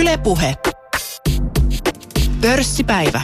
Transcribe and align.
Ylepuhe. 0.00 0.54
Pörssipäivä. 2.40 3.20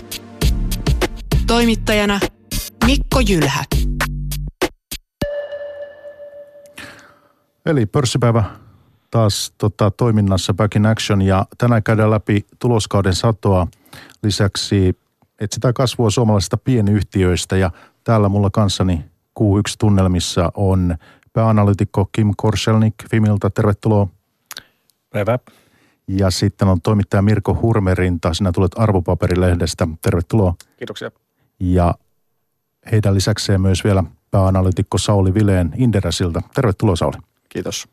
Toimittajana 1.47 2.21
Mikko 2.87 3.21
Jylhä. 3.29 3.65
Eli 7.67 7.87
pörssipäivä 7.87 8.45
taas 9.11 9.55
tota, 9.59 9.91
toiminnassa 9.91 10.55
Back 10.55 10.77
in 10.77 10.87
Action 10.87 11.23
ja 11.23 11.47
tänään 11.59 11.83
käydään 11.83 12.11
läpi 12.11 12.47
tuloskauden 12.59 13.15
satoa. 13.15 13.67
Lisäksi 14.23 14.99
etsitään 15.41 15.75
kasvua 15.75 16.11
suomalaisista 16.11 16.57
pienyhtiöistä 16.57 17.57
ja 17.57 17.71
täällä 18.05 18.29
mulla 18.29 18.51
kanssani 18.51 19.05
Q1-tunnelmissa 19.41 20.53
on 20.55 20.97
pääanalytikko 21.33 22.09
Kim 22.13 22.31
Korselnik 22.37 22.95
Fimilta. 23.11 23.51
Tervetuloa. 23.51 24.07
Päivä. 25.11 25.39
Ja 26.19 26.31
sitten 26.31 26.69
on 26.69 26.81
toimittaja 26.81 27.23
Mirko 27.23 27.59
Hurmerinta. 27.63 28.35
Sinä 28.35 28.53
tulet 28.53 28.73
arvopaperilehdestä. 28.77 29.89
Tervetuloa. 30.03 30.55
Kiitoksia. 30.77 31.11
Ja 31.61 31.95
heidän 32.93 33.15
lisäkseen 33.15 33.61
myös 33.61 33.85
vielä 33.85 34.05
pääanalytikko 34.31 34.99
Sauli 34.99 35.35
Vileen 35.35 35.73
Inderesiltä. 35.77 36.41
Tervetuloa 36.55 36.97
Sauli. 36.97 37.17
Kiitos. 37.49 37.89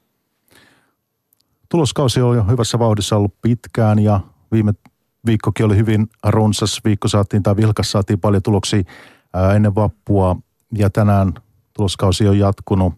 Tuloskausi 1.70 2.22
on 2.22 2.36
jo 2.36 2.44
hyvässä 2.44 2.80
vauhdissa 2.80 3.16
ollut 3.16 3.42
pitkään 3.42 4.00
ja 4.00 4.20
viime 4.52 4.74
viikkokin 5.26 5.66
oli 5.66 5.78
hyvin 5.78 6.08
runsas. 6.28 6.82
Viikko 6.86 7.08
saatiin 7.08 7.44
tai 7.44 7.56
vilkas 7.56 7.92
saatiin 7.92 8.20
paljon 8.20 8.44
tuloksia 8.44 8.84
ennen 9.56 9.76
vappua 9.76 10.36
ja 10.78 10.90
tänään 10.90 11.34
tuloskausi 11.74 12.28
on 12.28 12.40
jatkunut. 12.40 12.94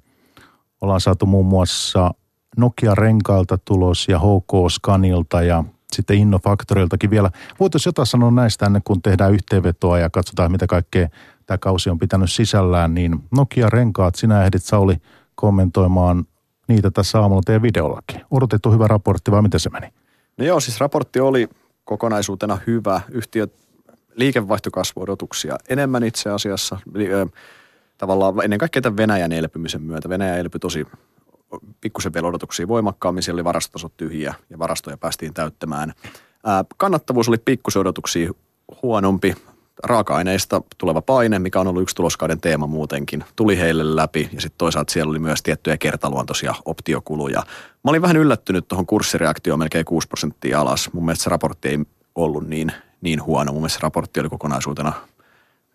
Ollaan 0.81 1.01
saatu 1.01 1.25
muun 1.25 1.45
muassa 1.45 2.11
Nokia 2.57 2.95
Renkailta 2.95 3.57
tulos 3.65 4.07
ja 4.07 4.19
HK 4.19 4.71
Scanilta 4.71 5.41
ja 5.41 5.63
sitten 5.91 6.17
Innofaktoriltakin 6.17 7.09
vielä. 7.09 7.31
Voitaisiin 7.59 7.89
jotain 7.91 8.05
sanoa 8.05 8.31
näistä 8.31 8.65
ennen 8.65 8.81
kuin 8.85 9.01
tehdään 9.01 9.33
yhteenvetoa 9.33 9.99
ja 9.99 10.09
katsotaan 10.09 10.51
mitä 10.51 10.67
kaikkea 10.67 11.07
tämä 11.45 11.57
kausi 11.57 11.89
on 11.89 11.99
pitänyt 11.99 12.31
sisällään. 12.31 12.93
Niin 12.93 13.23
Nokia 13.31 13.69
Renkaat, 13.69 14.15
sinä 14.15 14.43
ehdit 14.43 14.63
Sauli 14.63 14.95
kommentoimaan 15.35 16.25
niitä 16.67 16.91
tässä 16.91 17.19
aamulla 17.19 17.41
teidän 17.45 17.61
videollakin. 17.61 18.21
Odotettu 18.31 18.71
hyvä 18.71 18.87
raportti 18.87 19.31
vai 19.31 19.41
miten 19.41 19.59
se 19.59 19.69
meni? 19.69 19.87
No 20.37 20.45
joo, 20.45 20.59
siis 20.59 20.79
raportti 20.79 21.19
oli 21.19 21.49
kokonaisuutena 21.83 22.57
hyvä. 22.67 23.01
Yhtiö 23.11 23.47
liikevaihtokasvuodotuksia 24.15 25.55
enemmän 25.69 26.03
itse 26.03 26.29
asiassa. 26.29 26.79
Tavallaan 27.97 28.33
ennen 28.43 28.59
kaikkea 28.59 28.81
tämän 28.81 28.97
Venäjän 28.97 29.31
elpymisen 29.31 29.81
myötä. 29.81 30.09
Venäjä 30.09 30.37
elpyi 30.37 30.59
tosi 30.59 30.87
pikkusen 31.81 32.13
vielä 32.13 32.27
odotuksia 32.27 32.67
voimakkaammin. 32.67 33.23
Siellä 33.23 33.37
oli 33.37 33.43
varastotasot 33.43 33.97
tyhjiä 33.97 34.33
ja 34.49 34.59
varastoja 34.59 34.97
päästiin 34.97 35.33
täyttämään. 35.33 35.93
kannattavuus 36.77 37.29
oli 37.29 37.37
pikkusen 37.37 37.79
odotuksia 37.79 38.31
huonompi. 38.83 39.35
Raaka-aineista 39.83 40.61
tuleva 40.77 41.01
paine, 41.01 41.39
mikä 41.39 41.59
on 41.59 41.67
ollut 41.67 41.81
yksi 41.81 41.95
tuloskauden 41.95 42.41
teema 42.41 42.67
muutenkin, 42.67 43.23
tuli 43.35 43.57
heille 43.57 43.95
läpi. 43.95 44.29
Ja 44.33 44.41
sitten 44.41 44.57
toisaalta 44.57 44.93
siellä 44.93 45.09
oli 45.09 45.19
myös 45.19 45.43
tiettyjä 45.43 45.77
kertaluontoisia 45.77 46.55
optiokuluja. 46.65 47.43
Mä 47.83 47.89
olin 47.89 48.01
vähän 48.01 48.17
yllättynyt 48.17 48.67
tuohon 48.67 48.85
kurssireaktioon 48.85 49.59
melkein 49.59 49.85
6 49.85 50.07
prosenttia 50.07 50.61
alas. 50.61 50.89
Mun 50.93 51.05
mielestä 51.05 51.23
se 51.23 51.29
raportti 51.29 51.69
ei 51.69 51.79
ollut 52.15 52.47
niin, 52.47 52.71
niin 53.01 53.23
huono. 53.23 53.51
Mun 53.51 53.61
mielestä 53.61 53.77
se 53.79 53.83
raportti 53.83 54.19
oli 54.19 54.29
kokonaisuutena 54.29 54.93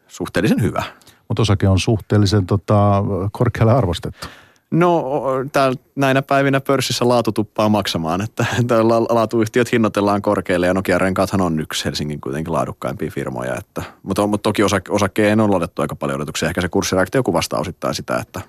suhteellisen 0.09 0.63
hyvä. 0.63 0.83
Mutta 1.29 1.43
osake 1.43 1.69
on 1.69 1.79
suhteellisen 1.79 2.47
tota, 2.47 3.05
korkealle 3.33 3.73
arvostettu. 3.73 4.29
No 4.75 5.05
täällä, 5.53 5.77
näinä 5.97 6.23
päivinä 6.23 6.61
pörssissä 6.61 7.09
laatu 7.09 7.33
tuppaa 7.33 7.69
maksamaan, 7.69 8.21
että 8.21 8.47
laatuyhtiöt 9.11 9.73
hinnoitellaan 9.73 10.23
korkealle 10.23 10.67
ja 10.67 10.75
Nokia 10.75 10.99
Renkaathan 10.99 11.41
on 11.41 11.61
yksi 11.61 11.85
Helsingin 11.85 12.21
kuitenkin 12.21 12.53
laadukkaimpia 12.53 13.11
firmoja. 13.11 13.55
Että, 13.57 13.83
mutta, 14.03 14.27
mutta 14.27 14.43
toki 14.43 14.63
osake, 14.63 14.93
osakkeen 14.93 15.41
on 15.41 15.51
luotettu 15.51 15.83
aika 15.83 15.97
paljon 15.97 16.17
odotuksia. 16.17 16.49
Ehkä 16.49 16.61
se 16.61 16.69
kurssireaktio 16.69 17.23
kuvastaa 17.23 17.61
osittain 17.61 17.95
sitä, 17.95 18.17
että 18.17 18.41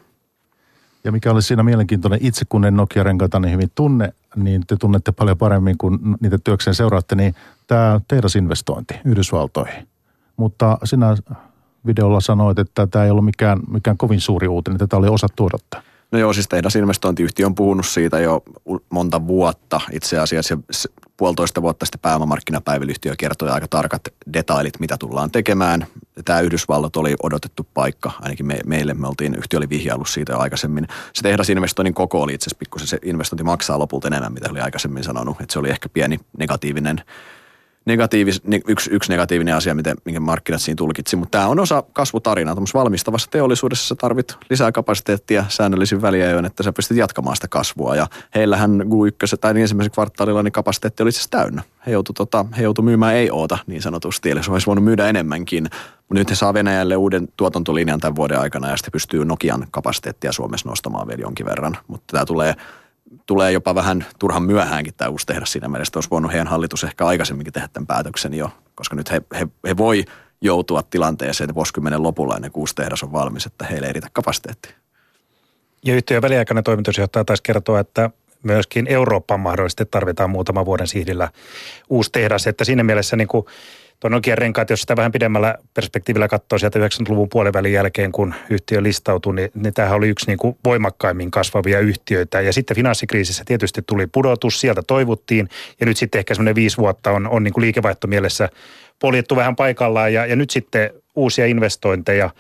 ja 1.03 1.12
mikä 1.12 1.31
oli 1.31 1.41
siinä 1.41 1.64
mielenkiintoinen, 1.64 2.19
itse 2.22 2.46
kun 2.50 2.66
en 2.66 2.75
Nokia 2.75 3.03
renkaita 3.03 3.40
niin 3.40 3.53
hyvin 3.53 3.72
tunne, 3.75 4.14
niin 4.35 4.64
te 4.68 4.75
tunnette 4.78 5.12
paljon 5.12 5.38
paremmin 5.38 5.78
kuin 5.78 6.00
niitä 6.22 6.38
työkseen 6.44 6.75
seuraatte, 6.75 7.16
niin 7.16 7.35
tämä 7.68 8.02
tehdasinvestointi 8.08 8.94
Yhdysvaltoihin. 9.06 9.88
Mutta 10.38 10.78
sinä 10.84 11.18
videolla 11.85 12.22
sanoit, 12.22 12.59
että 12.59 12.88
tämä 12.88 13.06
ei 13.06 13.12
ollut 13.12 13.25
mikään, 13.25 13.59
mikään 13.69 13.97
kovin 13.97 14.22
suuri 14.22 14.47
uutinen, 14.47 14.80
tätä 14.80 14.97
oli 14.97 15.08
osattu 15.08 15.46
odottaa. 15.46 15.81
No 16.16 16.20
joo, 16.20 16.34
siis 16.34 16.48
tehdasinvestointiyhtiö 16.48 17.46
on 17.46 17.56
puhunut 17.56 17.86
siitä 17.86 18.20
jo 18.20 18.44
monta 18.90 19.28
vuotta. 19.28 19.81
Itse 19.92 20.20
asiassa 20.20 20.58
puolitoista 21.18 21.62
vuotta 21.62 21.86
sitten 21.86 22.00
pääomamarkkinapäivälyyhtiö 22.00 23.14
kertoi 23.18 23.50
aika 23.50 23.68
tarkat 23.68 24.02
detailit, 24.34 24.80
mitä 24.80 24.98
tullaan 24.98 25.31
tekemään. 25.31 25.88
Tämä 26.26 26.40
Yhdysvallat 26.40 26.96
oli 26.96 27.16
odotettu 27.24 27.68
paikka, 27.74 28.12
ainakin 28.22 28.46
me, 28.46 28.59
meille 28.66 28.94
me 28.94 29.08
oltiin, 29.08 29.36
yhtiö 29.36 29.58
oli 29.58 29.70
vihjaillut 29.70 30.09
siitä 30.09 30.31
jo 30.31 30.40
aikaisemmin. 30.40 30.88
Se 31.14 31.22
tehdasinvestoinnin 31.22 31.94
koko 31.94 32.22
oli 32.22 32.34
itse 32.34 32.44
asiassa 32.44 32.59
pikkusen, 32.59 32.88
se 32.88 33.00
investointi 33.03 33.44
maksaa 33.44 33.80
lopulta 33.80 34.08
enemmän, 34.08 34.34
mitä 34.34 34.52
oli 34.52 34.59
aikaisemmin 34.59 35.03
sanonut. 35.03 35.42
Että 35.42 35.53
se 35.53 35.59
oli 35.59 35.70
ehkä 35.70 35.90
pieni 35.90 36.20
negatiivinen 36.38 37.02
negatiivis, 37.85 38.41
yksi, 38.68 38.90
yksi 38.94 39.12
negatiivinen 39.12 39.56
asia, 39.56 39.75
miten, 39.75 39.97
minkä 40.06 40.19
markkinat 40.19 40.62
siinä 40.62 40.75
tulkitsi. 40.75 41.16
Mutta 41.16 41.38
tämä 41.38 41.50
on 41.50 41.59
osa 41.59 41.84
kasvutarinaa. 41.94 42.56
Tuossa 42.56 42.79
valmistavassa 42.79 43.31
teollisuudessa 43.31 43.88
sä 43.88 43.96
tarvit 43.96 44.38
lisää 44.50 44.72
kapasiteettia 44.72 45.46
säännöllisin 45.50 46.01
väliajoin, 46.01 46.46
että 46.46 46.63
sä 46.63 46.73
pystyt 46.73 46.97
jatkamaan 46.97 47.35
sitä 47.35 47.47
kasvua. 47.47 47.96
Ja 47.96 48.07
heillähän 48.35 48.81
Q1 48.81 49.38
tai 49.41 49.53
niin 49.53 49.62
ensimmäisen 49.62 49.91
kvartaalilla 49.91 50.44
niin 50.44 50.51
kapasiteetti 50.51 51.03
oli 51.03 51.09
itse 51.09 51.29
täynnä. 51.29 51.62
He 51.88 51.91
joutu, 51.91 52.13
tota, 52.13 52.46
joutu 52.57 52.81
myymään 52.81 53.16
ei 53.16 53.31
oota 53.31 53.57
niin 53.68 53.81
sanotusti, 53.81 54.31
eli 54.31 54.44
se 54.44 54.52
olisi 54.52 54.67
voinut 54.67 54.84
myydä 54.84 55.07
enemmänkin. 55.07 55.63
Mutta 55.97 56.19
nyt 56.19 56.29
he 56.29 56.35
saa 56.35 56.53
Venäjälle 56.53 56.96
uuden 56.96 57.28
tuotantolinjan 57.38 58.00
tämän 58.00 58.16
vuoden 58.16 58.40
aikana 58.40 58.69
ja 58.69 58.78
sitten 58.78 58.91
pystyy 58.91 59.25
Nokian 59.25 59.67
kapasiteettia 59.72 60.31
Suomessa 60.31 60.69
nostamaan 60.69 61.07
vielä 61.07 61.22
jonkin 61.22 61.46
verran. 61.46 61.78
Mutta 61.88 62.12
tämä 62.12 62.25
tulee 62.25 62.56
tulee 63.25 63.51
jopa 63.51 63.75
vähän 63.75 64.05
turhan 64.19 64.43
myöhäänkin 64.43 64.93
tämä 64.97 65.09
uusi 65.09 65.25
tehdas 65.25 65.51
siinä 65.51 65.67
mielessä, 65.67 65.89
että 65.89 65.97
olisi 65.97 66.09
voinut 66.09 66.31
heidän 66.31 66.47
hallitus 66.47 66.83
ehkä 66.83 67.05
aikaisemminkin 67.05 67.53
tehdä 67.53 67.67
tämän 67.73 67.88
päätöksen 67.88 68.33
jo, 68.33 68.49
koska 68.75 68.95
nyt 68.95 69.11
he, 69.11 69.21
he, 69.39 69.47
he 69.67 69.77
voi 69.77 70.05
joutua 70.41 70.83
tilanteeseen, 70.83 71.45
että 71.45 71.55
vuosikymmenen 71.55 72.03
lopulla 72.03 72.35
ennen 72.35 72.51
kuin 72.51 72.67
tehdas 72.75 73.03
on 73.03 73.11
valmis, 73.11 73.45
että 73.45 73.66
heille 73.66 73.88
ei 73.88 73.93
riitä 73.93 74.09
kapasiteettia. 74.13 74.71
Ja 75.85 75.95
yhtiön 75.95 76.21
väliaikainen 76.21 76.63
toimitusjohtaja 76.63 77.25
taisi 77.25 77.43
kertoa, 77.43 77.79
että 77.79 78.09
myöskin 78.43 78.88
Eurooppaan 78.88 79.39
mahdollisesti 79.39 79.85
tarvitaan 79.85 80.29
muutama 80.29 80.66
vuoden 80.66 80.87
sihdillä 80.87 81.29
uusi 81.89 82.11
tehdas, 82.11 82.47
että 82.47 82.66
siinä 82.66 82.83
mielessä 82.83 83.16
niin 83.16 83.27
kuin– 83.27 83.45
Tuo 84.00 84.09
Nokian 84.09 84.38
renkaat, 84.38 84.69
jos 84.69 84.81
sitä 84.81 84.95
vähän 84.95 85.11
pidemmällä 85.11 85.56
perspektiivillä 85.73 86.28
katsoo 86.28 86.59
sieltä 86.59 86.79
90-luvun 86.79 87.29
puolivälin 87.29 87.73
jälkeen, 87.73 88.11
kun 88.11 88.33
yhtiö 88.50 88.83
listautui, 88.83 89.35
niin, 89.35 89.51
niin 89.53 89.73
tämähän 89.73 89.97
oli 89.97 90.09
yksi 90.09 90.28
niin 90.28 90.38
kuin 90.38 90.57
voimakkaimmin 90.66 91.31
kasvavia 91.31 91.79
yhtiöitä. 91.79 92.41
Ja 92.41 92.53
sitten 92.53 92.75
finanssikriisissä 92.75 93.44
tietysti 93.45 93.81
tuli 93.81 94.07
pudotus, 94.07 94.61
sieltä 94.61 94.81
toivuttiin. 94.88 95.50
Ja 95.79 95.85
nyt 95.85 95.97
sitten 95.97 96.19
ehkä 96.19 96.34
semmoinen 96.34 96.55
viisi 96.55 96.78
vuotta 96.78 97.11
on, 97.11 97.28
on 97.28 97.44
niin 97.44 97.53
kuin 97.53 97.61
liikevaihtomielessä 97.61 98.50
poljettu 99.00 99.35
vähän 99.35 99.55
paikallaan. 99.55 100.13
Ja, 100.13 100.25
ja 100.25 100.35
nyt 100.35 100.50
sitten 100.50 100.89
uusia 101.16 101.45
investointeja– 101.45 102.29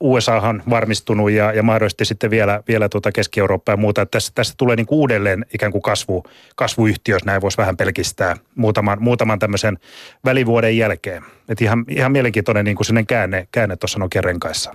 USAhan 0.00 0.62
varmistunut 0.70 1.30
ja, 1.30 1.52
ja 1.52 1.62
mahdollisesti 1.62 2.04
sitten 2.04 2.30
vielä, 2.30 2.62
vielä 2.68 2.88
tuota 2.88 3.12
Keski-Eurooppaa 3.12 3.72
ja 3.72 3.76
muuta. 3.76 4.02
Että 4.02 4.10
tässä, 4.10 4.32
tässä 4.34 4.54
tulee 4.56 4.76
niin 4.76 4.86
kuin 4.86 4.98
uudelleen 4.98 5.46
ikään 5.54 5.72
kuin 5.72 5.82
kasvu, 5.82 6.24
kasvuyhtiö, 6.56 7.14
jos 7.14 7.24
näin 7.24 7.42
voisi 7.42 7.58
vähän 7.58 7.76
pelkistää 7.76 8.36
muutaman, 8.54 9.02
muutaman 9.02 9.38
tämmöisen 9.38 9.78
välivuoden 10.24 10.76
jälkeen. 10.76 11.22
Että 11.48 11.64
ihan, 11.64 11.84
ihan 11.88 12.12
mielenkiintoinen 12.12 12.64
niin 12.64 12.76
kuin 12.76 13.06
käänne, 13.06 13.48
käänne 13.52 13.76
tuossa 13.76 13.98
Nokian 13.98 14.24
renkaissa. 14.24 14.74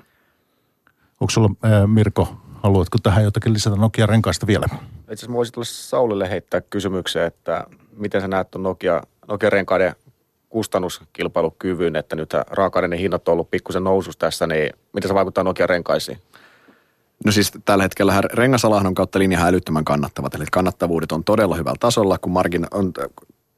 Onko 1.22 1.32
sulla, 1.32 1.50
ää, 1.64 1.88
Mirko, 1.88 2.38
haluatko 2.64 2.98
tähän 3.04 3.24
jotakin 3.24 3.54
lisätä 3.54 3.76
Nokia 3.76 4.06
renkaista 4.06 4.48
vielä? 4.48 4.66
Itse 4.66 5.14
asiassa 5.14 5.34
voisin 5.34 5.54
tulla 5.54 5.66
Saulille 5.66 6.30
heittää 6.30 6.62
kysymyksen, 6.62 7.24
että 7.24 7.66
miten 7.98 8.22
sä 8.22 8.28
näet 8.28 8.52
tuon 8.52 8.64
Nokia, 8.64 9.02
Nokia 9.28 9.50
renkaiden 9.50 9.96
kustannuskilpailukyvyn, 10.54 11.96
että 11.96 12.16
nyt 12.16 12.30
raaka-aineiden 12.50 13.00
hinnat 13.00 13.28
on 13.28 13.34
ollut 13.34 13.52
pikkusen 13.52 13.84
nousussa 13.84 14.20
tässä, 14.20 14.48
niin 14.48 14.74
miten 14.94 15.08
se 15.08 15.14
vaikuttaa 15.14 15.44
Nokia 15.44 15.68
renkaisiin? 15.68 16.18
No 17.26 17.32
siis 17.32 17.52
tällä 17.66 17.84
hetkellä 17.84 18.22
rengasalahan 18.22 18.88
on 18.88 18.96
kautta 18.96 19.20
linja 19.20 19.46
älyttömän 19.46 19.86
kannattavat, 19.86 20.36
eli 20.36 20.46
kannattavuudet 20.52 21.12
on 21.12 21.24
todella 21.24 21.56
hyvällä 21.56 21.78
tasolla, 21.80 22.18
kun 22.18 22.32
margin 22.32 22.68
on, 22.72 22.94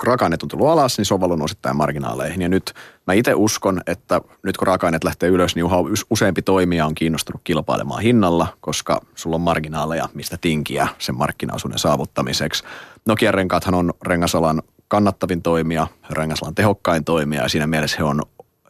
raaka-aineet 0.03 0.43
on 0.43 0.49
tullut 0.49 0.67
alas, 0.67 0.97
niin 0.97 1.05
se 1.05 1.13
on 1.13 1.21
valunut 1.21 1.45
osittain 1.45 1.75
marginaaleihin. 1.75 2.41
Ja 2.41 2.49
nyt 2.49 2.73
mä 3.07 3.13
itse 3.13 3.33
uskon, 3.35 3.81
että 3.87 4.21
nyt 4.43 4.57
kun 4.57 4.67
raaka-aineet 4.67 5.03
lähtee 5.03 5.29
ylös, 5.29 5.55
niin 5.55 5.65
useampi 6.09 6.41
toimija 6.41 6.85
on 6.85 6.95
kiinnostunut 6.95 7.41
kilpailemaan 7.43 8.01
hinnalla, 8.01 8.47
koska 8.61 9.01
sulla 9.15 9.35
on 9.35 9.41
marginaaleja, 9.41 10.09
mistä 10.13 10.37
tinkiä 10.41 10.87
sen 10.97 11.15
markkinaosuuden 11.15 11.79
saavuttamiseksi. 11.79 12.63
Nokia 13.05 13.31
renkaathan 13.31 13.73
on 13.73 13.93
rengasalan 14.05 14.61
kannattavin 14.87 15.41
toimija, 15.41 15.87
Rengasalan 16.09 16.55
tehokkain 16.55 17.03
toimija 17.05 17.41
ja 17.41 17.49
siinä 17.49 17.67
mielessä 17.67 17.97
he 17.97 18.03
on, 18.03 18.21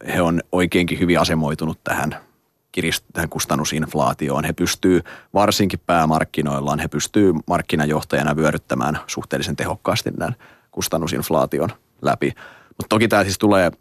he 0.07 0.21
on 0.21 0.41
oikeinkin 0.51 0.99
hyvin 0.99 1.19
asemoitunut 1.19 1.83
tähän 1.83 2.15
tähän 3.13 3.29
kustannusinflaatioon. 3.29 4.43
He 4.43 4.53
pystyy 4.53 5.01
varsinkin 5.33 5.79
päämarkkinoillaan, 5.87 6.79
he 6.79 6.87
pystyy 6.87 7.33
markkinajohtajana 7.47 8.35
vyöryttämään 8.35 8.99
suhteellisen 9.07 9.55
tehokkaasti 9.55 10.11
nämä 10.11 10.31
kustannusinflaation 10.71 11.69
läpi. 12.01 12.33
Mutta 12.67 12.89
toki 12.89 13.07
tämä 13.07 13.23
siis 13.23 13.37
tulee, 13.37 13.71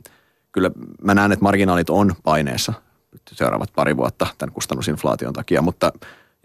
kyllä 0.52 0.70
mä 1.02 1.14
näen, 1.14 1.32
että 1.32 1.42
marginaalit 1.42 1.90
on 1.90 2.14
paineessa 2.22 2.72
seuraavat 3.32 3.72
pari 3.74 3.96
vuotta 3.96 4.26
tämän 4.38 4.54
kustannusinflaation 4.54 5.32
takia, 5.32 5.62
mutta 5.62 5.92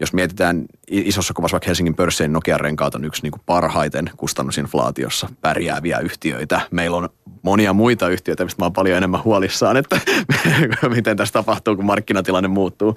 jos 0.00 0.12
mietitään 0.12 0.64
isossa 0.88 1.34
kuvassa 1.34 1.54
vaikka 1.54 1.66
Helsingin 1.66 1.94
pörssien 1.94 2.32
Nokian 2.32 2.60
renkaat 2.60 2.94
on 2.94 3.04
yksi 3.04 3.22
niin 3.22 3.30
kuin 3.30 3.42
parhaiten 3.46 4.10
kustannusinflaatiossa 4.16 5.28
pärjääviä 5.40 5.98
yhtiöitä. 5.98 6.60
Meillä 6.70 6.96
on 6.96 7.08
monia 7.42 7.72
muita 7.72 8.08
yhtiöitä, 8.08 8.44
mistä 8.44 8.62
mä 8.62 8.66
oon 8.66 8.72
paljon 8.72 8.96
enemmän 8.96 9.24
huolissaan, 9.24 9.76
että 9.76 10.00
miten 10.94 11.16
tässä 11.16 11.32
tapahtuu, 11.32 11.76
kun 11.76 11.84
markkinatilanne 11.84 12.48
muuttuu. 12.48 12.96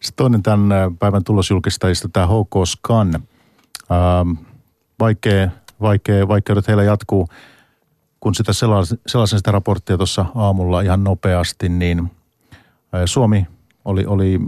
Sitten 0.00 0.16
toinen 0.16 0.42
tämän 0.42 0.72
äh, 0.72 0.92
päivän 0.98 1.24
tulosjulkistajista, 1.24 2.08
tämä 2.12 2.26
HK 2.26 2.66
Scan. 2.66 3.14
Ähm, 3.14 4.30
vaikea, 5.00 5.50
vaikea, 5.80 6.28
vaikeudet 6.28 6.68
heillä 6.68 6.82
jatkuu. 6.82 7.28
Kun 8.20 8.34
sitä 8.34 8.52
selasin 8.52 9.38
sitä 9.38 9.52
raporttia 9.52 9.96
tuossa 9.96 10.26
aamulla 10.34 10.80
ihan 10.80 11.04
nopeasti, 11.04 11.68
niin 11.68 12.00
äh, 12.00 13.02
Suomi 13.04 13.46
oli, 13.84 14.06
oli 14.06 14.40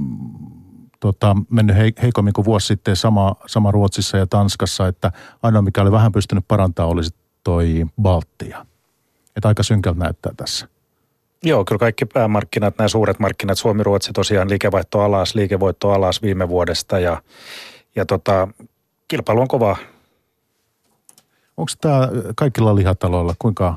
tota, 1.04 1.36
mennyt 1.50 1.76
heikommin 2.02 2.32
kuin 2.32 2.44
vuosi 2.44 2.66
sitten 2.66 2.96
sama, 2.96 3.36
sama 3.46 3.70
Ruotsissa 3.70 4.18
ja 4.18 4.26
Tanskassa, 4.26 4.88
että 4.88 5.12
ainoa 5.42 5.62
mikä 5.62 5.82
oli 5.82 5.92
vähän 5.92 6.12
pystynyt 6.12 6.44
parantamaan 6.48 6.92
olisi 6.92 7.14
toi 7.42 7.86
Baltia. 8.02 8.66
Että 9.36 9.48
aika 9.48 9.62
synkältä 9.62 9.98
näyttää 9.98 10.32
tässä. 10.36 10.68
Joo, 11.42 11.64
kyllä 11.64 11.78
kaikki 11.78 12.04
päämarkkinat, 12.04 12.78
nämä 12.78 12.88
suuret 12.88 13.18
markkinat, 13.18 13.58
Suomi, 13.58 13.82
Ruotsi 13.82 14.12
tosiaan 14.12 14.50
liikevaihto 14.50 15.00
alas, 15.00 15.34
liikevoitto 15.34 15.92
alas 15.92 16.22
viime 16.22 16.48
vuodesta 16.48 16.98
ja, 16.98 17.22
ja 17.96 18.06
tota, 18.06 18.48
kilpailu 19.08 19.40
on 19.40 19.48
kova. 19.48 19.76
Onko 21.56 21.72
tämä 21.80 22.08
kaikilla 22.36 22.76
lihataloilla, 22.76 23.34
kuinka 23.38 23.74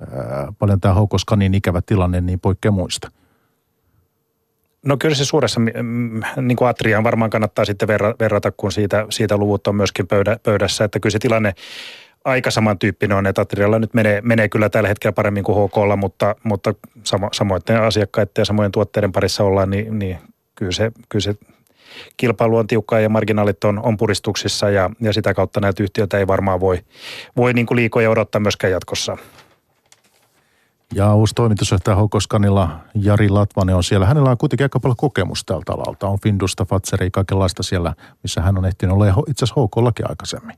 ää, 0.00 0.52
paljon 0.58 0.80
tämä 0.80 0.94
Houkoskanin 0.94 1.54
ikävä 1.54 1.80
tilanne 1.86 2.20
niin 2.20 2.40
poikkeaa 2.40 2.72
muista? 2.72 3.10
No 4.86 4.96
kyllä 4.96 5.14
se 5.14 5.24
suuressa, 5.24 5.60
niin 6.42 6.56
kuin 6.56 6.68
Atriaan 6.68 7.04
varmaan 7.04 7.30
kannattaa 7.30 7.64
sitten 7.64 7.88
verrata, 8.20 8.52
kun 8.52 8.72
siitä, 8.72 9.06
siitä 9.10 9.36
luvut 9.36 9.66
on 9.66 9.76
myöskin 9.76 10.06
pöydä, 10.06 10.36
pöydässä, 10.42 10.84
että 10.84 11.00
kyllä 11.00 11.12
se 11.12 11.18
tilanne 11.18 11.54
aika 12.24 12.50
samantyyppinen 12.50 13.16
on, 13.16 13.26
että 13.26 13.42
Atrialla 13.42 13.78
nyt 13.78 13.94
menee, 13.94 14.20
menee 14.20 14.48
kyllä 14.48 14.68
tällä 14.68 14.88
hetkellä 14.88 15.12
paremmin 15.12 15.44
kuin 15.44 15.68
HKlla, 15.68 15.96
mutta, 15.96 16.34
mutta 16.44 16.74
samo, 17.04 17.28
samoin 17.32 17.62
asiakkaiden 17.82 18.32
ja 18.38 18.44
samojen 18.44 18.72
tuotteiden 18.72 19.12
parissa 19.12 19.44
ollaan, 19.44 19.70
niin, 19.70 19.98
niin 19.98 20.18
kyllä, 20.54 20.72
se, 20.72 20.92
kyllä 21.08 21.22
se 21.22 21.34
kilpailu 22.16 22.56
on 22.56 22.66
tiukkaa 22.66 23.00
ja 23.00 23.08
marginaalit 23.08 23.64
on, 23.64 23.80
on 23.82 23.96
puristuksissa 23.96 24.70
ja, 24.70 24.90
ja 25.00 25.12
sitä 25.12 25.34
kautta 25.34 25.60
näitä 25.60 25.82
yhtiöitä 25.82 26.18
ei 26.18 26.26
varmaan 26.26 26.60
voi, 26.60 26.78
voi 27.36 27.52
niin 27.52 27.66
kuin 27.66 27.76
liikoja 27.76 28.10
odottaa 28.10 28.40
myöskään 28.40 28.70
jatkossa. 28.70 29.16
Ja 30.94 31.14
uusi 31.14 31.34
toimitusjohtaja 31.34 31.96
Hokoskanilla 31.96 32.78
Jari 32.94 33.28
Latvanen 33.28 33.76
on 33.76 33.84
siellä. 33.84 34.06
Hänellä 34.06 34.30
on 34.30 34.38
kuitenkin 34.38 34.64
aika 34.64 34.80
paljon 34.80 34.96
kokemusta 34.96 35.54
tältä 35.54 35.72
alalta. 35.72 36.08
On 36.08 36.18
Findusta, 36.22 36.64
Fatseri, 36.64 37.10
kaikenlaista 37.10 37.62
siellä, 37.62 37.94
missä 38.22 38.40
hän 38.40 38.58
on 38.58 38.64
ehtinyt 38.64 38.94
olla 38.94 39.06
itse 39.28 39.44
asiassa 39.44 39.60
HKllakin 39.60 40.10
aikaisemmin. 40.10 40.56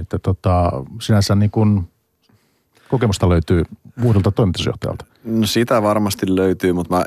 Että 0.00 0.18
tota, 0.18 0.72
sinänsä 1.00 1.34
niin 1.34 1.50
kuin 1.50 1.88
kokemusta 2.88 3.28
löytyy 3.28 3.64
uudelta 4.04 4.30
toimitusjohtajalta. 4.30 5.04
No 5.24 5.46
sitä 5.46 5.82
varmasti 5.82 6.36
löytyy, 6.36 6.72
mutta 6.72 6.96
mä 6.96 7.04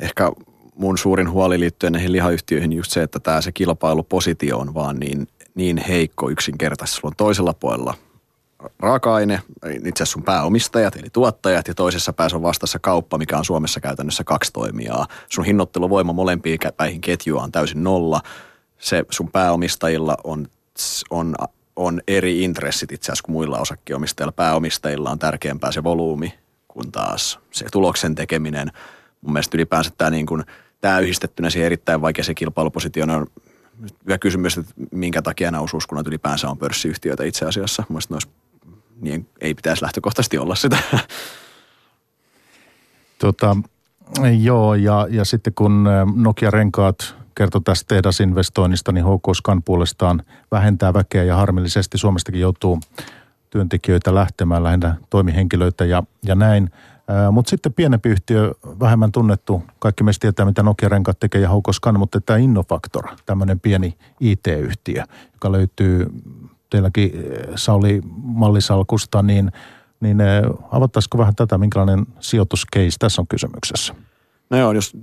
ehkä 0.00 0.32
mun 0.76 0.98
suurin 0.98 1.30
huoli 1.30 1.60
liittyen 1.60 1.92
näihin 1.92 2.12
lihayhtiöihin 2.12 2.72
just 2.72 2.92
se, 2.92 3.02
että 3.02 3.20
tämä 3.20 3.40
se 3.40 3.52
kilpailupositio 3.52 4.58
on 4.58 4.74
vaan 4.74 4.96
niin, 4.96 5.28
niin 5.54 5.78
heikko 5.88 6.30
yksinkertaisesti. 6.30 7.00
Sulla 7.00 7.12
on 7.12 7.16
toisella 7.16 7.54
puolella 7.54 7.94
raaka-aine, 8.78 9.40
itse 9.74 10.02
asiassa 10.02 10.12
sun 10.12 10.22
pääomistajat 10.22 10.96
eli 10.96 11.06
tuottajat 11.12 11.68
ja 11.68 11.74
toisessa 11.74 12.12
päässä 12.12 12.36
on 12.36 12.42
vastassa 12.42 12.78
kauppa, 12.78 13.18
mikä 13.18 13.38
on 13.38 13.44
Suomessa 13.44 13.80
käytännössä 13.80 14.24
kaksi 14.24 14.52
toimijaa. 14.52 15.06
Sun 15.28 15.44
hinnoitteluvoima 15.44 16.12
molempiin 16.12 16.58
päihin 16.76 17.00
ketjua 17.00 17.42
on 17.42 17.52
täysin 17.52 17.84
nolla. 17.84 18.20
Se 18.78 19.04
sun 19.10 19.30
pääomistajilla 19.30 20.16
on, 20.24 20.46
on, 21.10 21.34
on 21.76 22.00
eri 22.08 22.42
intressit 22.42 22.92
itse 22.92 23.12
asiassa 23.12 23.24
kuin 23.24 23.32
muilla 23.32 23.58
osakkeenomistajilla. 23.58 24.32
Pääomistajilla 24.32 25.10
on 25.10 25.18
tärkeämpää 25.18 25.72
se 25.72 25.84
volyymi 25.84 26.34
kuin 26.68 26.92
taas 26.92 27.38
se 27.50 27.66
tuloksen 27.72 28.14
tekeminen. 28.14 28.72
Mun 29.20 29.32
mielestä 29.32 29.56
ylipäänsä 29.56 29.90
tämä, 29.98 30.10
niin 30.10 30.26
kuin, 30.26 30.44
tämä 30.80 30.98
yhdistettynä 30.98 31.50
siihen 31.50 31.66
erittäin 31.66 32.00
vaikea 32.00 32.24
se 32.24 32.34
kilpailupositio 32.34 33.04
on 33.04 33.26
hyvä 34.04 34.18
kysymys, 34.18 34.58
että 34.58 34.72
minkä 34.90 35.22
takia 35.22 35.50
nämä 35.50 35.62
osuuskunnat 35.62 36.06
ylipäänsä 36.06 36.48
on 36.48 36.58
pörssiyhtiöitä 36.58 37.24
itse 37.24 37.46
asiassa. 37.46 37.84
Mielestäni 37.88 38.16
olisi 38.16 38.28
niin 39.04 39.28
ei 39.40 39.54
pitäisi 39.54 39.82
lähtökohtaisesti 39.82 40.38
olla 40.38 40.54
sitä. 40.54 40.78
Tota, 43.18 43.56
joo, 44.42 44.74
ja, 44.74 45.06
ja 45.10 45.24
sitten 45.24 45.52
kun 45.54 45.88
Nokia 46.16 46.50
Renkaat 46.50 47.14
kertoi 47.34 47.60
tästä 47.64 47.88
tehdasinvestoinnista, 47.88 48.92
niin 48.92 49.04
HK 49.04 49.36
Scan 49.36 49.62
puolestaan 49.62 50.22
vähentää 50.50 50.94
väkeä 50.94 51.24
ja 51.24 51.36
harmillisesti 51.36 51.98
Suomestakin 51.98 52.40
joutuu 52.40 52.80
työntekijöitä 53.50 54.14
lähtemään, 54.14 54.62
lähinnä 54.62 54.94
toimihenkilöitä 55.10 55.84
ja, 55.84 56.02
ja 56.26 56.34
näin. 56.34 56.70
Mutta 57.32 57.50
sitten 57.50 57.72
pienempi 57.72 58.08
yhtiö, 58.08 58.52
vähemmän 58.80 59.12
tunnettu, 59.12 59.62
kaikki 59.78 60.04
meistä 60.04 60.20
tietää, 60.20 60.46
mitä 60.46 60.62
Nokia 60.62 60.88
Renkaat 60.88 61.20
tekee 61.20 61.40
ja 61.40 61.48
HK 61.48 61.64
Scan, 61.72 61.98
mutta 61.98 62.20
tämä 62.20 62.36
Innofactor, 62.36 63.04
tämmöinen 63.26 63.60
pieni 63.60 63.96
IT-yhtiö, 64.20 65.04
joka 65.32 65.52
löytyy 65.52 66.06
teilläkin 66.74 67.10
eh, 67.14 67.48
Sauli 67.56 68.00
mallisalkusta, 68.22 69.22
niin, 69.22 69.52
niin 70.00 70.20
eh, 70.20 70.42
avattaisiko 70.70 71.18
vähän 71.18 71.34
tätä, 71.34 71.58
minkälainen 71.58 72.06
sijoituskeis 72.20 72.96
tässä 72.98 73.22
on 73.22 73.26
kysymyksessä? 73.26 73.94
No 74.50 74.58
joo, 74.58 74.72
jos, 74.72 74.96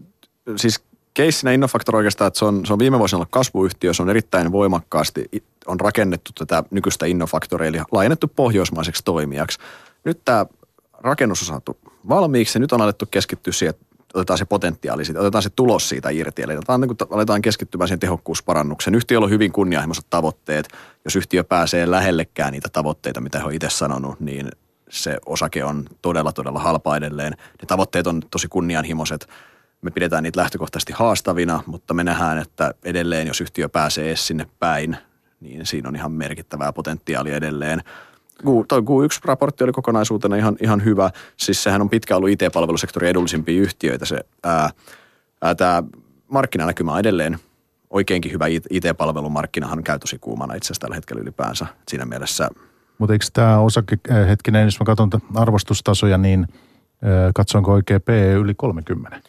siis 0.55 0.83
keissinä 1.13 1.51
Innofactor 1.51 1.95
oikeastaan, 1.95 2.27
että 2.27 2.39
se 2.39 2.45
on, 2.45 2.65
se 2.65 2.73
on 2.73 2.79
viime 2.79 2.99
vuosina 2.99 3.17
ollut 3.17 3.31
kasvuyhtiö, 3.31 3.93
se 3.93 4.01
on 4.01 4.09
erittäin 4.09 4.51
voimakkaasti, 4.51 5.25
on 5.67 5.79
rakennettu 5.79 6.31
tätä 6.37 6.63
nykyistä 6.71 7.05
Innofactoria, 7.05 7.67
eli 7.67 7.81
laajennettu 7.91 8.27
pohjoismaiseksi 8.27 9.03
toimijaksi. 9.05 9.59
Nyt 10.03 10.21
tämä 10.25 10.45
rakennus 10.93 11.41
on 11.41 11.47
saatu 11.47 11.77
valmiiksi 12.09 12.57
ja 12.57 12.59
nyt 12.59 12.71
on 12.71 12.81
alettu 12.81 13.05
keskittyä 13.11 13.53
siihen, 13.53 13.69
että 13.69 13.85
otetaan 14.13 14.37
se 14.37 14.45
potentiaali 14.45 15.05
siitä, 15.05 15.19
otetaan 15.19 15.43
se 15.43 15.49
tulos 15.49 15.89
siitä 15.89 16.09
irti. 16.09 16.41
Eli 16.41 16.57
otetaan, 16.57 16.81
niin 16.81 16.95
aletaan 17.09 17.41
keskittymään 17.41 17.87
siihen 17.87 17.99
tehokkuusparannukseen. 17.99 18.95
Yhtiöllä 18.95 19.25
on 19.25 19.31
hyvin 19.31 19.51
kunnianhimoiset 19.51 20.05
tavoitteet. 20.09 20.67
Jos 21.05 21.15
yhtiö 21.15 21.43
pääsee 21.43 21.91
lähellekään 21.91 22.51
niitä 22.51 22.69
tavoitteita, 22.73 23.21
mitä 23.21 23.39
he 23.39 23.45
on 23.45 23.53
itse 23.53 23.69
sanonut, 23.69 24.19
niin 24.19 24.51
se 24.89 25.17
osake 25.25 25.63
on 25.63 25.85
todella, 26.01 26.31
todella 26.31 26.59
halpa 26.59 26.97
edelleen. 26.97 27.31
Ne 27.31 27.65
tavoitteet 27.67 28.07
on 28.07 28.21
tosi 28.31 28.47
kunnianhimoiset. 28.47 29.27
Me 29.81 29.91
pidetään 29.91 30.23
niitä 30.23 30.39
lähtökohtaisesti 30.39 30.93
haastavina, 30.93 31.63
mutta 31.65 31.93
me 31.93 32.03
nähdään, 32.03 32.37
että 32.37 32.73
edelleen, 32.83 33.27
jos 33.27 33.41
yhtiö 33.41 33.69
pääsee 33.69 34.07
edes 34.07 34.27
sinne 34.27 34.47
päin, 34.59 34.97
niin 35.39 35.65
siinä 35.65 35.89
on 35.89 35.95
ihan 35.95 36.11
merkittävää 36.11 36.73
potentiaalia 36.73 37.35
edelleen. 37.35 37.81
Tuo 38.43 38.79
Q1-raportti 38.79 39.63
oli 39.63 39.71
kokonaisuutena 39.71 40.35
ihan, 40.35 40.55
ihan 40.61 40.83
hyvä. 40.83 41.09
Siis 41.37 41.63
sehän 41.63 41.81
on 41.81 41.89
pitkään 41.89 42.17
ollut 42.17 42.29
IT-palvelusektorin 42.29 43.09
edullisimpia 43.09 43.61
yhtiöitä. 43.61 44.05
Se, 44.05 44.19
ää, 44.43 44.69
ää, 45.41 45.55
tämä 45.55 45.83
markkinanäkymä 46.27 46.93
on 46.93 46.99
edelleen 46.99 47.39
oikeinkin 47.89 48.31
hyvä 48.31 48.47
IT-palvelumarkkinahan 48.47 49.83
käy 49.83 49.99
tosi 49.99 50.19
kuumana 50.19 50.53
itse 50.53 50.67
asiassa 50.67 50.81
tällä 50.81 50.95
hetkellä 50.95 51.21
ylipäänsä. 51.21 51.65
Siinä 51.87 52.05
mielessä 52.05 52.49
mutta 53.01 53.13
eikö 53.13 53.25
tämä 53.33 53.59
osake, 53.59 53.97
hetkinen, 54.29 54.65
jos 54.65 54.79
mä 54.79 54.85
katson 54.85 55.09
arvostustasoja, 55.35 56.17
niin 56.17 56.47
katsonko 57.35 57.71
oikein 57.71 58.01
PE 58.01 58.33
yli 58.33 58.53
30? 58.57 59.21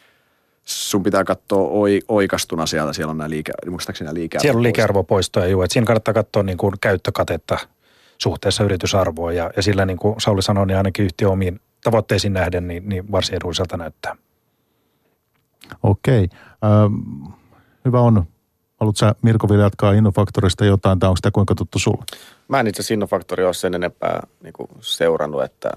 Sun 0.63 1.03
pitää 1.03 1.23
katsoa 1.23 1.67
oi, 1.67 2.01
oikastuna 2.07 2.65
siellä, 2.65 2.93
siellä 2.93 3.11
on 3.11 3.17
nämä 3.17 3.29
liike, 3.29 3.51
muistaakseni 3.69 4.05
nämä 4.05 4.13
liikearvopoistoja. 4.13 4.41
Siellä 4.41 4.59
on 4.59 4.63
liikearvopoistoja, 4.63 5.47
joo, 5.47 5.63
että 5.63 5.73
siinä 5.73 5.85
kannattaa 5.85 6.13
katsoa 6.13 6.43
niin 6.43 6.57
kuin 6.57 6.73
käyttökatetta 6.81 7.57
suhteessa 8.17 8.63
yritysarvoon 8.63 9.35
ja, 9.35 9.51
ja 9.55 9.63
sillä 9.63 9.85
niin 9.85 9.97
kuin 9.97 10.21
Sauli 10.21 10.41
sanoi, 10.41 10.67
niin 10.67 10.77
ainakin 10.77 11.05
yhtiö 11.05 11.29
omiin 11.29 11.59
tavoitteisiin 11.83 12.33
nähden 12.33 12.67
niin, 12.67 12.89
niin 12.89 13.11
varsin 13.11 13.35
edulliselta 13.35 13.77
näyttää. 13.77 14.15
Okei. 15.83 16.29
Ähm, 16.63 17.33
hyvä 17.85 17.99
on. 17.99 18.23
Haluatko 18.79 18.97
sä 18.97 19.15
Mirko 19.21 19.49
vielä 19.49 19.63
jatkaa 19.63 19.91
Innofaktorista 19.91 20.65
jotain 20.65 20.99
tai 20.99 21.07
onko 21.07 21.15
sitä 21.15 21.31
kuinka 21.31 21.55
tuttu 21.55 21.79
sulle? 21.79 22.03
Mä 22.47 22.59
en 22.59 22.67
itse 22.67 22.81
asiassa 22.81 22.93
Innofaktori 22.93 23.45
ole 23.45 23.53
sen 23.53 23.73
enempää 23.73 24.27
niin 24.43 24.53
kuin 24.53 24.69
seurannut, 24.79 25.43
että 25.43 25.71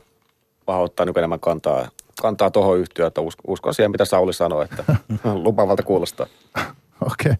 vaan 0.66 0.82
ottaa 0.82 1.06
nyt 1.06 1.16
enemmän 1.16 1.40
kantaa, 1.40 1.88
kantaa 2.22 2.50
tuohon 2.50 2.78
yhtiöön, 2.78 3.08
että 3.08 3.20
uskon 3.46 3.74
siihen, 3.74 3.90
mitä 3.90 4.04
Sauli 4.04 4.32
sanoi, 4.32 4.64
että 4.64 4.84
lupavalta 5.44 5.82
kuulostaa. 5.82 6.26
Okei. 7.00 7.32
Okay. 7.32 7.34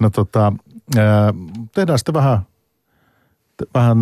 No 0.00 0.10
tota, 0.10 0.52
tehdään 1.74 1.98
sitten 1.98 2.14
vähän 2.14 2.38
vähän 3.74 3.98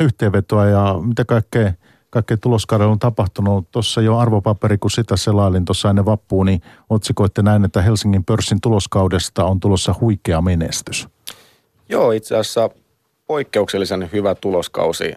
yhteenvetoa 0.00 0.66
ja 0.66 0.94
mitä 1.02 1.24
kaikkea, 1.24 1.72
kaikkea 2.10 2.36
tuloskaudella 2.36 2.92
on 2.92 2.98
tapahtunut. 2.98 3.70
Tuossa 3.70 4.00
jo 4.00 4.18
arvopaperi, 4.18 4.78
kun 4.78 4.90
sitä 4.90 5.16
selailin 5.16 5.64
tuossa 5.64 5.90
ennen 5.90 6.04
vappuun, 6.04 6.46
niin 6.46 6.62
otsikoitte 6.90 7.42
näin, 7.42 7.64
että 7.64 7.82
Helsingin 7.82 8.24
pörssin 8.24 8.60
tuloskaudesta 8.60 9.44
on 9.44 9.60
tulossa 9.60 9.94
huikea 10.00 10.40
menestys. 10.40 11.08
Joo, 11.88 12.12
itse 12.12 12.36
asiassa 12.36 12.70
poikkeuksellisen 13.26 14.10
hyvä 14.12 14.34
tuloskausi. 14.34 15.14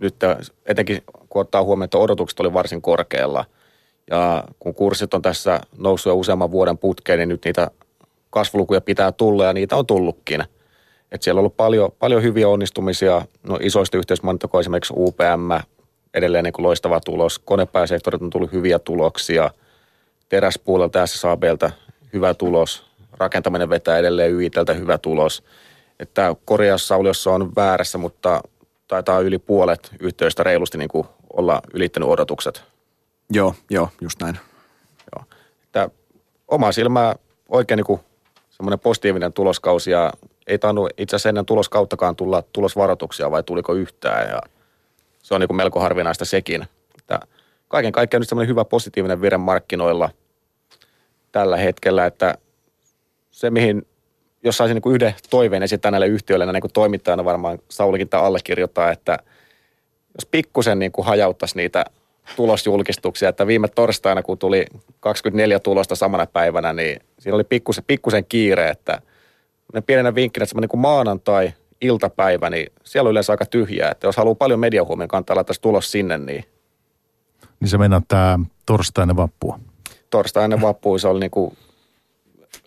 Nyt 0.00 0.16
etenkin 0.66 1.02
kun 1.28 1.40
ottaa 1.40 1.62
huomioon, 1.62 1.84
että 1.84 1.98
odotukset 1.98 2.40
oli 2.40 2.52
varsin 2.52 2.82
korkealla. 2.82 3.44
Ja 4.10 4.44
kun 4.58 4.74
kurssit 4.74 5.14
on 5.14 5.22
tässä 5.22 5.60
noussut 5.78 6.10
jo 6.10 6.16
useamman 6.16 6.50
vuoden 6.50 6.78
putkeen, 6.78 7.18
niin 7.18 7.28
nyt 7.28 7.44
niitä 7.44 7.70
kasvulukuja 8.30 8.80
pitää 8.80 9.12
tulla 9.12 9.44
ja 9.44 9.52
niitä 9.52 9.76
on 9.76 9.86
tullutkin. 9.86 10.44
Et 11.12 11.22
siellä 11.22 11.38
on 11.38 11.40
ollut 11.40 11.56
paljon, 11.56 11.90
paljon 11.98 12.22
hyviä 12.22 12.48
onnistumisia. 12.48 13.22
No 13.42 13.58
isoista 13.60 13.98
yhteismantokoa 13.98 14.60
esimerkiksi 14.60 14.94
UPM, 14.96 15.66
edelleen 16.14 16.44
niin 16.44 16.52
kuin 16.52 16.62
loistava 16.62 17.00
tulos. 17.00 17.38
Konepääsektorit 17.38 18.22
on 18.22 18.30
tullut 18.30 18.52
hyviä 18.52 18.78
tuloksia. 18.78 19.50
Teräspuolelta 20.28 21.06
SSABltä 21.06 21.70
hyvä 22.12 22.34
tulos. 22.34 22.86
Rakentaminen 23.12 23.68
vetää 23.68 23.98
edelleen 23.98 24.32
YITltä 24.32 24.74
hyvä 24.74 24.98
tulos. 24.98 25.42
Että 26.00 26.36
Koreassa 26.44 26.86
Sauliossa 26.86 27.30
on 27.30 27.52
väärässä, 27.56 27.98
mutta 27.98 28.40
taitaa 28.88 29.20
yli 29.20 29.38
puolet 29.38 29.90
yhteystä 30.00 30.42
reilusti 30.42 30.78
niin 30.78 30.88
kuin 30.88 31.06
olla 31.32 31.62
ylittänyt 31.74 32.08
odotukset. 32.08 32.62
Joo, 33.32 33.54
joo, 33.70 33.88
just 34.00 34.20
näin. 34.22 34.38
Joo. 35.16 35.24
Että 35.62 35.90
oma 36.48 36.72
silmää 36.72 37.16
oikein 37.48 37.76
niin 37.76 37.86
kuin 37.86 38.00
semmoinen 38.50 38.78
positiivinen 38.78 39.32
tuloskausi 39.32 39.90
ja 39.90 40.12
ei 40.50 40.58
tainnut 40.58 40.90
itse 40.98 41.16
asiassa 41.16 41.28
ennen 41.28 41.46
tuloskauttakaan 41.46 42.16
tulla 42.16 42.42
tulosvaroituksia 42.52 43.30
vai 43.30 43.42
tuliko 43.42 43.74
yhtään 43.74 44.28
ja 44.28 44.40
se 45.22 45.34
on 45.34 45.40
niin 45.40 45.48
kuin 45.48 45.56
melko 45.56 45.80
harvinaista 45.80 46.24
sekin. 46.24 46.66
Että 46.98 47.20
kaiken 47.68 47.92
kaikkiaan 47.92 48.24
nyt 48.38 48.48
hyvä 48.48 48.64
positiivinen 48.64 49.22
vire 49.22 49.36
markkinoilla 49.36 50.10
tällä 51.32 51.56
hetkellä, 51.56 52.06
että 52.06 52.38
se 53.30 53.50
mihin, 53.50 53.86
jos 54.44 54.56
saisin 54.56 54.74
niin 54.84 54.94
yhden 54.94 55.14
toiveen 55.30 55.62
esittää 55.62 55.90
näille 55.90 56.06
yhtiöille, 56.06 56.52
niin 56.52 56.60
kuin 56.60 56.72
toimittajana 56.72 57.24
varmaan 57.24 57.58
Saulikin 57.68 58.08
tämä 58.08 58.22
allekirjoittaa, 58.22 58.90
että 58.90 59.18
jos 60.14 60.26
pikkusen 60.30 60.78
niin 60.78 60.92
hajauttaisi 61.02 61.56
niitä 61.56 61.84
tulosjulkistuksia, 62.36 63.28
että 63.28 63.46
viime 63.46 63.68
torstaina, 63.68 64.22
kun 64.22 64.38
tuli 64.38 64.66
24 65.00 65.58
tulosta 65.60 65.94
samana 65.94 66.26
päivänä, 66.26 66.72
niin 66.72 67.00
siinä 67.18 67.34
oli 67.34 67.44
pikkusen, 67.44 67.84
pikkusen 67.86 68.24
kiire, 68.24 68.68
että 68.68 69.02
pienenä 69.86 70.14
vinkkinä, 70.14 70.42
että 70.42 70.50
semmoinen 70.50 70.68
niin 70.72 70.80
maanantai, 70.80 71.52
iltapäivä, 71.80 72.50
niin 72.50 72.72
siellä 72.84 73.08
on 73.08 73.10
yleensä 73.10 73.32
aika 73.32 73.46
tyhjää. 73.46 73.90
Että 73.90 74.06
jos 74.06 74.16
haluaa 74.16 74.34
paljon 74.34 74.60
mediahuomioon, 74.60 75.08
kannattaa 75.08 75.36
laittaa 75.36 75.56
tulos 75.60 75.92
sinne, 75.92 76.18
niin... 76.18 76.44
Niin 77.60 77.68
se 77.68 77.78
mennään 77.78 78.02
tämä 78.08 78.38
torstainen 78.66 79.16
vappua. 79.16 79.60
Torstainen 80.10 80.60
vappu, 80.60 80.98
se 80.98 81.08
oli 81.08 81.20
niin 81.20 81.30
kuin 81.30 81.56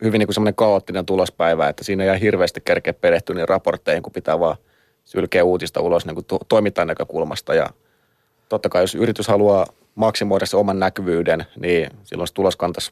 hyvin 0.01 0.19
niin 0.19 0.27
kuin 0.27 0.33
semmoinen 0.33 0.55
kaoottinen 0.55 1.05
tulospäivä, 1.05 1.69
että 1.69 1.83
siinä 1.83 2.13
ei 2.13 2.21
hirveästi 2.21 2.61
kerkeä 2.65 2.93
perehtyä 2.93 3.35
niin 3.35 3.49
raportteihin, 3.49 4.03
kun 4.03 4.13
pitää 4.13 4.39
vaan 4.39 4.55
sylkeä 5.03 5.43
uutista 5.43 5.81
ulos 5.81 6.05
niin 6.05 6.15
kuin 6.15 6.25
to- 6.25 6.39
toimittajan 6.47 6.87
näkökulmasta. 6.87 7.53
Ja 7.53 7.69
totta 8.49 8.69
kai, 8.69 8.83
jos 8.83 8.95
yritys 8.95 9.27
haluaa 9.27 9.65
maksimoida 9.95 10.45
se 10.45 10.57
oman 10.57 10.79
näkyvyyden, 10.79 11.45
niin 11.59 11.89
silloin 12.03 12.27
se 12.27 12.33
tulos 12.33 12.55
kantaisi 12.55 12.91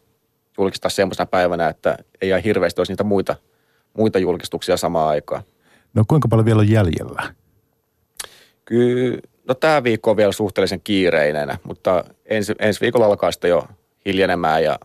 julkistaa 0.58 0.89
semmoisena 0.89 1.25
päivänä, 1.25 1.68
että 1.68 1.98
ei 2.22 2.30
jää 2.30 2.39
hirveästi 2.39 2.82
olisi 2.82 2.91
niitä 2.91 3.03
muita, 3.03 3.36
muita 3.98 4.19
julkistuksia 4.19 4.77
samaan 4.77 5.10
aikaan. 5.10 5.43
No 5.93 6.03
kuinka 6.07 6.27
paljon 6.27 6.45
vielä 6.45 6.60
on 6.60 6.69
jäljellä? 6.69 7.33
Kyllä, 8.65 9.17
no 9.48 9.53
tämä 9.53 9.83
viikko 9.83 10.12
on 10.12 10.17
vielä 10.17 10.31
suhteellisen 10.31 10.81
kiireinen, 10.83 11.50
mutta 11.63 12.03
ensi, 12.25 12.53
ensi 12.60 12.81
viikolla 12.81 13.05
alkaa 13.05 13.31
sitten 13.31 13.50
jo 13.50 13.67
hiljenemään 14.05 14.63
ja 14.63 14.79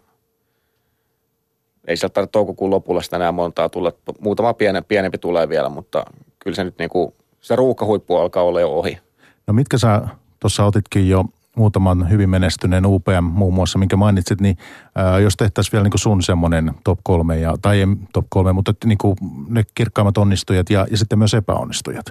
ei 1.86 1.96
sieltä 1.96 2.12
tarvitse 2.12 2.32
toukokuun 2.32 2.70
lopulla 2.70 3.02
sitä 3.02 3.16
enää 3.16 3.32
montaa 3.32 3.68
tulla. 3.68 3.92
Muutama 4.20 4.54
pienen, 4.54 4.84
pienempi 4.84 5.18
tulee 5.18 5.48
vielä, 5.48 5.68
mutta 5.68 6.04
kyllä 6.38 6.54
se 6.54 6.64
nyt 6.64 6.78
niin 6.78 6.90
kuin, 6.90 7.14
se 7.40 7.56
ruuhkahuippu 7.56 8.16
alkaa 8.16 8.42
olla 8.42 8.60
jo 8.60 8.70
ohi. 8.70 8.98
No 9.46 9.54
mitkä 9.54 9.78
sä 9.78 10.02
tuossa 10.40 10.64
otitkin 10.64 11.08
jo 11.08 11.24
muutaman 11.56 12.10
hyvin 12.10 12.30
menestyneen 12.30 12.86
UPM 12.86 13.24
muun 13.24 13.54
muassa, 13.54 13.78
minkä 13.78 13.96
mainitsit, 13.96 14.40
niin 14.40 14.56
ää, 14.94 15.18
jos 15.18 15.36
tehtäisiin 15.36 15.72
vielä 15.72 15.82
niin 15.82 15.90
kuin 15.90 16.00
sun 16.00 16.22
semmoinen 16.22 16.72
top 16.84 16.98
kolme, 17.02 17.40
ja, 17.40 17.56
tai 17.62 17.80
ei 17.80 17.86
top 18.12 18.26
kolme, 18.28 18.52
mutta 18.52 18.74
niin 18.84 18.98
kuin 18.98 19.16
ne 19.48 19.62
kirkkaimmat 19.74 20.18
onnistujat 20.18 20.70
ja, 20.70 20.86
ja 20.90 20.96
sitten 20.96 21.18
myös 21.18 21.34
epäonnistujat. 21.34 22.06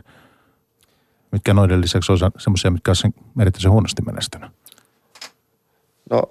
Mitkä 1.31 1.53
noiden 1.53 1.81
lisäksi 1.81 2.11
on 2.11 2.17
semmoisia, 2.37 2.71
mitkä 2.71 2.91
on 2.91 3.41
erityisen 3.41 3.71
huonosti 3.71 4.01
menestynyt? 4.01 4.51
No, 6.09 6.23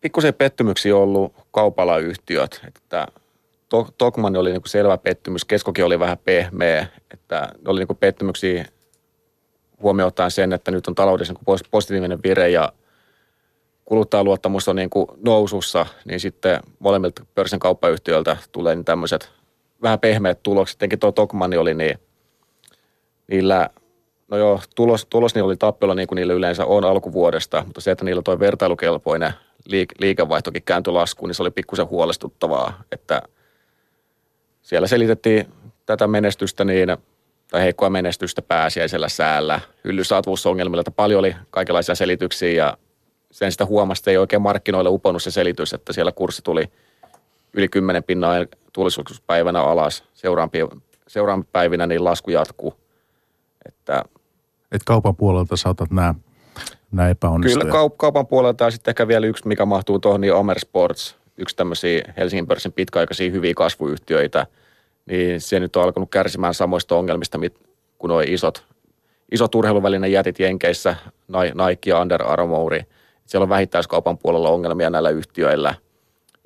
pikkusen 0.00 0.34
pettymyksiä 0.34 0.96
on 0.96 1.02
ollut 1.02 1.34
kaupallayhtiöt, 1.50 2.60
että 2.66 3.08
Tokman 3.98 4.36
oli 4.36 4.50
niin 4.50 4.62
kuin 4.62 4.70
selvä 4.70 4.98
pettymys, 4.98 5.44
Keskokin 5.44 5.84
oli 5.84 5.98
vähän 5.98 6.18
pehmeä, 6.24 6.86
että 7.10 7.40
ne 7.40 7.70
oli 7.70 7.80
niin 7.80 7.86
kuin 7.86 7.96
pettymyksiä 7.96 8.64
huomioon 9.84 10.08
ottaen 10.08 10.30
sen, 10.30 10.52
että 10.52 10.70
nyt 10.70 10.86
on 10.86 10.94
taloudellisen 10.94 11.36
positiivinen 11.70 12.22
vire 12.22 12.48
ja 12.48 12.72
kuluttajaluottamus 13.84 14.68
on 14.68 14.76
niin 14.76 14.90
kuin 14.90 15.06
nousussa, 15.24 15.86
niin 16.04 16.20
sitten 16.20 16.60
molemmilta 16.78 17.26
pörssin 17.34 17.58
kauppayhtiöiltä 17.58 18.36
tulee 18.52 18.74
niin 18.74 18.84
tämmöiset 18.84 19.32
vähän 19.82 20.00
pehmeät 20.00 20.42
tulokset. 20.42 20.78
Tietenkin 20.78 20.98
tuo 20.98 21.12
Tokmanni 21.12 21.56
oli 21.56 21.74
niin, 21.74 21.98
niillä, 23.26 23.70
no 24.28 24.36
joo, 24.36 24.60
tulos, 24.74 25.06
tulos 25.06 25.34
niin 25.34 25.44
oli 25.44 25.56
tappiolla 25.56 25.94
niin 25.94 26.08
kuin 26.08 26.16
niillä 26.16 26.32
yleensä 26.32 26.64
on 26.64 26.84
alkuvuodesta, 26.84 27.62
mutta 27.66 27.80
se, 27.80 27.90
että 27.90 28.04
niillä 28.04 28.22
toi 28.22 28.38
vertailukelpoinen 28.38 29.32
liik- 29.68 29.94
liikevaihtokin 29.98 30.62
kääntyi 30.62 30.92
laskuun, 30.92 31.28
niin 31.28 31.34
se 31.34 31.42
oli 31.42 31.50
pikkusen 31.50 31.88
huolestuttavaa, 31.88 32.82
että 32.92 33.22
siellä 34.62 34.86
selitettiin 34.86 35.48
tätä 35.86 36.06
menestystä 36.06 36.64
niin 36.64 36.96
tai 37.50 37.62
heikkoa 37.62 37.90
menestystä 37.90 38.42
pääsiäisellä 38.42 39.08
säällä, 39.08 39.60
hyllysaatavuusongelmilla, 39.84 40.80
että 40.80 40.90
paljon 40.90 41.18
oli 41.18 41.36
kaikenlaisia 41.50 41.94
selityksiä 41.94 42.50
ja 42.50 42.76
sen 43.30 43.52
sitä 43.52 43.66
huomasta 43.66 44.10
ei 44.10 44.16
oikein 44.16 44.42
markkinoille 44.42 44.90
uponnut 44.90 45.22
se 45.22 45.30
selitys, 45.30 45.72
että 45.72 45.92
siellä 45.92 46.12
kurssi 46.12 46.42
tuli 46.42 46.64
yli 47.52 47.68
10 47.68 48.04
pinnaa 48.04 48.34
tulisuuspäivänä 48.72 49.62
alas. 49.62 50.04
Seuraavina 50.14 51.44
päivinä 51.52 51.86
niin 51.86 52.04
lasku 52.04 52.30
jatkuu. 52.30 52.74
Että, 53.68 54.04
Et 54.72 54.82
kaupan 54.86 55.16
puolelta 55.16 55.56
saatat 55.56 55.90
nämä, 55.90 56.14
nämä 56.92 57.08
epäonnistujat. 57.08 57.66
Kyllä 57.66 57.86
kaup- 57.86 57.96
kaupan 57.96 58.26
puolelta 58.26 58.64
ja 58.64 58.70
sitten 58.70 58.92
ehkä 58.92 59.08
vielä 59.08 59.26
yksi, 59.26 59.48
mikä 59.48 59.64
mahtuu 59.64 59.98
tuohon, 59.98 60.20
niin 60.20 60.34
Omer 60.34 60.58
Sports, 60.58 61.16
yksi 61.36 61.56
tämmöisiä 61.56 62.12
Helsingin 62.16 62.46
pörssin 62.46 62.72
pitkäaikaisia 62.72 63.30
hyviä 63.30 63.54
kasvuyhtiöitä– 63.54 64.46
niin 65.06 65.40
se 65.40 65.60
nyt 65.60 65.76
on 65.76 65.82
alkanut 65.82 66.10
kärsimään 66.10 66.54
samoista 66.54 66.96
ongelmista 66.96 67.38
kuin 67.98 68.08
nuo 68.08 68.20
isot, 68.20 68.64
isot 69.32 69.54
urheiluvälinen 69.54 70.12
jätit 70.12 70.38
Jenkeissä, 70.38 70.96
Nike 71.28 71.90
ja 71.90 72.00
Under 72.00 72.22
Armour. 72.22 72.72
Siellä 73.26 73.42
on 73.42 73.48
vähittäiskaupan 73.48 74.18
puolella 74.18 74.48
ongelmia 74.48 74.90
näillä 74.90 75.10
yhtiöillä 75.10 75.74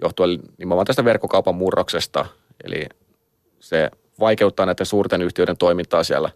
johtuen 0.02 0.38
nimenomaan 0.58 0.86
tästä 0.86 1.04
verkkokaupan 1.04 1.54
murroksesta. 1.54 2.26
Eli 2.64 2.86
se 3.60 3.90
vaikeuttaa 4.20 4.66
näiden 4.66 4.86
suurten 4.86 5.22
yhtiöiden 5.22 5.56
toimintaa 5.56 6.04
siellä 6.04 6.30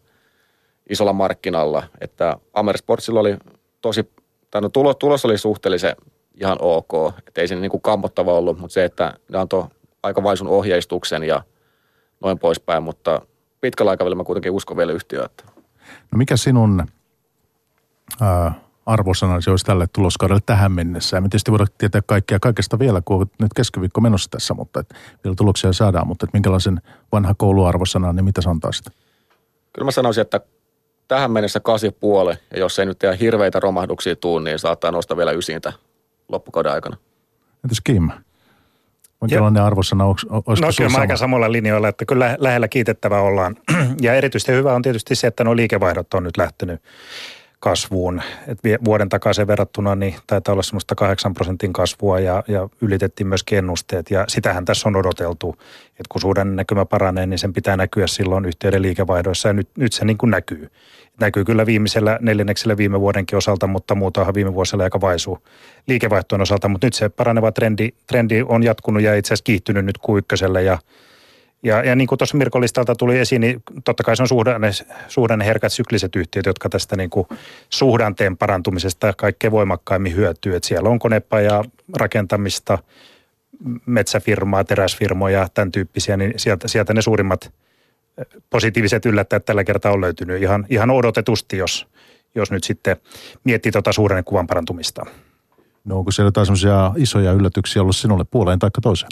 isolla 0.88 1.12
markkinalla. 1.12 1.82
Että 2.00 2.36
Amerisportsilla 2.54 3.20
oli 3.20 3.36
tosi, 3.80 4.10
tai 4.50 4.60
no 4.60 4.68
tulos, 4.68 4.96
tulos 4.96 5.24
oli 5.24 5.38
suhteellisen 5.38 5.96
ihan 6.40 6.56
ok, 6.60 7.14
että 7.28 7.40
ei 7.40 7.48
se 7.48 7.54
niin 7.54 7.70
kuin 7.70 7.82
kammottava 7.82 8.32
ollut, 8.32 8.58
mutta 8.58 8.74
se, 8.74 8.84
että 8.84 9.14
ne 9.28 9.38
antoi 9.38 9.64
aika 10.02 10.22
vaisun 10.22 10.48
ohjeistuksen 10.48 11.24
ja– 11.24 11.42
noin 12.22 12.38
poispäin, 12.38 12.82
mutta 12.82 13.22
pitkällä 13.60 13.90
aikavälillä 13.90 14.16
mä 14.16 14.24
kuitenkin 14.24 14.52
uskon 14.52 14.76
vielä 14.76 14.92
yhtiöä. 14.92 15.28
No 16.12 16.16
mikä 16.16 16.36
sinun 16.36 16.86
ää, 18.20 18.54
arvosanasi 18.86 19.50
olisi 19.50 19.64
tälle 19.64 19.86
tuloskaudelle 19.92 20.42
tähän 20.46 20.72
mennessä? 20.72 21.16
Ja 21.16 21.20
me 21.20 21.28
tietysti 21.28 21.50
voidaan 21.50 21.68
tietää 21.78 22.02
kaikkea 22.06 22.38
kaikesta 22.40 22.78
vielä, 22.78 23.02
kun 23.04 23.20
on 23.20 23.26
nyt 23.40 23.54
keskiviikko 23.56 24.00
menossa 24.00 24.30
tässä, 24.30 24.54
mutta 24.54 24.80
et 24.80 24.94
vielä 25.24 25.34
tuloksia 25.34 25.72
saadaan, 25.72 26.06
mutta 26.06 26.26
et 26.26 26.32
minkälaisen 26.32 26.82
vanha 27.12 27.34
kouluarvosanan, 27.34 28.16
niin 28.16 28.24
mitä 28.24 28.42
sä 28.42 28.50
antaisit? 28.50 28.86
Kyllä 29.72 29.84
mä 29.84 29.90
sanoisin, 29.90 30.22
että 30.22 30.40
tähän 31.08 31.30
mennessä 31.30 31.60
kasi 31.60 31.90
puoli, 31.90 32.34
ja 32.50 32.58
jos 32.58 32.78
ei 32.78 32.86
nyt 32.86 32.98
tehdä 32.98 33.16
hirveitä 33.16 33.60
romahduksia 33.60 34.16
tuu, 34.16 34.38
niin 34.38 34.58
saattaa 34.58 34.90
nostaa 34.90 35.16
vielä 35.16 35.32
ysintä 35.32 35.72
loppukauden 36.28 36.72
aikana. 36.72 36.96
Entäs 37.64 37.80
Kim? 37.84 38.10
Minkälainen 39.22 39.62
arvosana, 39.62 40.04
olisiko 40.06 40.66
No 40.66 40.72
kyllä 40.76 40.90
mä 40.90 40.98
aika 40.98 41.16
samalla 41.16 41.52
linjoilla, 41.52 41.88
että 41.88 42.04
kyllä 42.04 42.36
lähellä 42.40 42.68
kiitettävä 42.68 43.20
ollaan. 43.20 43.56
Ja 44.02 44.14
erityisesti 44.14 44.52
hyvä 44.52 44.74
on 44.74 44.82
tietysti 44.82 45.14
se, 45.14 45.26
että 45.26 45.44
nuo 45.44 45.56
liikevaihdot 45.56 46.14
on 46.14 46.22
nyt 46.22 46.36
lähtenyt 46.36 46.80
kasvuun. 47.62 48.22
Et 48.46 48.58
vuoden 48.84 49.08
takaisin 49.08 49.46
verrattuna 49.46 49.94
niin 49.94 50.14
taitaa 50.26 50.52
olla 50.52 50.62
semmoista 50.62 50.94
8 50.94 51.34
prosentin 51.34 51.72
kasvua 51.72 52.20
ja, 52.20 52.44
ja 52.48 52.68
ylitettiin 52.80 53.26
myös 53.26 53.44
ennusteet. 53.52 54.10
Ja 54.10 54.24
sitähän 54.28 54.64
tässä 54.64 54.88
on 54.88 54.96
odoteltu, 54.96 55.56
että 55.88 56.08
kun 56.08 56.20
suhdan 56.20 56.56
näkymä 56.56 56.84
paranee, 56.84 57.26
niin 57.26 57.38
sen 57.38 57.52
pitää 57.52 57.76
näkyä 57.76 58.06
silloin 58.06 58.44
yhteyden 58.44 58.82
liikevaihdoissa 58.82 59.48
ja 59.48 59.52
nyt, 59.52 59.68
nyt 59.76 59.92
se 59.92 60.04
niin 60.04 60.18
kuin 60.18 60.30
näkyy. 60.30 60.70
Näkyy 61.20 61.44
kyllä 61.44 61.66
viimeisellä 61.66 62.18
neljänneksellä 62.20 62.76
viime 62.76 63.00
vuodenkin 63.00 63.38
osalta, 63.38 63.66
mutta 63.66 63.94
muutahan 63.94 64.34
viime 64.34 64.54
vuosilla 64.54 64.84
aika 64.84 65.00
vaisu 65.00 65.38
liikevaihtojen 65.86 66.42
osalta. 66.42 66.68
Mutta 66.68 66.86
nyt 66.86 66.94
se 66.94 67.08
paraneva 67.08 67.52
trendi, 67.52 67.88
trendi 68.06 68.44
on 68.48 68.62
jatkunut 68.62 69.02
ja 69.02 69.14
itse 69.14 69.28
asiassa 69.28 69.44
kiihtynyt 69.44 69.84
nyt 69.84 69.98
q 69.98 70.04
ja 70.64 70.78
Ja, 71.62 71.82
ja 71.84 71.96
niin 71.96 72.08
kuin 72.08 72.18
tuossa 72.18 72.36
Mirko 72.36 72.60
listalta 72.60 72.94
tuli 72.94 73.18
esiin, 73.18 73.40
niin 73.40 73.62
totta 73.84 74.02
kai 74.02 74.16
se 74.16 74.22
on 74.22 74.28
suhdanne, 74.28 74.70
suhdanne 75.08 75.46
herkät 75.46 75.72
sykliset 75.72 76.16
yhtiöt, 76.16 76.46
jotka 76.46 76.68
tästä 76.68 76.96
niin 76.96 77.10
kuin 77.10 77.26
suhdanteen 77.70 78.36
parantumisesta 78.36 79.12
kaikkein 79.12 79.50
voimakkaimmin 79.50 80.16
hyötyy. 80.16 80.56
Että 80.56 80.68
siellä 80.68 80.88
on 80.88 80.98
konepajaa, 80.98 81.64
rakentamista, 81.96 82.78
metsäfirmaa, 83.86 84.64
teräsfirmoja, 84.64 85.48
tämän 85.54 85.72
tyyppisiä, 85.72 86.16
niin 86.16 86.32
sieltä, 86.36 86.68
sieltä 86.68 86.94
ne 86.94 87.02
suurimmat 87.02 87.52
positiiviset 88.50 89.06
yllättäjät 89.06 89.44
tällä 89.44 89.64
kertaa 89.64 89.92
on 89.92 90.00
löytynyt 90.00 90.42
ihan, 90.42 90.66
ihan 90.68 90.90
odotetusti, 90.90 91.56
jos, 91.56 91.86
jos 92.34 92.50
nyt 92.50 92.64
sitten 92.64 92.96
miettii 93.44 93.72
tuota 93.72 93.92
suhdannekuvan 93.92 94.46
parantumista. 94.46 95.06
No 95.84 95.98
onko 95.98 96.10
siellä 96.10 96.26
jotain 96.26 96.48
isoja 96.96 97.32
yllätyksiä 97.32 97.82
ollut 97.82 97.96
sinulle 97.96 98.24
puoleen 98.30 98.58
tai 98.58 98.70
toiseen? 98.82 99.10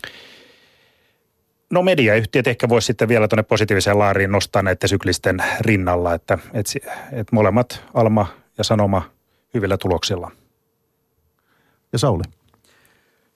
No 1.71 1.83
mediayhtiöt 1.83 2.47
ehkä 2.47 2.69
voisi 2.69 2.87
sitten 2.87 3.09
vielä 3.09 3.29
tuonne 3.29 3.43
positiiviseen 3.43 3.99
laariin 3.99 4.33
nostaa 4.33 4.63
näiden 4.63 4.89
syklisten 4.89 5.45
rinnalla, 5.61 6.15
että, 6.15 6.39
että, 6.53 6.93
että 7.13 7.35
molemmat 7.37 7.83
Alma 7.95 8.27
ja 8.59 8.65
Sanoma 8.65 9.03
hyvillä 9.55 9.77
tuloksilla. 9.77 10.31
Ja 11.93 11.99
Sauli? 11.99 12.23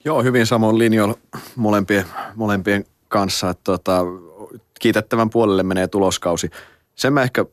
Joo, 0.04 0.22
hyvin 0.22 0.46
samoin 0.46 0.78
linjoilla 0.78 1.14
molempien, 1.56 2.04
molempien 2.34 2.84
kanssa. 3.08 3.50
Että 3.50 3.64
tota, 3.64 4.00
kiitettävän 4.80 5.30
puolelle 5.30 5.62
menee 5.62 5.88
tuloskausi. 5.88 6.50
Sen 6.94 7.12
mä 7.12 7.22
ehkä 7.22 7.44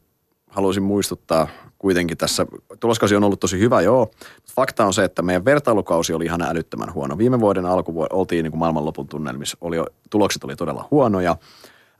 haluaisin 0.52 0.84
muistuttaa 0.84 1.48
kuitenkin 1.80 2.18
tässä. 2.18 2.46
Tuloskausi 2.80 3.16
on 3.16 3.24
ollut 3.24 3.40
tosi 3.40 3.60
hyvä, 3.60 3.82
joo. 3.82 4.12
Fakta 4.56 4.86
on 4.86 4.94
se, 4.94 5.04
että 5.04 5.22
meidän 5.22 5.46
vertailukausi 5.46 6.14
oli 6.14 6.26
ihan 6.26 6.42
älyttömän 6.42 6.94
huono. 6.94 7.18
Viime 7.18 7.40
vuoden 7.40 7.66
alku 7.66 8.06
oltiin 8.10 8.44
niin 8.44 8.52
kuin 8.52 8.60
maailmanlopun 8.60 9.08
tunnelmissa. 9.08 9.58
Oli, 9.62 9.78
tulokset 10.10 10.44
oli 10.44 10.56
todella 10.56 10.88
huonoja. 10.92 11.38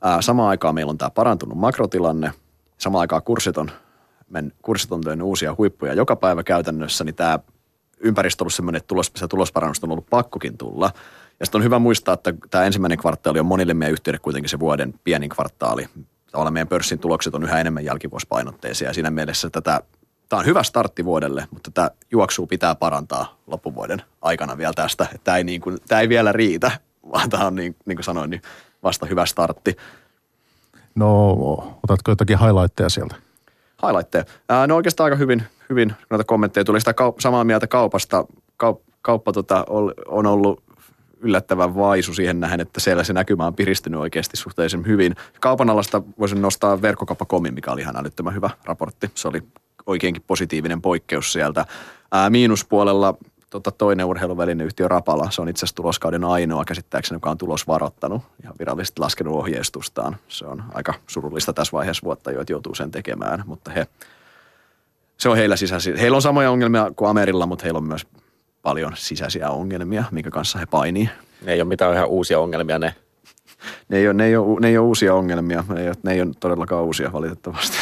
Ää, 0.02 0.22
samaan 0.22 0.48
aikaan 0.48 0.74
meillä 0.74 0.90
on 0.90 0.98
tämä 0.98 1.10
parantunut 1.10 1.58
makrotilanne. 1.58 2.32
Samaan 2.78 3.00
aikaan 3.00 3.22
kurssit 3.22 3.58
on, 3.58 3.70
men, 4.30 4.52
kurssit 4.62 4.92
on 4.92 5.22
uusia 5.22 5.54
huippuja 5.58 5.94
joka 5.94 6.16
päivä 6.16 6.42
käytännössä, 6.42 7.04
niin 7.04 7.14
tämä 7.14 7.38
ympäristö 8.00 8.42
on 8.42 8.44
ollut 8.44 8.54
sellainen, 8.54 8.76
että 8.76 8.88
tulos, 8.88 9.12
se 9.16 9.28
tulosparannusta 9.28 9.86
on 9.86 9.90
ollut 9.90 10.10
pakkokin 10.10 10.58
tulla. 10.58 10.90
Ja 11.40 11.46
sitten 11.46 11.58
on 11.58 11.64
hyvä 11.64 11.78
muistaa, 11.78 12.14
että 12.14 12.34
tämä 12.50 12.64
ensimmäinen 12.64 12.98
kvartaali 12.98 13.40
on 13.40 13.46
monille 13.46 13.74
meidän 13.74 13.92
yhtiöille 13.92 14.18
kuitenkin 14.18 14.48
se 14.48 14.60
vuoden 14.60 14.94
pienin 15.04 15.30
kvartaali. 15.30 15.88
Tavallaan 16.32 16.52
meidän 16.52 16.68
pörssin 16.68 16.98
tulokset 16.98 17.34
on 17.34 17.42
yhä 17.42 17.60
enemmän 17.60 17.84
jälkivuosipainotteisia 17.84 18.88
ja 18.88 18.94
siinä 18.94 19.10
mielessä 19.10 19.50
tätä, 19.50 19.80
tämä 20.28 20.40
on 20.40 20.46
hyvä 20.46 20.62
startti 20.62 21.04
vuodelle, 21.04 21.46
mutta 21.50 21.70
tätä 21.70 21.90
juoksua 22.10 22.46
pitää 22.46 22.74
parantaa 22.74 23.36
loppuvuoden 23.46 24.02
aikana 24.22 24.58
vielä 24.58 24.72
tästä. 24.72 25.06
Tämä 25.24 25.36
ei, 25.36 25.44
niin 25.44 25.60
kuin, 25.60 25.78
tämä 25.88 26.00
ei 26.00 26.08
vielä 26.08 26.32
riitä, 26.32 26.70
vaan 27.12 27.30
tämä 27.30 27.46
on 27.46 27.54
niin, 27.54 27.76
niin 27.86 27.96
kuin 27.96 28.04
sanoin, 28.04 28.30
niin 28.30 28.42
vasta 28.82 29.06
hyvä 29.06 29.26
startti. 29.26 29.76
No, 30.94 31.32
otatko 31.82 32.10
jotakin 32.10 32.38
highlightteja 32.38 32.88
sieltä? 32.88 33.14
Highlightteja? 33.86 34.24
Ää, 34.48 34.66
no 34.66 34.76
oikeastaan 34.76 35.04
aika 35.04 35.16
hyvin, 35.16 35.42
hyvin 35.70 35.94
noita 36.10 36.24
kommentteja 36.24 36.64
tuli 36.64 36.80
sitä 36.80 36.92
kaup- 36.92 37.20
samaa 37.20 37.44
mieltä 37.44 37.66
kaupasta. 37.66 38.24
Kaup- 38.64 38.92
kauppa 39.02 39.32
tota, 39.32 39.64
on 40.08 40.26
ollut 40.26 40.62
yllättävän 41.22 41.74
vaisu 41.74 42.14
siihen 42.14 42.40
nähen, 42.40 42.60
että 42.60 42.80
siellä 42.80 43.04
se 43.04 43.12
näkymä 43.12 43.46
on 43.46 43.54
piristynyt 43.54 44.00
oikeasti 44.00 44.36
suhteellisen 44.36 44.86
hyvin. 44.86 45.14
Kaupan 45.40 45.70
alasta 45.70 46.02
voisin 46.18 46.42
nostaa 46.42 46.82
verkkokauppakomin, 46.82 47.54
mikä 47.54 47.72
oli 47.72 47.80
ihan 47.80 47.96
älyttömän 47.96 48.34
hyvä 48.34 48.50
raportti. 48.64 49.10
Se 49.14 49.28
oli 49.28 49.42
oikeinkin 49.86 50.22
positiivinen 50.26 50.82
poikkeus 50.82 51.32
sieltä. 51.32 51.66
Ää, 52.12 52.30
miinuspuolella 52.30 53.14
tota, 53.50 53.70
toinen 53.70 54.06
urheiluvälinen 54.06 54.68
Rapala, 54.86 55.30
se 55.30 55.42
on 55.42 55.48
itse 55.48 55.58
asiassa 55.58 55.76
tuloskauden 55.76 56.24
ainoa 56.24 56.64
käsittääkseni, 56.64 57.16
joka 57.16 57.30
on 57.30 57.38
tulosvarottanut 57.38 58.22
ja 58.42 58.52
virallisesti 58.58 59.00
laskenut 59.00 59.34
ohjeistustaan. 59.34 60.16
Se 60.28 60.46
on 60.46 60.64
aika 60.74 60.94
surullista 61.06 61.52
tässä 61.52 61.72
vaiheessa 61.72 62.04
vuotta 62.04 62.30
jo, 62.30 62.40
että 62.40 62.52
joutuu 62.52 62.74
sen 62.74 62.90
tekemään, 62.90 63.42
mutta 63.46 63.70
he, 63.70 63.86
se 65.16 65.28
on 65.28 65.36
heillä 65.36 65.56
sisäisiä. 65.56 65.96
Heillä 65.96 66.16
on 66.16 66.22
samoja 66.22 66.50
ongelmia 66.50 66.90
kuin 66.96 67.08
Amerilla, 67.08 67.46
mutta 67.46 67.62
heillä 67.62 67.78
on 67.78 67.84
myös 67.84 68.06
paljon 68.62 68.92
sisäisiä 68.96 69.50
ongelmia, 69.50 70.04
minkä 70.10 70.30
kanssa 70.30 70.58
he 70.58 70.66
painii. 70.66 71.08
Ne 71.44 71.52
ei 71.52 71.60
ole 71.60 71.68
mitään 71.68 71.94
ihan 71.94 72.08
uusia 72.08 72.40
ongelmia 72.40 72.78
ne. 72.78 72.94
Ne 73.88 73.96
ei 73.96 74.06
ole, 74.06 74.14
ne 74.14 74.24
ei 74.26 74.36
ole, 74.36 74.60
ne 74.60 74.68
ei 74.68 74.78
ole 74.78 74.86
uusia 74.86 75.14
ongelmia, 75.14 75.64
ne 75.68 75.80
ei 75.80 75.88
ole, 75.88 75.96
ne 76.02 76.12
ei 76.12 76.20
ole 76.22 76.30
todellakaan 76.40 76.84
uusia 76.84 77.12
valitettavasti. 77.12 77.76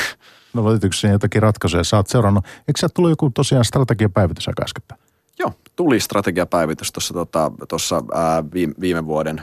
No 0.55 0.65
valitettavasti 0.65 1.07
jotakin 1.07 1.43
ratkaisuja 1.43 1.85
sä 1.85 1.97
oot 1.97 2.07
seurannut. 2.07 2.45
Eikö 2.45 2.81
sä 2.81 2.89
tullut 2.95 3.11
joku 3.11 3.31
tosiaan 3.31 3.65
strategiapäivitys 3.65 4.49
aika 4.49 4.65
äsken? 4.65 4.99
Joo, 5.39 5.53
tuli 5.77 6.01
strategiapäivitys 6.01 6.93
tuossa 6.93 7.15
tota, 7.15 7.53
tossa, 7.69 8.03
ää, 8.15 8.45
viime, 8.55 8.75
viime 8.81 9.07
vuoden, 9.07 9.43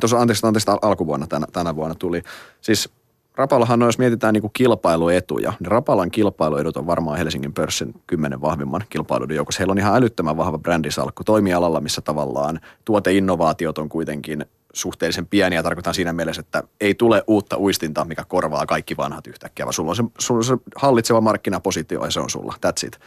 tuossa 0.00 0.20
anteeksi, 0.20 0.46
anteeksi 0.46 0.70
alkuvuonna 0.82 1.26
tänä, 1.26 1.46
tänä 1.52 1.76
vuonna 1.76 1.94
tuli. 1.94 2.22
Siis 2.60 2.90
Rapallahan, 3.38 3.80
jos 3.80 3.98
mietitään 3.98 4.34
niin 4.34 4.40
kuin 4.40 4.52
kilpailuetuja, 4.52 5.52
niin 5.60 5.70
Rapalan 5.70 6.10
kilpailuedut 6.10 6.76
on 6.76 6.86
varmaan 6.86 7.18
Helsingin 7.18 7.54
pörssin 7.54 7.94
kymmenen 8.06 8.40
vahvimman 8.40 8.84
kilpailuedun 8.88 9.36
joukossa. 9.36 9.58
Heillä 9.60 9.72
on 9.72 9.78
ihan 9.78 9.96
älyttömän 9.96 10.36
vahva 10.36 10.58
brändisalkku 10.58 11.24
toimialalla, 11.24 11.80
missä 11.80 12.00
tavallaan 12.00 12.60
tuoteinnovaatiot 12.84 13.78
on 13.78 13.88
kuitenkin 13.88 14.46
suhteellisen 14.72 15.26
pieniä. 15.26 15.62
Tarkoitan 15.62 15.94
siinä 15.94 16.12
mielessä, 16.12 16.40
että 16.40 16.62
ei 16.80 16.94
tule 16.94 17.24
uutta 17.26 17.58
uistinta, 17.58 18.04
mikä 18.04 18.24
korvaa 18.24 18.66
kaikki 18.66 18.96
vanhat 18.96 19.26
yhtäkkiä, 19.26 19.66
vaan 19.66 19.72
sulla 19.72 19.90
on 19.90 19.96
se, 19.96 20.04
sulla 20.18 20.38
on 20.38 20.44
se 20.44 20.56
hallitseva 20.76 21.20
markkinapositio 21.20 22.04
ja 22.04 22.10
se 22.10 22.20
on 22.20 22.30
sulla. 22.30 22.54
That's 22.66 22.86
it. 22.86 23.00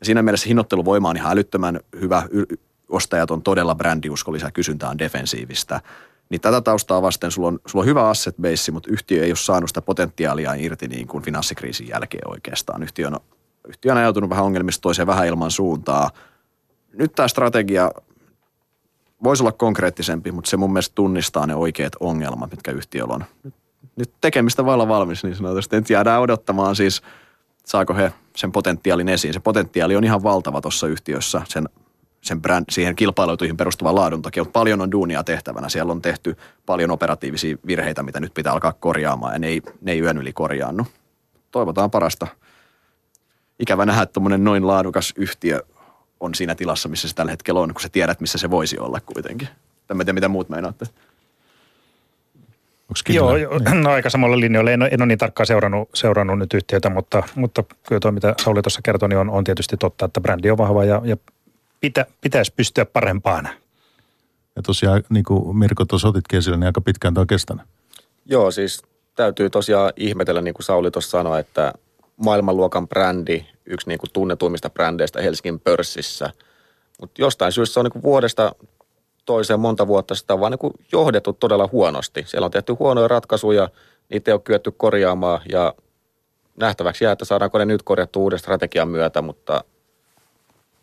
Ja 0.00 0.06
siinä 0.06 0.22
mielessä 0.22 0.48
hinnoitteluvoima 0.48 1.10
on 1.10 1.16
ihan 1.16 1.32
älyttömän 1.32 1.80
hyvä. 2.00 2.22
Ostajat 2.88 3.30
on 3.30 3.42
todella 3.42 3.74
brändiuskollisia, 3.74 4.50
kysyntä 4.50 4.88
on 4.88 4.98
defensiivistä– 4.98 5.80
niin 6.28 6.40
tätä 6.40 6.60
taustaa 6.60 7.02
vasten 7.02 7.30
sulla 7.30 7.48
on, 7.48 7.58
sulla 7.66 7.82
on 7.82 7.88
hyvä 7.88 8.08
asset 8.08 8.36
base, 8.36 8.72
mutta 8.72 8.90
yhtiö 8.92 9.24
ei 9.24 9.30
ole 9.30 9.36
saanut 9.36 9.70
sitä 9.70 9.82
potentiaalia 9.82 10.54
irti 10.54 10.88
niin 10.88 11.06
kuin 11.06 11.24
finanssikriisin 11.24 11.88
jälkeen 11.88 12.30
oikeastaan. 12.30 12.82
Yhtiö 12.82 13.06
on, 13.06 13.20
yhtiö 13.68 13.92
on 13.92 13.98
ajautunut 13.98 14.30
vähän 14.30 14.44
ongelmista 14.44 14.82
toiseen 14.82 15.06
vähän 15.06 15.26
ilman 15.26 15.50
suuntaa. 15.50 16.10
Nyt 16.92 17.12
tämä 17.12 17.28
strategia 17.28 17.90
voisi 19.24 19.42
olla 19.42 19.52
konkreettisempi, 19.52 20.32
mutta 20.32 20.50
se 20.50 20.56
mun 20.56 20.72
mielestä 20.72 20.94
tunnistaa 20.94 21.46
ne 21.46 21.54
oikeat 21.54 21.92
ongelmat, 22.00 22.50
mitkä 22.50 22.70
yhtiöllä 22.70 23.14
on. 23.14 23.24
Nyt, 23.96 24.10
tekemistä 24.20 24.64
vailla 24.64 24.88
valmis 24.88 25.24
niin 25.24 25.36
sanotusti. 25.36 25.76
Nyt 25.76 25.90
jäädään 25.90 26.20
odottamaan 26.20 26.76
siis, 26.76 27.02
saako 27.66 27.94
he 27.94 28.12
sen 28.36 28.52
potentiaalin 28.52 29.08
esiin. 29.08 29.34
Se 29.34 29.40
potentiaali 29.40 29.96
on 29.96 30.04
ihan 30.04 30.22
valtava 30.22 30.60
tuossa 30.60 30.86
yhtiössä, 30.86 31.42
sen 31.48 31.68
sen 32.26 32.42
brand, 32.42 32.64
siihen 32.70 32.96
kilpailuituihin 32.96 33.56
perustuvan 33.56 33.94
laadun 33.94 34.22
takia, 34.22 34.42
mutta 34.42 34.58
paljon 34.58 34.80
on 34.80 34.92
duunia 34.92 35.24
tehtävänä. 35.24 35.68
Siellä 35.68 35.92
on 35.92 36.02
tehty 36.02 36.36
paljon 36.66 36.90
operatiivisia 36.90 37.56
virheitä, 37.66 38.02
mitä 38.02 38.20
nyt 38.20 38.34
pitää 38.34 38.52
alkaa 38.52 38.72
korjaamaan 38.72 39.32
ja 39.32 39.38
ne 39.38 39.46
ei, 39.46 39.62
ne 39.80 39.92
ei 39.92 40.00
yön 40.00 40.18
yli 40.18 40.32
korjaannu. 40.32 40.86
Toivotaan 41.50 41.90
parasta. 41.90 42.26
Ikävä 43.58 43.86
nähdä, 43.86 44.02
että 44.02 44.12
tuommoinen 44.12 44.44
noin 44.44 44.66
laadukas 44.66 45.12
yhtiö 45.16 45.60
on 46.20 46.34
siinä 46.34 46.54
tilassa, 46.54 46.88
missä 46.88 47.08
se 47.08 47.14
tällä 47.14 47.30
hetkellä 47.30 47.60
on, 47.60 47.74
kun 47.74 47.80
sä 47.80 47.88
tiedät, 47.88 48.20
missä 48.20 48.38
se 48.38 48.50
voisi 48.50 48.78
olla 48.78 49.00
kuitenkin. 49.00 49.48
En 49.90 49.98
tiedä, 49.98 50.12
mitä 50.12 50.28
muut 50.28 50.48
meinaatte. 50.48 50.86
Joo, 53.08 53.30
no 53.82 53.90
aika 53.90 54.10
samalla 54.10 54.40
linjoilla. 54.40 54.70
En, 54.70 54.82
en 54.82 55.02
ole 55.02 55.06
niin 55.06 55.18
tarkkaan 55.18 55.46
seurannut, 55.46 55.88
seurannut 55.94 56.38
nyt 56.38 56.54
yhtiötä, 56.54 56.90
mutta, 56.90 57.22
mutta 57.34 57.64
kyllä 57.88 58.00
tuo, 58.00 58.12
mitä 58.12 58.34
Sauli 58.44 58.62
tuossa 58.62 58.80
kertoi, 58.84 59.08
niin 59.08 59.18
on, 59.18 59.30
on 59.30 59.44
tietysti 59.44 59.76
totta, 59.76 60.04
että 60.04 60.20
brändi 60.20 60.50
on 60.50 60.58
vahva 60.58 60.84
ja, 60.84 61.02
ja 61.04 61.16
pitä, 61.80 62.06
pitäisi 62.20 62.52
pystyä 62.56 62.84
parempaan. 62.84 63.48
Ja 64.56 64.62
tosiaan, 64.62 65.02
niin 65.08 65.24
kuin 65.24 65.56
Mirko 65.56 65.84
tuossa 65.84 66.08
otitkin 66.08 66.38
esille, 66.38 66.56
niin 66.56 66.66
aika 66.66 66.80
pitkään 66.80 67.14
tämä 67.14 67.22
on 67.22 67.26
kestänyt. 67.26 67.66
Joo, 68.26 68.50
siis 68.50 68.82
täytyy 69.14 69.50
tosiaan 69.50 69.92
ihmetellä, 69.96 70.40
niin 70.40 70.54
kuin 70.54 70.64
Sauli 70.64 70.90
tuossa 70.90 71.10
sanoi, 71.10 71.40
että 71.40 71.72
maailmanluokan 72.16 72.88
brändi, 72.88 73.46
yksi 73.66 73.88
niin 73.88 73.98
kuin 73.98 74.10
tunnetuimmista 74.12 74.70
brändeistä 74.70 75.22
Helsingin 75.22 75.60
pörssissä. 75.60 76.30
Mutta 77.00 77.22
jostain 77.22 77.52
syystä 77.52 77.74
se 77.74 77.80
on 77.80 77.84
niin 77.84 77.92
kuin 77.92 78.02
vuodesta 78.02 78.54
toiseen 79.24 79.60
monta 79.60 79.86
vuotta 79.86 80.14
sitä 80.14 80.34
on 80.34 80.40
vaan 80.40 80.52
niin 80.52 80.58
kuin 80.58 80.72
johdettu 80.92 81.32
todella 81.32 81.68
huonosti. 81.72 82.24
Siellä 82.26 82.44
on 82.44 82.50
tehty 82.50 82.72
huonoja 82.72 83.08
ratkaisuja, 83.08 83.68
niitä 84.08 84.30
ei 84.30 84.32
ole 84.32 84.40
kyetty 84.40 84.70
korjaamaan 84.70 85.40
ja 85.52 85.74
nähtäväksi 86.60 87.04
jää, 87.04 87.12
että 87.12 87.24
saadaanko 87.24 87.58
ne 87.58 87.64
nyt 87.64 87.82
korjattu 87.82 88.22
uuden 88.22 88.38
strategian 88.38 88.88
myötä, 88.88 89.22
mutta– 89.22 89.64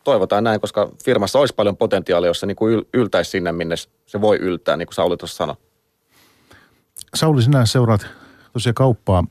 toivotaan 0.03 0.43
näin, 0.43 0.61
koska 0.61 0.89
firmassa 1.05 1.39
olisi 1.39 1.55
paljon 1.55 1.77
potentiaalia, 1.77 2.27
jos 2.27 2.39
se 2.39 2.45
niin 2.45 2.55
kuin 2.55 2.85
yltäisi 2.93 3.31
sinne, 3.31 3.51
minne 3.51 3.75
se 4.05 4.21
voi 4.21 4.37
yltää, 4.37 4.77
niin 4.77 4.87
kuin 4.87 4.95
Sauli 4.95 5.17
tuossa 5.17 5.37
sanoi. 5.37 5.55
Sauli, 7.15 7.41
sinä 7.41 7.65
seuraat 7.65 8.05
tosiaan 8.53 8.73
kauppaa, 8.73 9.23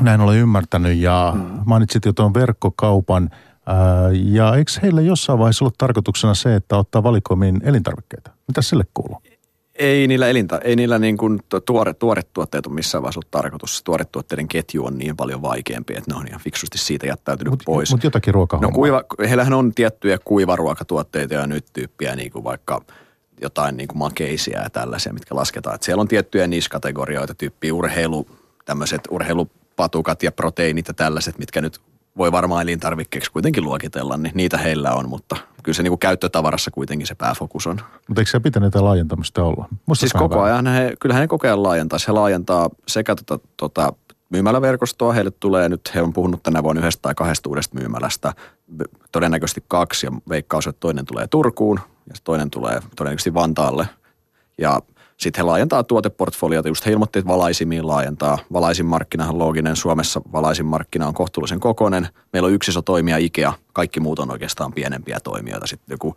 näin 0.00 0.20
olen 0.20 0.38
ymmärtänyt, 0.38 0.98
ja 0.98 1.32
mm. 1.34 1.60
mainitsit 1.66 2.04
jo 2.04 2.12
tuon 2.12 2.34
verkkokaupan. 2.34 3.30
ja 4.12 4.56
eikö 4.56 4.72
heillä 4.82 5.00
jossain 5.00 5.38
vaiheessa 5.38 5.64
ollut 5.64 5.78
tarkoituksena 5.78 6.34
se, 6.34 6.54
että 6.54 6.76
ottaa 6.76 7.02
valikoimiin 7.02 7.60
elintarvikkeita? 7.64 8.30
Mitä 8.48 8.62
sille 8.62 8.84
kuuluu? 8.94 9.22
Ei 9.78 10.06
niillä, 10.06 10.28
elinta, 10.28 10.58
ei 10.58 10.76
niillä 10.76 10.98
niin 10.98 11.16
kuin 11.16 11.40
tuore, 11.66 11.94
tuoretuotteet 11.94 12.66
ole 12.66 12.74
missään 12.74 13.02
vaiheessa 13.02 13.18
ollut 13.18 13.30
tarkoitus. 13.30 13.82
Tuoretuotteiden 13.82 14.48
ketju 14.48 14.84
on 14.84 14.98
niin 14.98 15.16
paljon 15.16 15.42
vaikeampi, 15.42 15.94
että 15.96 16.10
ne 16.10 16.16
on 16.18 16.28
ihan 16.28 16.40
fiksusti 16.40 16.78
siitä 16.78 17.06
jättäytynyt 17.06 17.50
mut, 17.50 17.62
pois. 17.64 17.90
Mutta 17.90 18.06
jotakin 18.06 18.34
ruokaa. 18.34 18.60
No 18.60 18.70
kuiva, 18.70 19.04
heillähän 19.28 19.52
on 19.52 19.74
tiettyjä 19.74 20.18
kuivaruokatuotteita 20.24 21.34
ja 21.34 21.46
nyt 21.46 21.64
tyyppiä 21.72 22.16
niin 22.16 22.30
kuin 22.30 22.44
vaikka 22.44 22.82
jotain 23.42 23.76
niin 23.76 23.88
kuin 23.88 23.98
makeisia 23.98 24.62
ja 24.62 24.70
tällaisia, 24.70 25.12
mitkä 25.12 25.34
lasketaan. 25.34 25.74
Et 25.74 25.82
siellä 25.82 26.00
on 26.00 26.08
tiettyjä 26.08 26.46
niskategorioita, 26.46 27.34
tyyppi 27.34 27.72
urheilu, 27.72 28.26
tämmöiset 28.64 29.00
urheilupatukat 29.10 30.22
ja 30.22 30.32
proteiinit 30.32 30.88
ja 30.88 30.94
tällaiset, 30.94 31.38
mitkä 31.38 31.60
nyt 31.60 31.80
voi 32.18 32.32
varmaan 32.32 32.62
elintarvikkeeksi 32.62 33.32
kuitenkin 33.32 33.64
luokitella, 33.64 34.16
niin 34.16 34.32
niitä 34.34 34.58
heillä 34.58 34.92
on, 34.92 35.08
mutta 35.08 35.36
kyllä 35.62 35.76
se 35.76 35.82
niin 35.82 35.90
kuin 35.90 35.98
käyttötavarassa 35.98 36.70
kuitenkin 36.70 37.06
se 37.06 37.14
pääfokus 37.14 37.66
on. 37.66 37.80
Mutta 38.08 38.20
eikö 38.20 38.30
se 38.30 38.40
pitänyt 38.40 38.74
laajentamista 38.74 39.42
olla? 39.42 39.68
Musta 39.86 40.00
siis 40.00 40.12
koko 40.12 40.42
ajan 40.42 40.66
he, 40.66 40.92
kyllähän 41.00 41.20
he 41.20 41.26
koko 41.26 41.46
ajan 41.46 41.62
laajentaa. 41.62 41.98
Se 41.98 42.12
laajentaa 42.12 42.70
sekä 42.88 43.16
tota, 43.16 43.38
tota, 43.56 43.92
myymäläverkostoa. 44.30 45.12
Heille 45.12 45.30
tulee 45.30 45.68
nyt, 45.68 45.90
he 45.94 46.02
on 46.02 46.12
puhunut 46.12 46.42
tänä 46.42 46.62
vuonna 46.62 46.80
yhdestä 46.80 47.02
tai 47.02 47.14
kahdesta 47.14 47.48
uudesta 47.48 47.78
myymälästä. 47.78 48.32
Todennäköisesti 49.12 49.64
kaksi 49.68 50.06
ja 50.06 50.12
veikkaus, 50.28 50.66
että 50.66 50.80
toinen 50.80 51.04
tulee 51.04 51.26
Turkuun 51.26 51.80
ja 52.08 52.14
toinen 52.24 52.50
tulee 52.50 52.80
todennäköisesti 52.96 53.34
Vantaalle. 53.34 53.88
Ja 54.58 54.80
sitten 55.18 55.42
he 55.42 55.46
laajentaa 55.46 55.84
tuoteportfoliota, 55.84 56.68
just 56.68 56.86
he 56.86 56.90
ilmoitti, 56.90 57.18
että 57.18 57.32
valaisimiin 57.32 57.86
laajentaa. 57.86 58.38
Valaisin 58.52 58.86
markkinahan 58.86 59.38
looginen, 59.38 59.76
Suomessa 59.76 60.20
valaisin 60.32 60.66
markkina 60.66 61.06
on 61.06 61.14
kohtuullisen 61.14 61.60
kokoinen. 61.60 62.08
Meillä 62.32 62.46
on 62.46 62.52
yksi 62.52 62.70
iso 62.70 62.82
toimija 62.82 63.18
Ikea, 63.18 63.52
kaikki 63.72 64.00
muut 64.00 64.18
on 64.18 64.30
oikeastaan 64.30 64.72
pienempiä 64.72 65.18
toimijoita. 65.24 65.66
Sitten 65.66 65.94
joku 65.94 66.16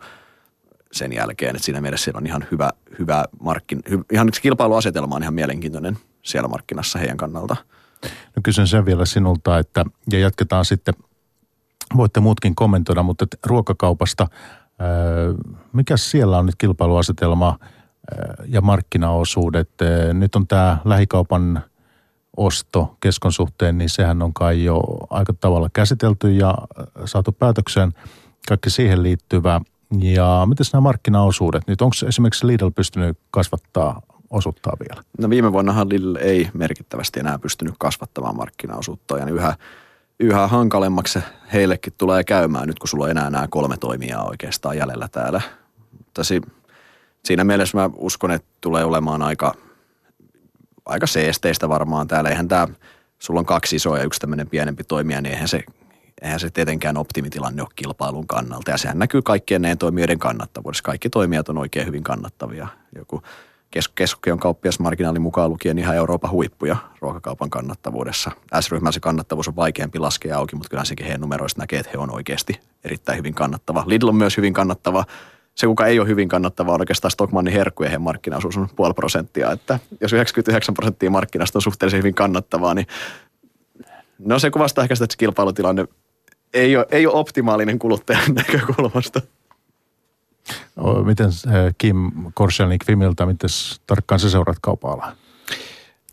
sen 0.92 1.12
jälkeen, 1.12 1.56
että 1.56 1.64
siinä 1.64 1.80
mielessä 1.80 2.04
siellä 2.04 2.18
on 2.18 2.26
ihan 2.26 2.46
hyvä, 2.50 2.70
hyvä 2.98 3.24
markkin, 3.40 3.82
hy, 3.90 4.00
ihan 4.12 4.28
yksi 4.28 4.42
kilpailuasetelma 4.42 5.16
on 5.16 5.22
ihan 5.22 5.34
mielenkiintoinen 5.34 5.98
siellä 6.22 6.48
markkinassa 6.48 6.98
heidän 6.98 7.16
kannalta. 7.16 7.56
No 8.36 8.42
kysyn 8.42 8.66
sen 8.66 8.86
vielä 8.86 9.04
sinulta, 9.04 9.58
että 9.58 9.84
ja 10.12 10.18
jatketaan 10.18 10.64
sitten, 10.64 10.94
voitte 11.96 12.20
muutkin 12.20 12.54
kommentoida, 12.54 13.02
mutta 13.02 13.26
ruokakaupasta, 13.46 14.28
mikä 15.72 15.96
siellä 15.96 16.38
on 16.38 16.46
nyt 16.46 16.54
kilpailuasetelma– 16.58 17.58
ja 18.46 18.60
markkinaosuudet. 18.60 19.70
Nyt 20.12 20.36
on 20.36 20.46
tämä 20.46 20.78
lähikaupan 20.84 21.62
osto 22.36 22.96
keskon 23.00 23.32
suhteen, 23.32 23.78
niin 23.78 23.90
sehän 23.90 24.22
on 24.22 24.34
kai 24.34 24.64
jo 24.64 24.80
aika 25.10 25.32
tavalla 25.32 25.68
käsitelty 25.72 26.32
ja 26.32 26.54
saatu 27.04 27.32
päätökseen 27.32 27.92
kaikki 28.48 28.70
siihen 28.70 29.02
liittyvä. 29.02 29.60
Ja 30.00 30.46
miten 30.48 30.66
nämä 30.72 30.80
markkinaosuudet 30.80 31.62
nyt? 31.66 31.82
Onko 31.82 31.96
esimerkiksi 32.08 32.46
Lidl 32.46 32.70
pystynyt 32.70 33.18
kasvattaa 33.30 34.02
osuuttaa 34.30 34.72
vielä? 34.80 35.02
No 35.18 35.30
viime 35.30 35.52
vuonnahan 35.52 35.88
Lidl 35.88 36.16
ei 36.16 36.48
merkittävästi 36.54 37.20
enää 37.20 37.38
pystynyt 37.38 37.74
kasvattamaan 37.78 38.36
markkinaosuutta 38.36 39.18
ja 39.18 39.26
yhä, 39.26 39.56
yhä 40.20 40.46
hankalemmaksi 40.46 41.18
heillekin 41.52 41.92
tulee 41.98 42.24
käymään 42.24 42.66
nyt, 42.66 42.78
kun 42.78 42.88
sulla 42.88 43.04
on 43.04 43.10
enää 43.10 43.30
nämä 43.30 43.48
kolme 43.48 43.76
toimijaa 43.76 44.24
oikeastaan 44.28 44.76
jäljellä 44.76 45.08
täällä. 45.08 45.40
Mutta 45.98 46.22
siinä 47.24 47.44
mielessä 47.44 47.78
mä 47.78 47.90
uskon, 47.96 48.30
että 48.30 48.48
tulee 48.60 48.84
olemaan 48.84 49.22
aika, 49.22 49.54
aika 50.86 51.06
seesteistä 51.06 51.68
varmaan 51.68 52.08
täällä. 52.08 52.30
Eihän 52.30 52.48
tämä, 52.48 52.68
sulla 53.18 53.40
on 53.40 53.46
kaksi 53.46 53.76
isoa 53.76 53.98
ja 53.98 54.04
yksi 54.04 54.20
tämmöinen 54.20 54.48
pienempi 54.48 54.84
toimija, 54.84 55.20
niin 55.20 55.32
eihän 55.32 55.48
se, 55.48 55.64
eihän 56.22 56.40
se 56.40 56.50
tietenkään 56.50 56.96
optimitilanne 56.96 57.62
ole 57.62 57.70
kilpailun 57.76 58.26
kannalta. 58.26 58.70
Ja 58.70 58.78
sehän 58.78 58.98
näkyy 58.98 59.22
kaikkien 59.22 59.62
näiden 59.62 59.78
toimijoiden 59.78 60.18
kannattavuudessa. 60.18 60.84
Kaikki 60.84 61.10
toimijat 61.10 61.48
on 61.48 61.58
oikein 61.58 61.86
hyvin 61.86 62.02
kannattavia. 62.02 62.68
Joku 62.96 63.22
keskion 63.94 64.38
kauppiasmarginaali 64.38 65.18
mukaan 65.18 65.50
lukien 65.50 65.78
ihan 65.78 65.96
Euroopan 65.96 66.30
huippuja 66.30 66.76
ruokakaupan 67.00 67.50
kannattavuudessa. 67.50 68.30
S-ryhmän 68.60 68.92
se 68.92 69.00
kannattavuus 69.00 69.48
on 69.48 69.56
vaikeampi 69.56 69.98
laskea 69.98 70.38
auki, 70.38 70.56
mutta 70.56 70.70
kyllä 70.70 70.84
sekin 70.84 71.06
heidän 71.06 71.20
numeroista 71.20 71.60
näkee, 71.60 71.80
että 71.80 71.92
he 71.92 71.98
on 71.98 72.14
oikeasti 72.14 72.60
erittäin 72.84 73.18
hyvin 73.18 73.34
kannattava. 73.34 73.84
Lidl 73.86 74.08
on 74.08 74.16
myös 74.16 74.36
hyvin 74.36 74.52
kannattava 74.52 75.04
se, 75.54 75.66
kuka 75.66 75.86
ei 75.86 75.98
ole 76.00 76.08
hyvin 76.08 76.28
kannattava, 76.28 76.72
on 76.72 76.80
oikeastaan 76.80 77.10
Stockmannin 77.10 77.54
herkku 77.54 77.82
ja 77.82 77.98
markkinaosuus 77.98 78.56
on 78.56 78.68
puoli 78.76 78.94
prosenttia. 78.94 79.52
Että 79.52 79.78
jos 80.00 80.12
99 80.12 80.74
prosenttia 80.74 81.10
markkinasta 81.10 81.58
on 81.58 81.62
suhteellisen 81.62 81.98
hyvin 81.98 82.14
kannattavaa, 82.14 82.74
niin 82.74 82.86
no 84.18 84.38
se 84.38 84.50
kuvastaa 84.50 84.84
ehkä 84.84 84.94
sitä, 84.94 85.04
että 85.04 85.12
se 85.12 85.18
kilpailutilanne 85.18 85.86
ei 86.54 86.76
ole, 86.76 86.86
ei 86.90 87.06
ole 87.06 87.14
optimaalinen 87.14 87.78
kuluttajan 87.78 88.34
näkökulmasta. 88.46 89.20
Miten 91.04 91.26
eh, 91.26 91.74
Kim 91.78 92.10
Korselnik 92.34 92.84
Fimiltä, 92.84 93.26
miten 93.26 93.50
tarkkaan 93.86 94.20
se 94.20 94.30
seuraat 94.30 94.58
kaupan 94.60 95.16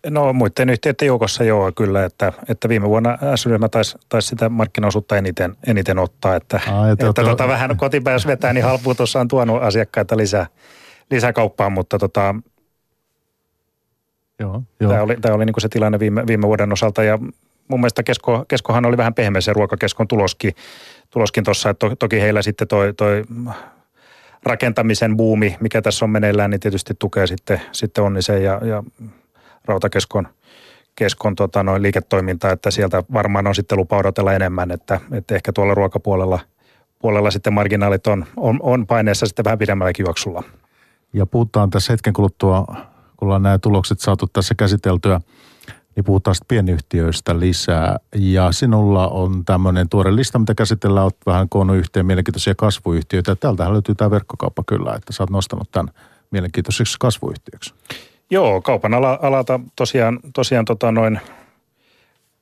No 0.07 0.33
muiden 0.33 0.69
yhtiöiden 0.69 1.05
joukossa 1.05 1.43
joo 1.43 1.71
kyllä, 1.75 2.05
että, 2.05 2.33
että 2.49 2.69
viime 2.69 2.89
vuonna 2.89 3.17
S-ryhmä 3.35 3.69
taisi, 3.69 3.97
taisi 4.09 4.27
sitä 4.27 4.49
markkinaosuutta 4.49 5.17
eniten, 5.17 5.55
eniten 5.67 5.99
ottaa, 5.99 6.35
että, 6.35 6.59
Ai, 6.71 6.91
että, 6.91 7.09
että 7.09 7.23
tota, 7.23 7.47
vähän 7.47 7.77
kotipäin 7.77 8.13
jos 8.13 8.27
vetää, 8.27 8.53
niin 8.53 8.63
halpuutus 8.63 9.15
on 9.15 9.27
tuonut 9.27 9.63
asiakkaita 9.63 10.17
lisää, 10.17 10.47
lisäkauppaan, 11.11 11.71
mutta 11.71 11.97
tota, 11.99 12.35
joo, 14.39 14.63
joo. 14.79 14.91
tämä 14.91 15.03
oli, 15.03 15.17
tämä 15.21 15.35
oli 15.35 15.45
niin 15.45 15.61
se 15.61 15.69
tilanne 15.69 15.99
viime, 15.99 16.27
viime 16.27 16.47
vuoden 16.47 16.73
osalta 16.73 17.03
ja 17.03 17.19
mun 17.67 17.79
mielestä 17.79 18.03
Kesko, 18.03 18.45
Keskohan 18.47 18.85
oli 18.85 18.97
vähän 18.97 19.13
pehmeä 19.13 19.41
se 19.41 19.53
ruokakeskon 19.53 20.07
tuloskin, 20.07 20.55
tuloskin 21.09 21.43
tuossa, 21.43 21.69
että 21.69 21.89
to, 21.89 21.95
toki 21.95 22.21
heillä 22.21 22.41
sitten 22.41 22.67
toi, 22.67 22.93
toi 22.93 23.23
rakentamisen 24.43 25.17
buumi, 25.17 25.57
mikä 25.59 25.81
tässä 25.81 26.05
on 26.05 26.09
meneillään, 26.09 26.51
niin 26.51 26.59
tietysti 26.59 26.93
tukee 26.99 27.27
sitten, 27.27 27.61
sitten 27.71 28.03
Onnisen 28.03 28.43
ja, 28.43 28.61
ja 28.63 28.83
Rautakeskon 29.69 30.27
keskon 30.95 31.35
tota, 31.35 31.63
noin 31.63 31.81
liiketoimintaa, 31.81 32.51
että 32.51 32.71
sieltä 32.71 33.03
varmaan 33.13 33.47
on 33.47 33.55
sitten 33.55 33.77
lupa 33.77 33.97
odotella 33.97 34.33
enemmän, 34.33 34.71
että, 34.71 34.99
että 35.11 35.35
ehkä 35.35 35.53
tuolla 35.53 35.73
ruokapuolella 35.73 36.39
puolella 36.99 37.31
sitten 37.31 37.53
marginaalit 37.53 38.07
on, 38.07 38.25
on, 38.37 38.59
on 38.61 38.87
paineessa 38.87 39.25
sitten 39.25 39.45
vähän 39.45 39.59
pidemmälläkin 39.59 40.03
juoksulla. 40.03 40.43
Ja 41.13 41.25
puhutaan 41.25 41.69
tässä 41.69 41.93
hetken 41.93 42.13
kuluttua, 42.13 42.65
kun 43.17 43.25
ollaan 43.25 43.43
nämä 43.43 43.57
tulokset 43.57 43.99
saatu 43.99 44.27
tässä 44.27 44.55
käsiteltyä, 44.55 45.21
niin 45.95 46.03
puhutaan 46.03 46.35
sitten 46.35 46.47
pienyhtiöistä 46.47 47.39
lisää. 47.39 47.97
Ja 48.15 48.51
sinulla 48.51 49.07
on 49.07 49.45
tämmöinen 49.45 49.89
tuore 49.89 50.15
lista, 50.15 50.39
mitä 50.39 50.55
käsitellään, 50.55 51.03
olet 51.03 51.17
vähän 51.25 51.49
koonnut 51.49 51.77
yhteen 51.77 52.05
mielenkiintoisia 52.05 52.55
kasvuyhtiöitä. 52.55 53.35
Täältähän 53.35 53.73
löytyy 53.73 53.95
tämä 53.95 54.11
verkkokauppa 54.11 54.63
kyllä, 54.67 54.93
että 54.95 55.13
sä 55.13 55.23
oot 55.23 55.29
nostanut 55.29 55.71
tämän 55.71 55.93
mielenkiintoiseksi 56.31 56.95
kasvuyhtiöksi. 56.99 57.73
Joo, 58.29 58.61
kaupan 58.61 58.93
ala, 58.93 59.19
alalta 59.21 59.59
tosiaan, 59.75 60.19
tosiaan 60.33 60.65
tota 60.65 60.91
noin 60.91 61.19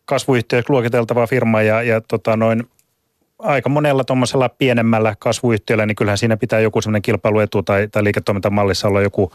kasvuyhtiöksi 0.05 0.71
luokiteltava 0.71 1.27
firma 1.27 1.61
ja, 1.61 1.81
ja 1.81 2.01
tota 2.01 2.37
noin 2.37 2.63
aika 3.39 3.69
monella 3.69 4.03
tuommoisella 4.03 4.49
pienemmällä 4.49 5.15
kasvuyhtiöllä, 5.19 5.85
niin 5.85 5.95
kyllähän 5.95 6.17
siinä 6.17 6.37
pitää 6.37 6.59
joku 6.59 6.81
semmoinen 6.81 7.01
kilpailuetu 7.01 7.63
tai, 7.63 7.87
tai 7.87 8.03
liiketoimintamallissa 8.03 8.87
olla 8.87 9.01
joku, 9.01 9.31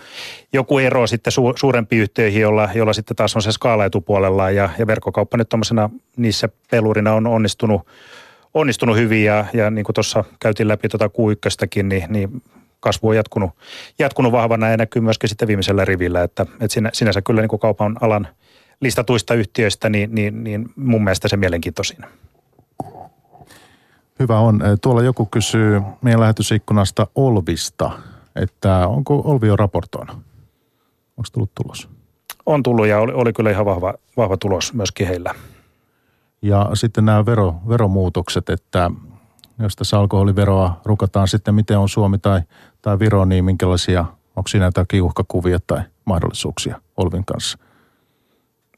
joku 0.52 0.78
ero 0.78 1.06
sitten 1.06 1.32
su, 1.32 1.52
suurempiin 1.56 2.02
yhtiöihin, 2.02 2.42
jolla, 2.42 2.68
jolla 2.74 2.92
sitten 2.92 3.16
taas 3.16 3.36
on 3.36 3.42
se 3.42 3.52
skaalaetu 3.52 4.00
puolellaan 4.00 4.54
ja, 4.54 4.70
ja 4.78 4.86
verkkokauppa 4.86 5.36
nyt 5.36 5.48
tuommoisena 5.48 5.90
niissä 6.16 6.48
pelurina 6.70 7.14
on 7.14 7.26
onnistunut, 7.26 7.86
onnistunut 8.54 8.96
hyvin 8.96 9.24
ja, 9.24 9.44
ja 9.52 9.70
niin 9.70 9.84
kuin 9.84 9.94
tuossa 9.94 10.24
käytiin 10.40 10.68
läpi 10.68 10.88
tuota 10.88 11.06
Q1, 11.06 11.82
niin, 11.82 12.04
niin 12.08 12.42
kasvu 12.82 13.08
on 13.08 13.16
jatkunut, 13.16 13.50
jatkunut 13.98 14.32
vahvana 14.32 14.68
ja 14.68 14.76
näkyy 14.76 15.02
myöskin 15.02 15.28
sitten 15.28 15.48
viimeisellä 15.48 15.84
rivillä, 15.84 16.22
että, 16.22 16.42
että 16.42 16.74
sinä, 16.74 16.90
sinänsä 16.92 17.22
kyllä 17.22 17.40
niin 17.40 17.48
kuin 17.48 17.60
kaupan 17.60 17.96
alan 18.00 18.28
listatuista 18.80 19.34
yhtiöistä, 19.34 19.88
niin, 19.88 20.14
niin, 20.14 20.44
niin 20.44 20.68
mun 20.76 21.04
mielestä 21.04 21.28
se 21.28 21.36
mielenkiintoisin. 21.36 22.04
Hyvä 24.18 24.38
on. 24.38 24.60
Tuolla 24.82 25.02
joku 25.02 25.26
kysyy 25.26 25.80
meidän 26.02 26.20
lähetysikkunasta 26.20 27.06
Olvista, 27.14 27.90
että 28.36 28.88
onko 28.88 29.22
Olvi 29.24 29.46
jo 29.46 29.56
raportoinut? 29.56 30.16
Onko 31.16 31.28
tullut 31.32 31.50
tulos? 31.54 31.88
On 32.46 32.62
tullut 32.62 32.86
ja 32.86 33.00
oli, 33.00 33.12
oli 33.12 33.32
kyllä 33.32 33.50
ihan 33.50 33.64
vahva, 33.66 33.94
vahva 34.16 34.36
tulos 34.36 34.74
myöskin 34.74 35.06
heillä. 35.06 35.34
Ja 36.42 36.70
sitten 36.74 37.04
nämä 37.04 37.26
vero, 37.26 37.54
veromuutokset, 37.68 38.50
että 38.50 38.90
jos 39.62 39.76
tässä 39.76 39.98
alkoholiveroa 39.98 40.80
rukataan 40.84 41.28
sitten, 41.28 41.54
miten 41.54 41.78
on 41.78 41.88
Suomi 41.88 42.18
tai, 42.18 42.40
tai 42.82 42.98
Viro, 42.98 43.24
niin 43.24 43.44
minkälaisia, 43.44 44.04
onko 44.36 44.48
siinä 44.48 44.64
jotakin 44.64 45.02
uhkakuvia 45.02 45.58
tai 45.66 45.80
mahdollisuuksia 46.04 46.80
Olvin 46.96 47.24
kanssa? 47.24 47.58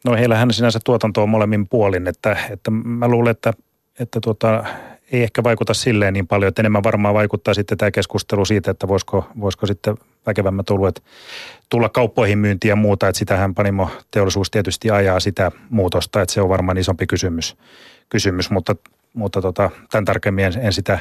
No 0.04 0.14
heillähän 0.14 0.52
sinänsä 0.52 0.78
tuotanto 0.84 1.22
on 1.22 1.28
molemmin 1.28 1.68
puolin, 1.68 2.06
että, 2.06 2.36
että 2.50 2.70
mä 2.70 3.08
luulen, 3.08 3.30
että, 3.30 3.52
että 3.98 4.20
tuota, 4.20 4.64
ei 5.12 5.22
ehkä 5.22 5.42
vaikuta 5.42 5.74
silleen 5.74 6.12
niin 6.12 6.26
paljon, 6.26 6.48
että 6.48 6.62
enemmän 6.62 6.82
varmaan 6.82 7.14
vaikuttaa 7.14 7.54
sitten 7.54 7.78
tämä 7.78 7.90
keskustelu 7.90 8.44
siitä, 8.44 8.70
että 8.70 8.88
voisiko, 8.88 9.28
voisiko 9.40 9.66
sitten 9.66 9.96
väkevämmät 10.26 10.70
oluet 10.70 11.02
tulla 11.68 11.88
kauppoihin 11.88 12.38
myyntiin 12.38 12.68
ja 12.68 12.76
muuta, 12.76 13.08
että 13.08 13.18
sitähän 13.18 13.54
Panimo 13.54 13.90
teollisuus 14.10 14.50
tietysti 14.50 14.90
ajaa 14.90 15.20
sitä 15.20 15.52
muutosta, 15.70 16.22
että 16.22 16.32
se 16.32 16.40
on 16.40 16.48
varmaan 16.48 16.78
isompi 16.78 17.06
kysymys, 17.06 17.56
kysymys 18.08 18.50
mutta 18.50 18.76
mutta 19.14 19.42
tota, 19.42 19.70
tämän 19.90 20.04
tarkemmin 20.04 20.44
en, 20.44 20.52
en 20.60 20.72
sitä 20.72 20.98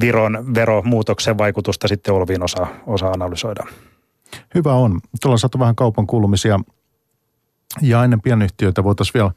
Viron 0.00 0.54
veromuutoksen 0.54 1.38
vaikutusta 1.38 1.88
sitten 1.88 2.14
Olviin 2.14 2.42
osaa, 2.42 2.66
osaa 2.86 3.10
analysoida. 3.10 3.66
Hyvä 4.54 4.72
on. 4.72 5.00
Tuolla 5.22 5.34
on 5.34 5.38
saatu 5.38 5.58
vähän 5.58 5.74
kaupan 5.74 6.06
kuulumisia. 6.06 6.60
Ja 7.82 8.04
ennen 8.04 8.20
pienyhtiöitä 8.20 8.84
voitaisiin 8.84 9.14
vielä 9.14 9.30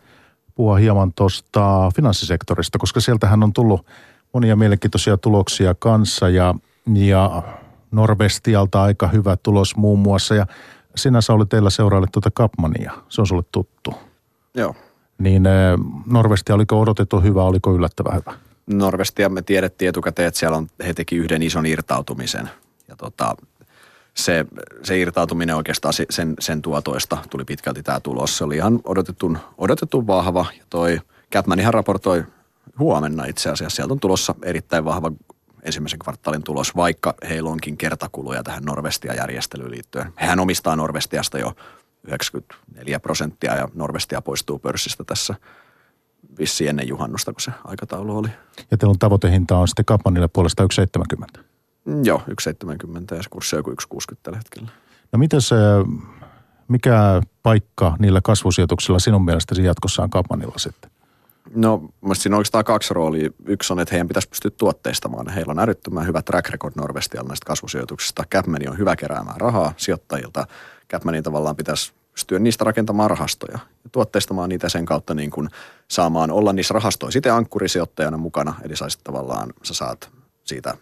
puhua 0.55 0.75
hieman 0.75 1.13
tuosta 1.13 1.91
finanssisektorista, 1.95 2.77
koska 2.77 2.99
sieltähän 2.99 3.43
on 3.43 3.53
tullut 3.53 3.85
monia 4.33 4.55
mielenkiintoisia 4.55 5.17
tuloksia 5.17 5.75
kanssa 5.79 6.29
ja, 6.29 6.55
ja 6.93 7.43
Norvestialta 7.91 8.83
aika 8.83 9.07
hyvä 9.07 9.37
tulos 9.37 9.75
muun 9.75 9.99
muassa. 9.99 10.35
Ja 10.35 10.45
sinä 10.95 11.21
Sauli 11.21 11.45
teillä 11.45 11.69
seurailet 11.69 12.11
tuota 12.11 12.31
Kapmania, 12.31 12.93
se 13.09 13.21
on 13.21 13.27
sulle 13.27 13.43
tuttu. 13.51 13.93
Joo. 14.55 14.75
Niin 15.19 15.43
Norvestia, 16.05 16.55
oliko 16.55 16.81
odotettu 16.81 17.19
hyvä, 17.19 17.43
oliko 17.43 17.75
yllättävän 17.75 18.15
hyvä? 18.15 18.37
Norvestia 18.67 19.29
me 19.29 19.41
tiedettiin 19.41 19.89
etukäteen, 19.89 20.27
että 20.27 20.39
siellä 20.39 20.57
on, 20.57 20.67
he 20.85 20.93
teki 20.93 21.15
yhden 21.15 21.43
ison 21.43 21.65
irtautumisen. 21.65 22.49
Ja 22.87 22.95
tota, 22.95 23.35
se, 24.13 24.45
se 24.83 24.99
irtautuminen 24.99 25.55
oikeastaan 25.55 25.93
sen, 26.09 26.33
sen 26.39 26.61
tuotoista 26.61 27.17
tuli 27.29 27.45
pitkälti 27.45 27.83
tämä 27.83 27.99
tulos. 27.99 28.37
Se 28.37 28.43
oli 28.43 28.55
ihan 28.55 28.79
odotetun, 28.83 29.37
odotetun 29.57 30.07
vahva. 30.07 30.45
Ja 30.57 30.63
toi 30.69 30.99
Capmanihan 31.33 31.73
raportoi 31.73 32.23
huomenna 32.79 33.25
itse 33.25 33.49
asiassa. 33.49 33.75
Sieltä 33.75 33.93
on 33.93 33.99
tulossa 33.99 34.35
erittäin 34.43 34.85
vahva 34.85 35.11
ensimmäisen 35.63 35.99
kvartaalin 35.99 36.43
tulos, 36.43 36.75
vaikka 36.75 37.13
heillä 37.29 37.49
onkin 37.49 37.77
kertakuluja 37.77 38.43
tähän 38.43 38.63
Norvestia-järjestelyyn 38.63 39.71
liittyen. 39.71 40.13
Hehän 40.21 40.39
omistaa 40.39 40.75
Norvestiasta 40.75 41.39
jo 41.39 41.53
94 42.03 42.99
prosenttia 42.99 43.55
ja 43.55 43.67
Norvestia 43.73 44.21
poistuu 44.21 44.59
pörssistä 44.59 45.03
tässä 45.03 45.35
vissi 46.39 46.67
ennen 46.67 46.87
juhannusta, 46.87 47.33
kun 47.33 47.41
se 47.41 47.51
aikataulu 47.63 48.17
oli. 48.17 48.27
Ja 48.71 48.77
teillä 48.77 48.91
on 48.91 48.99
tavoitehinta 48.99 49.57
on 49.57 49.67
sitten 49.67 49.85
Kapmanille 49.85 50.27
puolesta 50.27 50.63
1,70? 51.37 51.41
Mm, 51.85 52.05
joo, 52.05 52.17
1,70 52.17 53.15
ja 53.15 53.23
se 53.23 53.29
kurssi 53.29 53.55
on 53.55 53.59
joku 53.59 53.71
1,60 53.71 54.17
tällä 54.23 54.37
hetkellä. 54.37 54.69
No 55.11 55.19
miten 55.19 55.41
se, 55.41 55.55
mikä 56.67 57.21
paikka 57.43 57.95
niillä 57.99 58.21
kasvusijoituksilla 58.23 58.99
sinun 58.99 59.25
mielestäsi 59.25 59.63
jatkossa 59.63 60.03
on 60.03 60.09
Kapmanilla 60.09 60.57
sitten? 60.57 60.91
No, 61.55 61.77
mielestäni 61.77 62.23
siinä 62.23 62.35
on 62.35 62.37
oikeastaan 62.37 62.63
kaksi 62.63 62.93
roolia. 62.93 63.29
Yksi 63.45 63.73
on, 63.73 63.79
että 63.79 63.93
heidän 63.93 64.07
pitäisi 64.07 64.29
pystyä 64.29 64.51
tuotteistamaan. 64.51 65.29
Heillä 65.29 65.51
on 65.51 65.59
älyttömän 65.59 66.07
hyvä 66.07 66.21
track 66.21 66.49
record 66.49 66.73
Norvestialla 66.75 67.27
näistä 67.27 67.45
kasvusijoituksista. 67.45 68.23
Capmani 68.31 68.67
on 68.67 68.77
hyvä 68.77 68.95
keräämään 68.95 69.41
rahaa 69.41 69.73
sijoittajilta. 69.77 70.47
Capmanin 70.89 71.23
tavallaan 71.23 71.55
pitäisi 71.55 71.93
pystyä 72.11 72.39
niistä 72.39 72.63
rakentamaan 72.63 73.09
rahastoja 73.09 73.59
ja 73.83 73.89
tuotteistamaan 73.91 74.49
niitä 74.49 74.69
sen 74.69 74.85
kautta 74.85 75.13
niin 75.13 75.31
kuin 75.31 75.49
saamaan 75.87 76.31
olla 76.31 76.53
niissä 76.53 76.73
rahastoissa 76.73 77.13
sitten 77.13 77.33
ankkurisijoittajana 77.33 78.17
mukana. 78.17 78.53
Eli 78.63 78.75
saisit 78.75 79.03
tavallaan, 79.03 79.53
sä 79.63 79.73
saat 79.73 80.09
siitä, 80.43 80.77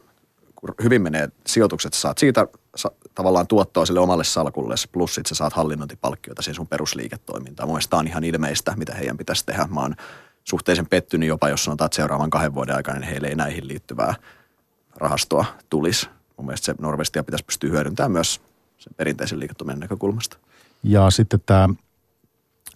kun 0.56 0.76
hyvin 0.84 1.02
menee 1.02 1.30
sijoitukset, 1.48 1.94
sä 1.94 2.02
saat 2.02 2.18
siitä 2.18 2.48
sa, 2.76 2.92
tavallaan 3.16 3.48
tuottoa 3.48 3.86
sille 3.86 4.00
omalle 4.00 4.24
salkulle, 4.24 4.76
plus 4.92 5.16
sit 5.16 5.26
sä 5.26 5.36
saat 5.36 5.54
hallinnointipalkkioita 5.54 6.42
siihen 6.42 6.56
sun 6.56 6.68
perusliiketoimintaan. 6.68 7.70
Mun 7.70 7.80
on 7.92 8.08
ihan 8.08 8.24
ilmeistä, 8.24 8.74
mitä 8.78 8.94
heidän 8.94 9.18
pitäisi 9.18 9.46
tehdä. 9.46 9.68
Mä 9.70 9.82
oon 9.82 9.96
suhteellisen 10.44 10.90
pettynyt 10.90 11.30
jopa, 11.30 11.50
jos 11.50 11.64
sanotaan, 11.64 11.86
että 11.86 11.96
seuraavan 11.96 12.30
kahden 12.30 12.54
vuoden 12.54 12.76
aikana 12.76 13.00
niin 13.00 13.10
heille 13.10 13.28
ei 13.28 13.36
näihin 13.36 13.68
liittyvää 13.68 14.16
rahastoa 14.96 15.46
tulisi. 15.70 16.10
Mun 16.38 16.46
mielestä 16.46 16.66
se 16.66 16.76
Norvestia 16.80 17.24
pitäisi 17.24 17.46
pystyä 17.46 17.70
hyödyntämään 17.70 18.12
myös 18.12 18.42
sen 18.86 18.94
perinteisen 18.98 19.40
liiketoiminnan 19.40 19.80
näkökulmasta. 19.80 20.38
Ja 20.84 21.10
sitten 21.10 21.40
tämä 21.46 21.70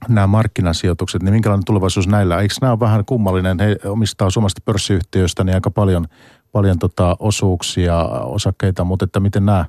nämä 0.07 0.27
markkinasijoitukset, 0.27 1.23
niin 1.23 1.33
minkälainen 1.33 1.65
tulevaisuus 1.65 2.07
näillä? 2.07 2.41
Eikö 2.41 2.53
nämä 2.61 2.71
ole 2.71 2.79
vähän 2.79 3.05
kummallinen? 3.05 3.59
He 3.59 3.75
omistaa 3.85 4.29
suomasta 4.29 4.61
pörssiyhtiöistä 4.65 5.43
niin 5.43 5.55
aika 5.55 5.71
paljon, 5.71 6.07
paljon 6.51 6.79
tota 6.79 7.15
osuuksia, 7.19 8.03
osakkeita, 8.23 8.83
mutta 8.83 9.05
että 9.05 9.19
miten 9.19 9.45
nämä 9.45 9.65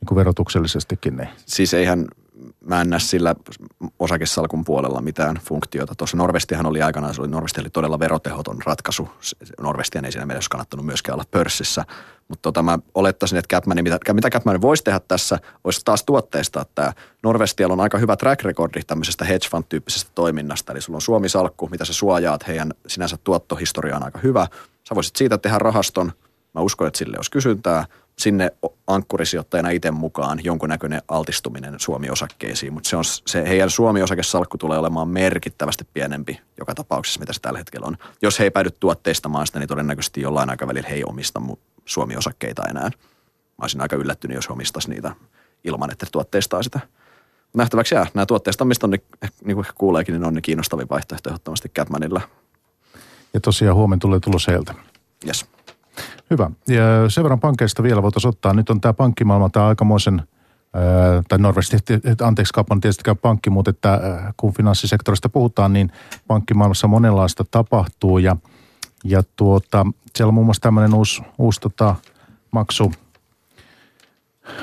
niin 0.00 0.08
kuin 0.08 0.16
verotuksellisestikin? 0.16 1.16
Niin? 1.16 1.28
Siis 1.46 1.74
eihän 1.74 2.06
mä 2.66 2.80
en 2.80 2.90
näe 2.90 3.00
sillä 3.00 3.34
osakesalkun 3.98 4.64
puolella 4.64 5.00
mitään 5.00 5.40
funktiota. 5.44 5.94
Tuossa 5.94 6.16
Norvestihan 6.16 6.66
oli 6.66 6.82
aikanaan, 6.82 7.14
se 7.14 7.20
oli 7.20 7.28
Norvesti 7.28 7.60
oli 7.60 7.70
todella 7.70 7.98
verotehoton 7.98 8.58
ratkaisu. 8.66 9.08
Norvestian 9.60 10.04
ei 10.04 10.12
siinä 10.12 10.26
mielessä 10.26 10.48
kannattanut 10.50 10.86
myöskään 10.86 11.14
olla 11.14 11.24
pörssissä. 11.30 11.84
Mutta 12.28 12.42
tota, 12.42 12.62
mä 12.62 12.78
olettaisin, 12.94 13.38
että 13.38 13.56
Capman, 13.56 13.78
mitä, 13.82 13.98
mitä 14.12 14.30
Capman 14.30 14.60
voisi 14.60 14.84
tehdä 14.84 15.00
tässä, 15.08 15.38
olisi 15.64 15.80
taas 15.84 16.04
tuotteista, 16.04 16.60
että 16.60 16.92
Norvestialla 17.22 17.72
on 17.72 17.80
aika 17.80 17.98
hyvä 17.98 18.16
track 18.16 18.42
recordi 18.42 18.82
tämmöisestä 18.86 19.24
hedge 19.24 19.48
fund-tyyppisestä 19.48 20.10
toiminnasta. 20.14 20.72
Eli 20.72 20.80
sulla 20.80 20.96
on 20.96 21.00
Suomi-salkku, 21.02 21.68
mitä 21.68 21.84
sä 21.84 21.92
suojaat, 21.92 22.46
heidän 22.46 22.72
sinänsä 22.86 23.16
tuottohistoria 23.24 23.96
on 23.96 24.04
aika 24.04 24.18
hyvä. 24.18 24.46
Sä 24.88 24.94
voisit 24.94 25.16
siitä 25.16 25.38
tehdä 25.38 25.58
rahaston. 25.58 26.12
Mä 26.54 26.60
uskon, 26.60 26.86
että 26.86 26.98
sille 26.98 27.16
olisi 27.16 27.30
kysyntää 27.30 27.84
sinne 28.18 28.50
ankkurisijoittajana 28.86 29.70
itse 29.70 29.90
mukaan 29.90 30.40
jonkunnäköinen 30.44 31.02
altistuminen 31.08 31.74
Suomi-osakkeisiin, 31.80 32.72
mutta 32.72 32.88
se, 32.88 32.96
on, 32.96 33.04
se 33.04 33.48
heidän 33.48 33.70
Suomi-osakesalkku 33.70 34.58
tulee 34.58 34.78
olemaan 34.78 35.08
merkittävästi 35.08 35.88
pienempi 35.94 36.40
joka 36.58 36.74
tapauksessa, 36.74 37.20
mitä 37.20 37.32
se 37.32 37.40
tällä 37.40 37.58
hetkellä 37.58 37.86
on. 37.86 37.96
Jos 38.22 38.38
he 38.38 38.44
ei 38.44 38.50
päädy 38.50 38.70
tuotteistamaan 38.70 39.46
sitä, 39.46 39.58
niin 39.58 39.68
todennäköisesti 39.68 40.20
jollain 40.20 40.50
aikavälillä 40.50 40.88
he 40.88 40.94
ei 40.94 41.04
omista 41.04 41.42
Suomi-osakkeita 41.84 42.62
enää. 42.70 42.84
Mä 42.84 43.62
olisin 43.62 43.80
aika 43.80 43.96
yllättynyt, 43.96 44.34
jos 44.34 44.48
he 44.48 44.52
omistaisi 44.52 44.90
niitä 44.90 45.12
ilman, 45.64 45.92
että 45.92 46.06
tuotteistaa 46.12 46.62
sitä. 46.62 46.80
Nähtäväksi 47.56 47.94
jää. 47.94 48.06
Nämä 48.14 48.26
tuotteistamista 48.26 48.86
on, 48.86 48.90
niin, 48.90 49.02
niin 49.44 49.54
kuin 49.54 49.66
kuuleekin, 49.74 50.12
niin 50.12 50.24
on 50.24 50.34
niin 50.34 50.42
kiinnostavin 50.42 50.88
vaihtoehto 50.88 51.30
ehdottomasti 51.30 51.68
Capmanilla. 51.68 52.20
Ja 53.34 53.40
tosiaan 53.40 53.76
huomenna 53.76 54.00
tulee 54.00 54.20
tulos 54.20 54.46
heiltä. 54.46 54.74
Yes. 55.26 55.46
Hyvä. 56.30 56.50
Ja 56.68 57.08
sen 57.08 57.24
verran 57.24 57.40
pankkeista 57.40 57.82
vielä 57.82 58.02
voitaisiin 58.02 58.28
ottaa. 58.28 58.54
Nyt 58.54 58.70
on 58.70 58.80
tämä 58.80 58.92
pankkimaailma, 58.92 59.50
tämä 59.50 59.66
aikamoisen, 59.66 60.22
tai 61.28 61.38
Norvesti, 61.38 61.76
anteeksi 62.22 62.52
Kappan 62.52 62.80
tietystikään 62.80 63.16
pankki, 63.16 63.50
mutta 63.50 63.70
että 63.70 64.00
kun 64.36 64.54
finanssisektorista 64.54 65.28
puhutaan, 65.28 65.72
niin 65.72 65.92
pankkimaailmassa 66.26 66.88
monenlaista 66.88 67.44
tapahtuu 67.50 68.18
ja, 68.18 68.36
ja 69.04 69.22
tuota, 69.36 69.86
siellä 70.16 70.28
on 70.28 70.34
muun 70.34 70.46
muassa 70.46 70.60
tämmöinen 70.60 70.94
uusi, 70.94 71.22
uusi 71.38 71.60
tota, 71.60 71.94
maksu, 72.50 72.92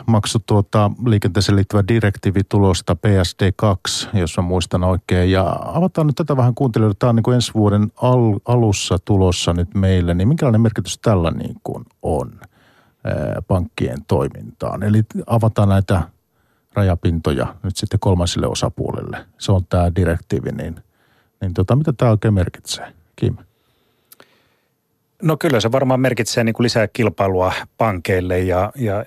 maksu 0.06 0.40
tuota, 0.46 0.92
liikenteeseen 1.06 1.56
liittyvä 1.56 1.84
direktiivi 1.88 2.42
tulosta 2.50 2.98
PSD2, 3.08 4.08
jos 4.20 4.38
mä 4.38 4.44
muistan 4.44 4.84
oikein. 4.84 5.32
Ja 5.32 5.60
avataan 5.66 6.08
nyt 6.08 6.16
tätä 6.16 6.38
vähän 6.38 6.56
kuuntelijoille. 6.56 6.96
Tämä 7.00 7.10
on 7.10 7.16
niin 7.16 7.24
kuin 7.24 7.36
ensi 7.36 7.54
vuoden 7.54 7.92
al- 8.02 8.40
alussa 8.46 8.98
tulossa 9.06 9.54
nyt 9.54 9.76
meille. 9.76 10.14
Niin 10.14 10.28
minkälainen 10.28 10.62
merkitys 10.62 11.00
tällä 11.00 11.32
niin 11.32 11.56
kuin 11.64 11.86
on 12.02 12.32
ää, 13.04 13.42
pankkien 13.48 14.06
toimintaan? 14.08 14.84
Eli 14.84 15.04
avataan 15.28 15.70
näitä 15.70 16.02
rajapintoja 16.74 17.56
nyt 17.64 17.78
sitten 17.78 18.00
kolmansille 18.00 18.48
osapuolelle. 18.48 19.26
Se 19.38 19.52
on 19.52 19.66
tämä 19.70 19.96
direktiivi, 19.96 20.52
niin, 20.52 20.76
niin 21.42 21.54
tota, 21.54 21.76
mitä 21.76 21.94
tämä 21.94 22.12
oikein 22.12 22.34
merkitsee? 22.34 22.94
Kim? 23.16 23.38
No 25.22 25.38
kyllä 25.38 25.60
se 25.60 25.72
varmaan 25.72 26.00
merkitsee 26.00 26.44
niin 26.44 26.54
kuin 26.54 26.64
lisää 26.64 26.88
kilpailua 26.88 27.54
pankeille 27.78 28.40
ja, 28.40 28.72
ja 28.76 29.06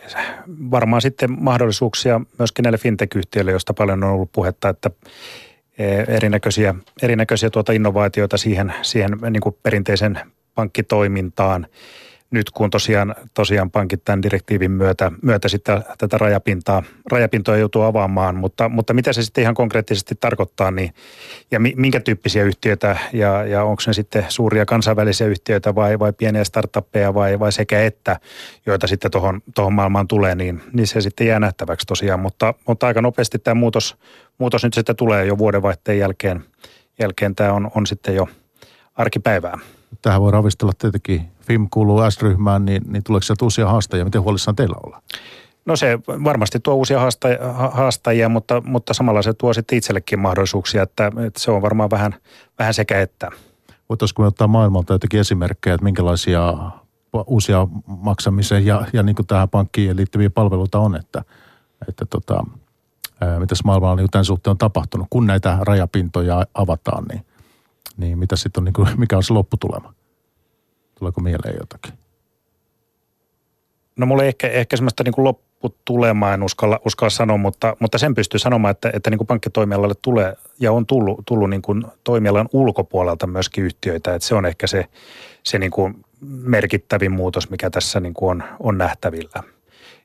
varmaan 0.71 1.03
sitten 1.03 1.43
mahdollisuuksia 1.43 2.21
myöskin 2.39 2.63
näille 2.63 2.79
fintech-yhtiöille, 2.79 3.51
joista 3.51 3.75
paljon 3.75 4.05
on 4.05 4.11
ollut 4.11 4.33
puhetta, 4.33 4.69
että 4.69 4.91
e, 5.79 6.01
erinäköisiä, 6.17 6.75
erinäköisiä 7.03 7.51
tuota 7.51 7.73
innovaatioita 7.73 8.37
siihen, 8.37 8.75
siihen 8.83 9.11
niin 9.31 9.41
kuin 9.41 9.57
perinteisen 9.63 10.21
pankkitoimintaan– 10.55 11.67
nyt 12.35 12.51
kun 12.51 12.71
tosiaan, 12.71 13.15
tosiaan 13.35 13.71
pankit 13.71 14.05
tämän 14.05 14.23
direktiivin 14.23 14.71
myötä, 14.71 15.13
myötä 15.23 15.49
sitten 15.49 15.85
tätä 15.99 16.19
rajapintaa, 16.19 16.83
rajapintoja 17.11 17.59
joutuu 17.59 17.83
avaamaan, 17.83 18.37
mutta, 18.37 18.69
mutta 18.69 18.95
mitä 18.95 19.13
se 19.13 19.23
sitten 19.23 19.43
ihan 19.43 19.55
konkreettisesti 19.55 20.15
tarkoittaa 20.21 20.71
niin, 20.71 20.95
ja 21.51 21.61
minkä 21.61 22.01
tyyppisiä 22.01 22.45
yhtiöitä 22.45 22.97
ja, 23.13 23.45
ja 23.45 23.65
onko 23.65 23.83
ne 23.87 23.93
sitten 23.93 24.27
suuria 24.29 24.67
kansainvälisiä 24.67 25.27
yhtiöitä 25.27 25.75
vai, 25.75 25.99
vai 25.99 26.13
pieniä 26.13 26.45
startuppeja 26.45 27.15
vai, 27.15 27.39
vai 27.39 27.53
sekä 27.53 27.83
että, 27.83 28.21
joita 28.67 28.87
sitten 28.87 29.11
tuohon, 29.11 29.41
tuohon 29.55 29.73
maailmaan 29.73 30.09
tulee, 30.09 30.35
niin, 30.35 30.63
niin 30.73 30.87
se 30.87 31.01
sitten 31.01 31.27
jää 31.27 31.41
nähtäväksi 31.41 31.87
tosiaan, 31.87 32.21
mutta, 32.21 32.55
mutta 32.67 32.87
aika 32.87 33.03
nopeasti 33.03 33.39
tämä 33.39 33.55
muutos, 33.55 33.97
muutos 34.39 34.65
nyt 34.65 34.75
sitten 34.75 34.97
tulee 34.97 35.27
jo 35.27 35.39
vuodenvaihteen 35.39 35.99
jälkeen, 35.99 36.45
jälkeen 36.99 37.35
tämä 37.35 37.53
on, 37.53 37.71
on 37.75 37.87
sitten 37.87 38.15
jo 38.15 38.29
arkipäivää. 38.95 39.59
Tähän 40.03 40.21
voi 40.21 40.33
ravistella 40.33 40.73
tietenkin 40.79 41.29
FIM 41.41 41.69
kuuluu 41.71 42.11
S-ryhmään, 42.11 42.65
niin, 42.65 42.83
niin 42.87 43.03
tuleeko 43.03 43.23
sieltä 43.23 43.45
uusia 43.45 43.69
haastajia? 43.69 44.05
Miten 44.05 44.23
huolissaan 44.23 44.57
teillä 44.57 44.77
olla? 44.87 45.03
No 45.67 45.77
se 45.77 45.99
varmasti 46.07 46.61
tuo 46.61 46.75
uusia 46.75 47.01
haastajia, 47.71 48.29
mutta, 48.29 48.63
mutta 48.65 48.95
samalla 48.95 49.23
se 49.23 49.33
tuo 49.33 49.55
sitten 49.55 49.79
itsellekin 49.79 50.19
mahdollisuuksia, 50.19 50.83
että, 50.83 51.07
että 51.27 51.41
se 51.41 51.51
on 51.51 51.63
varmaan 51.63 51.91
vähän, 51.91 52.15
vähän 52.59 52.75
sekä 52.75 53.01
että. 53.01 53.31
Voitaisiinko 53.89 54.23
me 54.23 54.29
ottaa 54.29 54.49
maailmalta 54.49 54.93
jotakin 54.93 55.21
esimerkkejä, 55.21 55.75
että 55.75 55.85
minkälaisia 55.85 56.55
uusia 57.27 57.69
maksamiseen 57.87 58.67
ja, 58.67 58.87
ja 58.93 59.03
niin 59.03 59.17
kuin 59.17 59.27
tähän 59.27 59.49
pankkiin 59.49 59.97
liittyviä 59.97 60.31
palveluita 60.31 60.79
on, 60.79 60.97
että, 60.97 61.23
että 61.89 62.07
tota, 62.11 62.45
mitäs 63.39 63.65
maailmalla 63.65 63.97
niin 63.97 64.11
tämän 64.11 64.25
suhteen 64.25 64.51
on 64.51 64.59
tapahtunut, 64.59 65.07
kun 65.11 65.27
näitä 65.27 65.59
rajapintoja 65.61 66.47
avataan, 66.55 67.05
niin, 67.05 67.25
niin 67.97 68.19
mitä 68.19 68.37
sitten 68.37 68.61
on, 68.61 68.65
niin 68.65 68.73
kuin, 68.73 68.89
mikä 69.01 69.17
on 69.17 69.23
se 69.23 69.33
lopputulema? 69.33 69.95
Tuleeko 70.99 71.21
mieleen 71.21 71.57
jotakin? 71.61 71.93
No 73.97 74.07
mulla 74.07 74.23
ei 74.23 74.29
ehkä, 74.29 74.49
ehkä 74.49 74.77
semmoista 74.77 75.05
niin 75.05 75.15
kuin 75.15 75.25
lopputulemaa 75.25 76.35
en 76.35 76.43
uskalla, 76.43 76.81
uskalla 76.87 77.11
sanoa, 77.11 77.37
mutta, 77.37 77.77
mutta 77.81 77.99
sen 77.99 78.15
pystyy 78.15 78.41
sanomaan, 78.41 78.71
että, 78.71 78.91
että 78.95 79.11
niin 79.11 79.19
kuin 79.19 79.27
pankkitoimialalle 79.27 79.95
tulee 80.03 80.37
ja 80.61 80.73
on 80.73 80.87
tullut, 80.87 81.21
tullut 81.27 81.51
niin 81.51 81.63
kuin 81.63 81.85
toimialan 82.05 82.49
ulkopuolelta 82.53 83.27
myöskin 83.27 83.65
yhtiöitä. 83.65 84.15
Että 84.15 84.29
se 84.29 84.35
on 84.35 84.47
ehkä 84.47 84.67
se, 84.67 84.87
se 85.43 85.59
niin 85.59 85.71
kuin 85.71 86.05
merkittävin 86.23 87.13
muutos, 87.13 87.51
mikä 87.51 87.71
tässä 87.71 88.01
niin 88.01 88.15
kuin 88.15 88.31
on, 88.31 88.45
on 88.61 88.79
nähtävillä. 88.79 89.43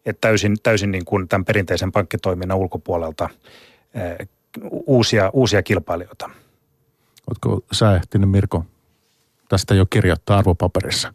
että 0.06 0.22
täysin, 0.22 0.58
täysin 0.64 0.92
niin 0.92 1.06
kuin 1.06 1.28
tämän 1.28 1.46
perinteisen 1.46 1.92
pankkitoiminnan 1.92 2.58
ulkopuolelta 2.58 3.30
uusia, 4.88 5.30
uusia 5.34 5.64
kilpailijoita. 5.64 6.30
Oletko 7.30 7.66
sä 7.72 7.96
ehtinyt 7.96 8.30
Mirko 8.30 8.64
tästä 9.50 9.76
jo 9.76 9.86
kirjoittaa 9.90 10.38
arvopaperissa? 10.38 11.14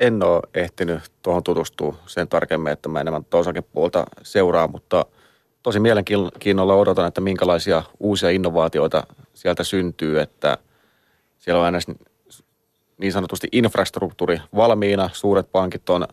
En 0.00 0.22
ole 0.22 0.42
ehtinyt 0.54 1.12
tuohon 1.22 1.42
tutustua 1.42 1.96
sen 2.06 2.28
tarkemmin, 2.28 2.72
että 2.72 2.88
mä 2.88 3.00
enemmän 3.00 3.24
toisakin 3.24 3.64
puolta 3.72 4.04
seuraa, 4.22 4.68
mutta 4.68 5.06
tosi 5.62 5.80
mielenkiinnolla 5.80 6.74
odotan, 6.74 7.06
että 7.06 7.20
minkälaisia 7.20 7.82
uusia 8.00 8.30
innovaatioita 8.30 9.06
sieltä 9.34 9.64
syntyy, 9.64 10.20
että 10.20 10.58
siellä 11.38 11.60
on 11.60 11.64
aina 11.64 11.78
niin 12.98 13.12
sanotusti 13.12 13.48
infrastruktuuri 13.52 14.40
valmiina, 14.56 15.10
suuret 15.12 15.52
pankit 15.52 15.90
on, 15.90 16.06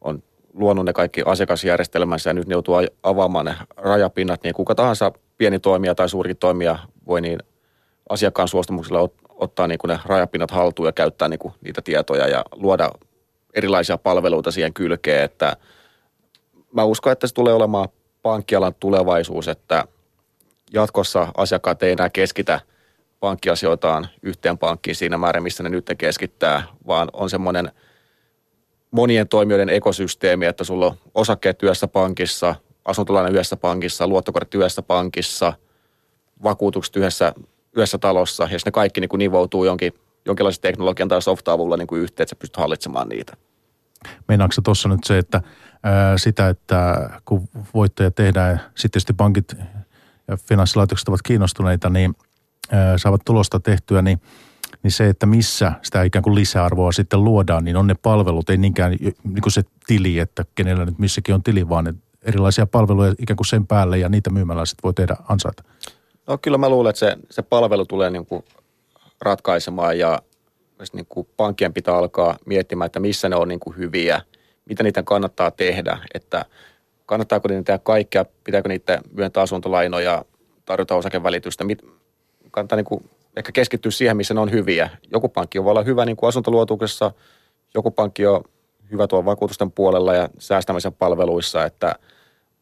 on 0.00 0.22
luonut 0.54 0.84
ne 0.84 0.92
kaikki 0.92 1.22
asiakasjärjestelmänsä 1.26 2.30
ja 2.30 2.34
nyt 2.34 2.48
ne 2.48 2.52
joutuu 2.52 2.74
avaamaan 3.02 3.46
ne 3.46 3.54
rajapinnat, 3.76 4.42
niin 4.42 4.54
kuka 4.54 4.74
tahansa 4.74 5.12
pieni 5.38 5.58
toimija 5.58 5.94
tai 5.94 6.08
suuri 6.08 6.34
toimija 6.34 6.78
voi 7.06 7.20
niin 7.20 7.38
asiakkaan 8.08 8.48
suostumuksella 8.48 9.00
ot, 9.00 9.14
ottaa 9.28 9.66
niin 9.66 9.78
kuin 9.78 9.88
ne 9.88 9.98
rajapinnat 10.04 10.50
haltuun 10.50 10.88
ja 10.88 10.92
käyttää 10.92 11.28
niin 11.28 11.38
kuin 11.38 11.54
niitä 11.60 11.82
tietoja 11.82 12.28
ja 12.28 12.44
luoda 12.52 12.90
erilaisia 13.54 13.98
palveluita 13.98 14.50
siihen 14.50 14.74
kylkeen, 14.74 15.24
että 15.24 15.56
mä 16.72 16.84
uskon, 16.84 17.12
että 17.12 17.26
se 17.26 17.34
tulee 17.34 17.54
olemaan 17.54 17.88
pankkialan 18.22 18.74
tulevaisuus, 18.80 19.48
että 19.48 19.84
jatkossa 20.72 21.28
asiakkaat 21.36 21.82
ei 21.82 21.92
enää 21.92 22.10
keskitä 22.10 22.60
pankkiasioitaan 23.20 24.08
yhteen 24.22 24.58
pankkiin 24.58 24.96
siinä 24.96 25.18
määrin, 25.18 25.42
missä 25.42 25.62
ne 25.62 25.68
nyt 25.68 25.90
keskittää, 25.98 26.62
vaan 26.86 27.08
on 27.12 27.30
semmoinen 27.30 27.70
monien 28.90 29.28
toimijoiden 29.28 29.68
ekosysteemi, 29.68 30.46
että 30.46 30.64
sulla 30.64 30.86
on 30.86 30.96
osakkeet 31.14 31.58
työssä 31.58 31.88
pankissa, 31.88 32.54
asuntolainen 32.84 33.32
yhdessä 33.32 33.56
pankissa, 33.56 34.06
luottokortti 34.06 34.58
yhdessä 34.58 34.82
pankissa, 34.82 35.52
vakuutukset 36.42 36.96
yhdessä, 36.96 37.32
yhdessä 37.78 37.98
talossa, 37.98 38.48
ja 38.50 38.58
ne 38.64 38.70
kaikki 38.70 39.00
niin 39.00 39.08
kuin 39.08 39.18
nivoutuu 39.18 39.64
jonkin, 39.64 39.92
jonkinlaisen 40.26 40.62
teknologian 40.62 41.08
tai 41.08 41.22
softa-avulla 41.22 41.76
niin 41.76 41.86
kuin 41.86 42.00
yhteen, 42.00 42.24
että 42.24 42.30
sä 42.30 42.38
pystyt 42.38 42.56
hallitsemaan 42.56 43.08
niitä. 43.08 43.36
Meinaatko 44.28 44.62
tuossa 44.62 44.88
nyt 44.88 45.04
se, 45.04 45.18
että 45.18 45.42
ää, 45.82 46.18
sitä, 46.18 46.48
että 46.48 47.10
kun 47.24 47.48
voittoja 47.74 48.10
tehdään 48.10 48.56
sitten 48.56 48.90
tietysti 48.90 49.12
pankit 49.12 49.54
ja 50.28 50.36
finanssilaitokset 50.36 51.08
ovat 51.08 51.22
kiinnostuneita, 51.22 51.90
niin 51.90 52.14
ää, 52.70 52.98
saavat 52.98 53.20
tulosta 53.24 53.60
tehtyä, 53.60 54.02
niin 54.02 54.20
niin 54.82 54.92
se, 54.92 55.08
että 55.08 55.26
missä 55.26 55.72
sitä 55.82 56.02
ikään 56.02 56.22
kuin 56.22 56.34
lisäarvoa 56.34 56.92
sitten 56.92 57.24
luodaan, 57.24 57.64
niin 57.64 57.76
on 57.76 57.86
ne 57.86 57.94
palvelut, 58.02 58.50
ei 58.50 58.56
niinkään 58.56 58.96
niin 59.24 59.42
kuin 59.42 59.52
se 59.52 59.62
tili, 59.86 60.18
että 60.18 60.44
kenellä 60.54 60.84
nyt 60.84 60.98
missäkin 60.98 61.34
on 61.34 61.42
tili, 61.42 61.68
vaan 61.68 61.98
erilaisia 62.22 62.66
palveluja 62.66 63.14
ikään 63.18 63.36
kuin 63.36 63.46
sen 63.46 63.66
päälle 63.66 63.98
ja 63.98 64.08
niitä 64.08 64.30
myymällä 64.30 64.66
sitten 64.66 64.82
voi 64.82 64.94
tehdä 64.94 65.16
ansaita. 65.28 65.62
No 66.28 66.38
kyllä 66.42 66.58
mä 66.58 66.68
luulen, 66.68 66.90
että 66.90 67.00
se, 67.00 67.16
se 67.30 67.42
palvelu 67.42 67.86
tulee 67.86 68.10
niin 68.10 68.26
kuin 68.26 68.44
ratkaisemaan 69.20 69.98
ja 69.98 70.22
niin 70.92 71.06
kuin 71.08 71.28
pankkien 71.36 71.74
pitää 71.74 71.96
alkaa 71.96 72.36
miettimään, 72.46 72.86
että 72.86 73.00
missä 73.00 73.28
ne 73.28 73.36
on 73.36 73.48
niin 73.48 73.60
kuin 73.60 73.76
hyviä, 73.76 74.20
mitä 74.64 74.82
niitä 74.82 75.02
kannattaa 75.02 75.50
tehdä, 75.50 75.98
että 76.14 76.44
kannattaako 77.06 77.48
niitä 77.48 77.62
tehdä 77.62 77.78
kaikkea, 77.78 78.24
pitääkö 78.44 78.68
niitä 78.68 79.00
myöntää 79.12 79.42
asuntolainoja, 79.42 80.24
tarjota 80.64 80.94
osakevälitystä, 80.94 81.64
mit, 81.64 81.82
kannattaa 82.50 82.76
niin 82.76 82.84
kuin 82.84 83.10
ehkä 83.36 83.52
keskittyä 83.52 83.90
siihen, 83.90 84.16
missä 84.16 84.34
ne 84.34 84.40
on 84.40 84.50
hyviä. 84.50 84.90
Joku 85.12 85.28
pankki 85.28 85.58
on 85.58 85.64
voi 85.64 85.70
olla 85.70 85.82
hyvä 85.82 86.04
niin 86.04 86.16
kuin 86.16 86.28
asuntoluotuksessa, 86.28 87.12
joku 87.74 87.90
pankki 87.90 88.26
on 88.26 88.44
hyvä 88.90 89.06
tuolla 89.06 89.24
vakuutusten 89.24 89.72
puolella 89.72 90.14
ja 90.14 90.28
säästämisen 90.38 90.92
palveluissa, 90.92 91.64
että 91.64 91.94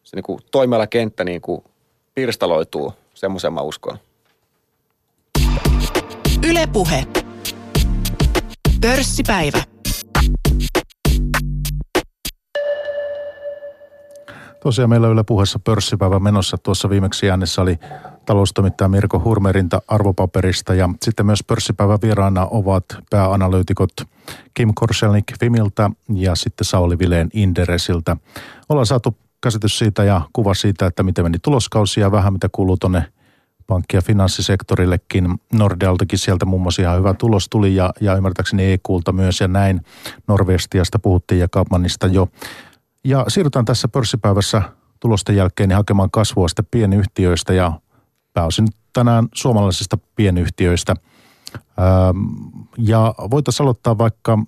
se 0.03 0.17
niin 0.17 0.25
kuin 0.25 0.41
toimialakenttä 0.51 1.25
niin 1.25 1.41
kuin 1.41 1.65
pirstaloituu, 2.15 2.93
semmoisen 3.17 3.53
mä 3.53 3.61
uskon. 3.61 3.99
Ylepuhe. 6.49 7.07
Pörssipäivä. 8.81 9.59
Tosiaan 14.63 14.91
meillä 14.91 15.09
Yle 15.09 15.25
puheessa 15.25 15.59
pörssipäivä 15.59 16.19
menossa. 16.19 16.59
Tuossa 16.59 16.91
viimeksi 16.91 17.31
äänessä 17.31 17.63
oli 17.63 17.79
taloustoimittaja 18.27 18.89
Mirko 18.89 19.23
Hurmerinta 19.25 19.83
arvopaperista 19.89 20.75
ja 20.75 20.89
sitten 21.03 21.27
myös 21.27 21.45
pörssipäivän 21.47 21.99
vieraana 22.03 22.47
ovat 22.51 22.85
pääanalyytikot 23.11 23.93
Kim 24.55 24.73
Korselnik 24.75 25.25
Fimiltä 25.41 25.91
ja 26.15 26.35
sitten 26.35 26.65
Sauli 26.65 26.99
Vileen 26.99 27.29
Inderesiltä. 27.33 28.17
Ollaan 28.69 28.87
saatu 28.87 29.17
käsitys 29.41 29.79
siitä 29.79 30.05
ja 30.05 30.21
kuva 30.33 30.55
siitä, 30.55 30.87
että 30.87 31.03
miten 31.03 31.25
meni 31.25 31.39
tuloskausi 31.43 32.01
ja 32.01 32.13
vähän 32.13 32.33
mitä 32.33 32.49
kuuluu 32.53 32.77
tuonne 32.77 33.13
pankki- 33.67 33.97
ja 33.97 34.03
finanssisektorillekin. 34.03 35.35
Nordealtakin 35.53 36.19
sieltä 36.19 36.45
muun 36.45 36.63
muassa 36.63 36.83
ihan 36.83 36.99
hyvä 36.99 37.15
tulos 37.15 37.49
tuli 37.49 37.75
ja, 37.75 37.93
ja 38.01 38.15
ymmärtääkseni 38.15 38.73
EQlta 38.73 39.13
myös 39.13 39.41
ja 39.41 39.49
näin. 39.49 39.81
Norvestiasta 40.29 40.99
puhuttiin 40.99 41.41
ja 41.41 41.49
Kaupmanista 41.51 42.07
jo. 42.07 42.29
Ja 43.05 43.25
siirrytään 43.29 43.65
tässä 43.65 43.89
pörssipäivässä 43.89 44.63
tulosten 45.01 45.37
jälkeen 45.37 45.69
niin 45.69 45.77
hakemaan 45.77 46.11
kasvua 46.11 46.49
sitten 46.49 46.69
pienyhtiöistä 46.71 47.55
ja 47.55 47.73
pääosin 48.33 48.69
tänään 48.93 49.29
suomalaisista 49.35 49.99
pienyhtiöistä. 50.17 50.95
ja 52.79 53.15
voitaisiin 53.31 53.65
aloittaa 53.65 53.99
vaikka 53.99 54.39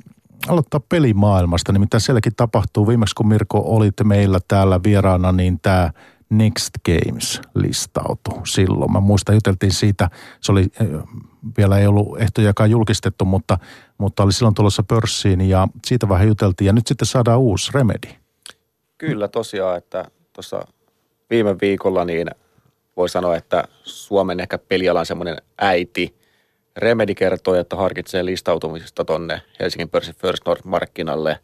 aloittaa 0.48 0.80
pelimaailmasta, 0.88 1.72
nimittäin 1.72 2.00
sielläkin 2.00 2.32
tapahtuu. 2.36 2.88
Viimeksi 2.88 3.14
kun 3.14 3.28
Mirko 3.28 3.62
olit 3.66 3.94
meillä 4.04 4.38
täällä 4.48 4.80
vieraana, 4.82 5.32
niin 5.32 5.60
tämä 5.60 5.90
Next 6.30 6.70
Games 6.86 7.40
listautui 7.54 8.46
silloin. 8.46 8.92
Mä 8.92 9.00
muistan, 9.00 9.34
juteltiin 9.34 9.72
siitä, 9.72 10.10
se 10.40 10.52
oli, 10.52 10.66
vielä 11.58 11.78
ei 11.78 11.86
ollut 11.86 12.20
ehtojakaan 12.20 12.70
julkistettu, 12.70 13.24
mutta, 13.24 13.58
mutta 13.98 14.22
oli 14.22 14.32
silloin 14.32 14.54
tulossa 14.54 14.82
pörssiin 14.82 15.40
ja 15.40 15.68
siitä 15.86 16.08
vähän 16.08 16.28
juteltiin. 16.28 16.66
Ja 16.66 16.72
nyt 16.72 16.86
sitten 16.86 17.06
saadaan 17.06 17.38
uusi 17.38 17.70
Remedy. 17.74 18.08
Kyllä 18.98 19.28
tosiaan, 19.28 19.78
että 19.78 20.04
tuossa 20.32 20.60
viime 21.30 21.56
viikolla 21.60 22.04
niin 22.04 22.30
voi 22.96 23.08
sanoa, 23.08 23.36
että 23.36 23.64
Suomen 23.82 24.40
ehkä 24.40 24.58
pelialan 24.58 25.06
semmoinen 25.06 25.36
äiti 25.58 26.17
Remedi 26.78 27.14
kertoi, 27.14 27.58
että 27.58 27.76
harkitsee 27.76 28.24
listautumisesta 28.24 29.04
tonne 29.04 29.42
Helsingin 29.60 29.88
pörssin 29.88 30.14
First 30.14 30.46
North-markkinalle. 30.46 31.38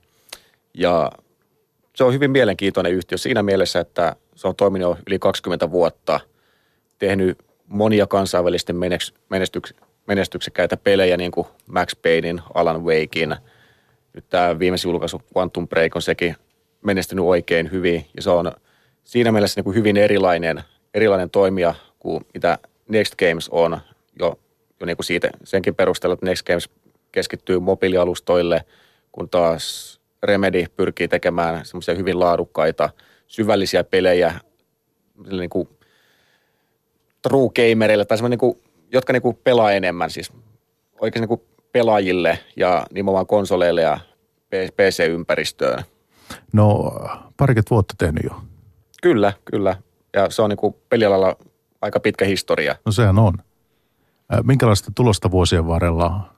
Ja 0.75 1.13
se 1.97 2.05
on 2.05 2.13
hyvin 2.13 2.31
mielenkiintoinen 2.31 2.93
yhtiö 2.93 3.19
siinä 3.19 3.43
mielessä, 3.43 3.81
että 3.81 4.17
se 4.35 4.49
on 4.49 4.57
toiminut 4.57 4.99
yli 5.07 5.19
20 5.19 5.71
vuotta, 5.71 6.21
tehnyt 6.99 7.39
monia 7.67 8.07
kansainvälisten 8.07 8.77
menestyks, 9.31 9.75
menestyksekkäitä 10.07 10.77
pelejä, 10.77 11.17
niin 11.17 11.31
kuin 11.31 11.47
Max 11.67 11.97
Paynein, 12.03 12.41
Alan 12.55 12.85
Wakein. 12.85 13.37
Nyt 14.13 14.29
tämä 14.29 14.59
viimeisin 14.59 14.89
julkaisu 14.89 15.23
Quantum 15.37 15.69
Break 15.69 15.97
on 15.97 16.03
sekin 16.03 16.37
menestynyt 16.83 17.25
oikein 17.25 17.71
hyvin 17.71 18.07
ja 18.17 18.23
se 18.23 18.31
on 18.31 18.53
siinä 19.05 19.33
mielessä 19.33 19.59
niin 19.59 19.65
kuin 19.65 19.77
hyvin 19.77 19.97
erilainen, 19.97 20.63
erilainen 20.95 21.31
toimija 21.31 21.75
kuin 21.99 22.27
mitä 22.35 22.59
Next 22.89 23.15
Games 23.15 23.49
on 23.49 23.81
jo, 24.19 24.39
jo 24.39 24.39
niin 24.87 24.97
kuin 24.97 25.07
siitä, 25.07 25.31
senkin 25.45 25.75
perusteella, 25.75 26.15
että 26.15 26.27
Next 26.27 26.47
Games 26.47 26.71
keskittyy 27.13 27.61
mobiilialustoille, 27.61 28.65
kun 29.13 29.31
taas 29.31 30.01
Remedy 30.23 30.67
pyrkii 30.77 31.09
tekemään 31.09 31.65
semmoisia 31.67 31.95
hyvin 31.95 32.21
laadukkaita, 32.21 32.91
syvällisiä 33.27 33.85
pelejä 33.85 34.35
niin 35.31 35.51
kuin 35.51 35.69
true 37.23 37.51
gamerille 37.57 38.05
tai 38.05 38.29
niin 38.29 38.39
kuin, 38.39 38.59
jotka 38.93 39.13
niin 39.13 39.23
kuin 39.23 39.37
pelaa 39.45 39.73
enemmän, 39.73 40.11
siis 40.11 40.33
oikein 41.01 41.21
niin 41.21 41.29
kuin 41.29 41.41
pelaajille 41.73 42.39
ja 42.57 42.87
nimenomaan 42.93 43.27
konsoleille 43.27 43.83
ja 43.83 43.99
PC-ympäristöön. 44.51 45.85
No 46.53 46.93
parikymmentä 47.37 47.71
vuotta 47.71 47.95
tehnyt 47.99 48.25
jo. 48.25 48.41
Kyllä, 49.03 49.33
kyllä. 49.45 49.77
Ja 50.17 50.31
se 50.31 50.43
on 50.43 50.51
niin 50.51 50.57
kuin 50.57 50.77
pelialalla 50.89 51.37
aika 51.81 52.01
pitkä 52.01 52.25
historia. 52.25 52.77
No 52.87 52.93
sehän 52.93 53.19
on. 53.19 53.35
Minkälaista 54.45 54.93
tulosta 54.95 55.31
vuosien 55.31 55.67
varrella? 55.67 56.35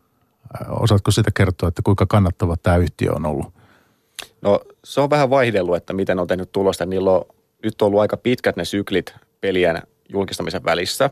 Osaatko 0.68 1.10
sitä 1.10 1.30
kertoa, 1.34 1.68
että 1.68 1.82
kuinka 1.84 2.06
kannattava 2.06 2.56
tämä 2.56 2.76
yhtiö 2.76 3.12
on 3.12 3.26
ollut? 3.26 3.46
No 4.42 4.60
se 4.84 5.00
on 5.00 5.10
vähän 5.10 5.30
vaihdellut, 5.30 5.76
että 5.76 5.92
miten 5.92 6.18
on 6.18 6.26
tehnyt 6.26 6.52
tulosta. 6.52 6.86
Niillä 6.86 7.10
on 7.10 7.24
nyt 7.62 7.82
ollut 7.82 8.00
aika 8.00 8.16
pitkät 8.16 8.56
ne 8.56 8.64
syklit 8.64 9.14
pelien 9.40 9.82
julkistamisen 10.08 10.64
välissä. 10.64 11.10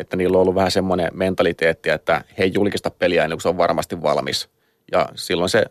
Että 0.00 0.16
niillä 0.16 0.36
on 0.36 0.42
ollut 0.42 0.54
vähän 0.54 0.70
semmoinen 0.70 1.10
mentaliteetti, 1.14 1.90
että 1.90 2.24
he 2.38 2.44
ei 2.44 2.52
julkista 2.54 2.90
peliä 2.90 3.24
ennen 3.24 3.36
kuin 3.36 3.42
se 3.42 3.48
on 3.48 3.56
varmasti 3.56 4.02
valmis. 4.02 4.48
Ja 4.92 5.08
silloin 5.14 5.50
se 5.50 5.64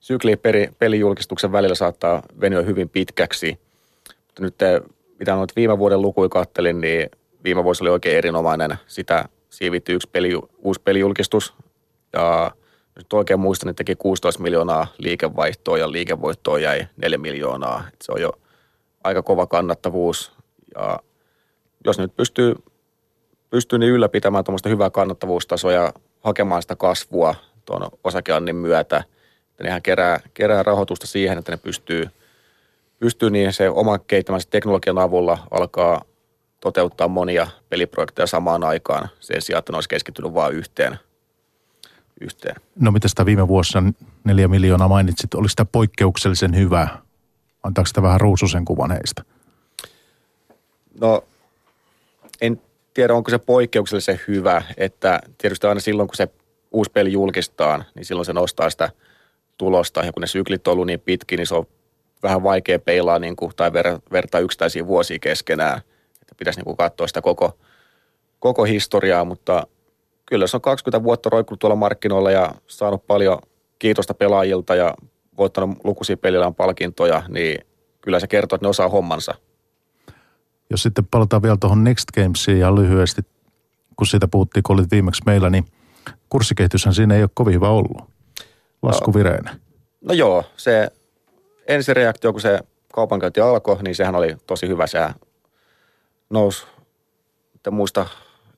sykli 0.00 0.36
peli, 0.36 0.68
pelijulkistuksen 0.78 1.52
välillä 1.52 1.74
saattaa 1.74 2.22
venyä 2.40 2.62
hyvin 2.62 2.88
pitkäksi. 2.88 3.58
Mutta 4.26 4.42
nyt 4.42 4.54
mitä 5.18 5.34
noita 5.34 5.54
viime 5.56 5.78
vuoden 5.78 6.02
lukuja 6.02 6.28
kattelin, 6.28 6.80
niin 6.80 7.10
viime 7.44 7.64
vuosi 7.64 7.84
oli 7.84 7.90
oikein 7.90 8.18
erinomainen. 8.18 8.76
Sitä 8.86 9.28
siivitti 9.58 9.92
yksi 9.92 10.08
peli, 10.12 10.40
uusi 10.58 10.80
pelijulkistus 10.84 11.54
ja 12.12 12.50
nyt 12.96 13.12
oikein 13.12 13.40
muistan, 13.40 13.68
että 13.68 13.84
teki 13.84 13.96
16 13.96 14.42
miljoonaa 14.42 14.86
liikevaihtoa 14.98 15.78
ja 15.78 15.92
liikevoittoa 15.92 16.58
jäi 16.58 16.86
4 16.96 17.18
miljoonaa. 17.18 17.84
Et 17.92 18.02
se 18.02 18.12
on 18.12 18.20
jo 18.20 18.32
aika 19.04 19.22
kova 19.22 19.46
kannattavuus. 19.46 20.32
Ja 20.74 20.98
jos 21.84 21.98
nyt 21.98 22.16
pystyy, 22.16 22.54
pystyy 23.50 23.78
niin 23.78 23.92
ylläpitämään 23.92 24.44
tuommoista 24.44 24.68
hyvää 24.68 24.90
kannattavuustasoa 24.90 25.72
ja 25.72 25.92
hakemaan 26.20 26.62
sitä 26.62 26.76
kasvua 26.76 27.34
tuon 27.64 27.90
osakeannin 28.04 28.56
myötä, 28.56 29.04
että 29.50 29.64
nehän 29.64 29.82
kerää, 29.82 30.20
kerää 30.34 30.62
rahoitusta 30.62 31.06
siihen, 31.06 31.38
että 31.38 31.52
ne 31.52 31.56
pystyy, 31.56 32.08
pystyy 32.98 33.30
niin 33.30 33.52
se 33.52 33.70
oman 33.70 34.00
kehittämänsä 34.06 34.48
teknologian 34.50 34.98
avulla 34.98 35.38
alkaa 35.50 36.04
toteuttaa 36.60 37.08
monia 37.08 37.46
peliprojekteja 37.68 38.26
samaan 38.26 38.64
aikaan 38.64 39.08
sen 39.20 39.42
sijaan, 39.42 39.58
että 39.58 39.72
ne 39.72 39.76
olisi 39.76 39.88
keskittynyt 39.88 40.34
vain 40.34 40.54
yhteen. 40.54 40.98
yhteen. 42.20 42.56
No 42.80 42.90
mitä 42.90 43.08
sitä 43.08 43.26
viime 43.26 43.48
vuosina 43.48 43.92
neljä 44.24 44.48
miljoonaa 44.48 44.88
mainitsit, 44.88 45.34
oli 45.34 45.48
sitä 45.48 45.64
poikkeuksellisen 45.64 46.56
hyvä? 46.56 46.88
Antaako 47.62 47.86
sitä 47.86 48.02
vähän 48.02 48.20
ruususen 48.20 48.64
kuvan 48.64 48.90
heistä? 48.90 49.22
No 51.00 51.24
en 52.40 52.60
tiedä, 52.94 53.14
onko 53.14 53.30
se 53.30 53.38
poikkeuksellisen 53.38 54.20
hyvä, 54.28 54.62
että 54.76 55.20
tietysti 55.38 55.66
aina 55.66 55.80
silloin, 55.80 56.08
kun 56.08 56.16
se 56.16 56.28
uusi 56.70 56.90
peli 56.90 57.12
julkistaan, 57.12 57.84
niin 57.94 58.04
silloin 58.04 58.26
se 58.26 58.32
nostaa 58.32 58.70
sitä 58.70 58.90
tulosta. 59.58 60.04
Ja 60.04 60.12
kun 60.12 60.20
ne 60.20 60.26
syklit 60.26 60.68
on 60.68 60.72
ollut 60.72 60.86
niin 60.86 61.00
pitki, 61.00 61.36
niin 61.36 61.46
se 61.46 61.54
on 61.54 61.66
vähän 62.22 62.42
vaikea 62.42 62.78
peilaa 62.78 63.18
niin 63.18 63.36
kuin, 63.36 63.52
tai 63.56 63.72
ver, 63.72 63.98
vertaa 64.12 64.40
yksittäisiä 64.40 64.86
vuosia 64.86 65.18
keskenään. 65.18 65.80
Pitäisi 66.38 66.60
niin 66.60 66.76
katsoa 66.76 67.06
sitä 67.06 67.20
koko, 67.20 67.58
koko 68.38 68.64
historiaa, 68.64 69.24
mutta 69.24 69.66
kyllä 70.26 70.46
se 70.46 70.56
on 70.56 70.60
20 70.60 71.04
vuotta 71.04 71.30
roikkunut 71.30 71.58
tuolla 71.58 71.76
markkinoilla 71.76 72.30
ja 72.30 72.54
saanut 72.66 73.06
paljon 73.06 73.38
kiitosta 73.78 74.14
pelaajilta 74.14 74.74
ja 74.74 74.94
voittanut 75.38 75.78
lukuisia 75.84 76.16
pelillään 76.16 76.54
palkintoja, 76.54 77.22
niin 77.28 77.58
kyllä 78.00 78.20
se 78.20 78.26
kertoo, 78.26 78.56
että 78.56 78.64
ne 78.64 78.68
osaa 78.68 78.88
hommansa. 78.88 79.34
Jos 80.70 80.82
sitten 80.82 81.06
palataan 81.10 81.42
vielä 81.42 81.56
tuohon 81.60 81.84
Next 81.84 82.10
Gamesiin 82.14 82.58
ja 82.58 82.74
lyhyesti, 82.74 83.22
kun 83.96 84.06
siitä 84.06 84.28
puhuttiin, 84.28 84.62
kun 84.62 84.76
olit 84.76 84.90
viimeksi 84.90 85.22
meillä, 85.26 85.50
niin 85.50 85.64
kurssikehityshän 86.28 86.94
siinä 86.94 87.14
ei 87.14 87.22
ole 87.22 87.30
kovin 87.34 87.54
hyvä 87.54 87.68
ollut. 87.68 88.02
Laskuvireinen. 88.82 89.54
No, 89.54 89.60
no 90.02 90.14
joo, 90.14 90.44
se 90.56 90.90
ensireaktio, 91.68 92.32
kun 92.32 92.40
se 92.40 92.60
kaupankäynti 92.92 93.40
alkoi, 93.40 93.82
niin 93.82 93.94
sehän 93.94 94.14
oli 94.14 94.36
tosi 94.46 94.68
hyvä. 94.68 94.86
Se 94.86 95.08
nousi, 96.30 96.66
että 97.54 97.70
muista, 97.70 98.06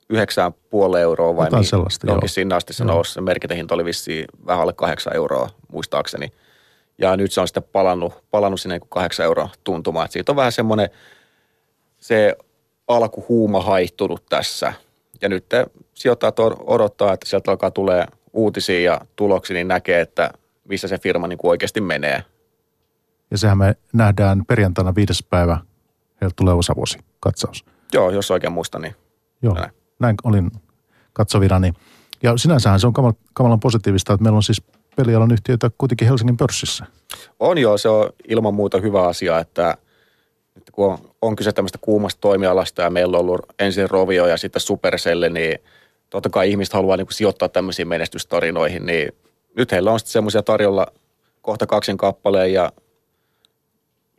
yhdeksään 0.09 0.53
puoli 0.71 1.01
euroa 1.01 1.37
vai 1.37 1.47
Jotain 1.47 1.61
niin, 1.61 1.69
sellaista, 1.69 2.07
jonkin 2.07 2.29
sinne 2.29 2.55
asti 2.55 2.73
se 2.73 2.85
nousi. 2.85 3.13
Se 3.13 3.21
merkintähinta 3.21 3.75
oli 3.75 3.85
vissiin 3.85 4.25
vähän 4.47 4.63
alle 4.63 4.73
kahdeksan 4.73 5.17
euroa, 5.17 5.49
muistaakseni. 5.73 6.33
Ja 6.99 7.17
nyt 7.17 7.33
se 7.33 7.41
on 7.41 7.49
sitten 7.49 7.63
palannut, 7.63 8.25
palannut 8.31 8.61
sinne 8.61 8.79
niin 8.79 8.89
kahdeksan 8.89 9.25
euroa 9.25 9.49
tuntumaan. 9.65 10.05
Että 10.05 10.13
siitä 10.13 10.33
on 10.33 10.37
vähän 10.37 10.53
semmoinen 10.53 10.91
se 11.99 12.37
alkuhuuma 12.89 13.61
haihtunut 13.63 14.27
tässä. 14.29 14.73
Ja 15.21 15.29
nyt 15.29 15.47
sijoittajat 15.95 16.39
odottaa, 16.67 17.13
että 17.13 17.29
sieltä 17.29 17.51
alkaa 17.51 17.71
tulee 17.71 18.07
uutisia 18.33 18.81
ja 18.81 19.01
tuloksia, 19.17 19.55
niin 19.55 19.69
näkee, 19.69 20.01
että 20.01 20.31
missä 20.65 20.89
se 20.89 20.99
firma 20.99 21.27
niin 21.27 21.39
kuin 21.39 21.51
oikeasti 21.51 21.81
menee. 21.81 22.25
Ja 23.31 23.39
sehän 23.39 23.59
me 23.59 23.77
nähdään 23.93 24.45
perjantaina 24.47 24.95
viides 24.95 25.25
päivä, 25.31 25.59
heiltä 26.21 26.35
tulee 26.37 26.55
osavuosi 26.55 26.99
katsaus. 27.21 27.65
Joo, 27.93 28.11
jos 28.11 28.31
oikein 28.31 28.53
muistan, 28.53 28.83
niin 28.83 28.95
Joo, 29.43 29.55
näin, 29.55 29.71
näin 29.99 30.17
olin 30.25 30.51
katsovirani. 31.13 31.73
Ja 32.23 32.37
sinänsähän 32.37 32.81
se 32.81 32.87
on 32.87 33.15
kamalan 33.33 33.61
positiivista, 33.61 34.13
että 34.13 34.23
meillä 34.23 34.37
on 34.37 34.43
siis 34.43 34.63
pelialan 34.97 35.33
yhtiöitä 35.33 35.71
kuitenkin 35.79 36.09
Helsingin 36.09 36.37
pörssissä. 36.37 36.87
On 37.41 37.59
joo, 37.59 37.79
se 37.79 37.89
on 37.89 38.11
ilman 38.29 38.55
muuta 38.55 38.81
hyvä 38.81 39.07
asia, 39.07 39.39
että, 39.39 39.77
että 40.57 40.73
kun 40.73 40.93
on, 40.93 40.99
on 41.23 41.37
kyse 41.37 41.53
tämmöistä 41.53 41.79
kuumasta 41.81 42.21
toimialasta 42.21 42.83
ja 42.83 42.91
meillä 42.91 43.17
on 43.17 43.21
ollut 43.21 43.41
ensin 43.59 43.91
Rovio 43.91 44.27
ja 44.27 44.37
sitten 44.37 44.61
Supercell, 44.61 45.25
niin 45.31 45.59
totta 46.11 46.31
kai 46.31 46.51
ihmiset 46.51 46.75
haluaa 46.75 46.97
niin 46.97 47.07
kuin 47.07 47.15
sijoittaa 47.15 47.49
tämmöisiin 47.49 47.89
menestystarinoihin, 47.89 48.87
niin 48.87 49.13
nyt 49.57 49.73
heillä 49.73 49.93
on 49.93 49.99
sitten 49.99 50.13
semmoisia 50.13 50.43
tarjolla 50.43 50.87
kohta 51.43 51.67
kaksin 51.67 51.97
kappaleen 51.97 52.53
ja 52.53 52.73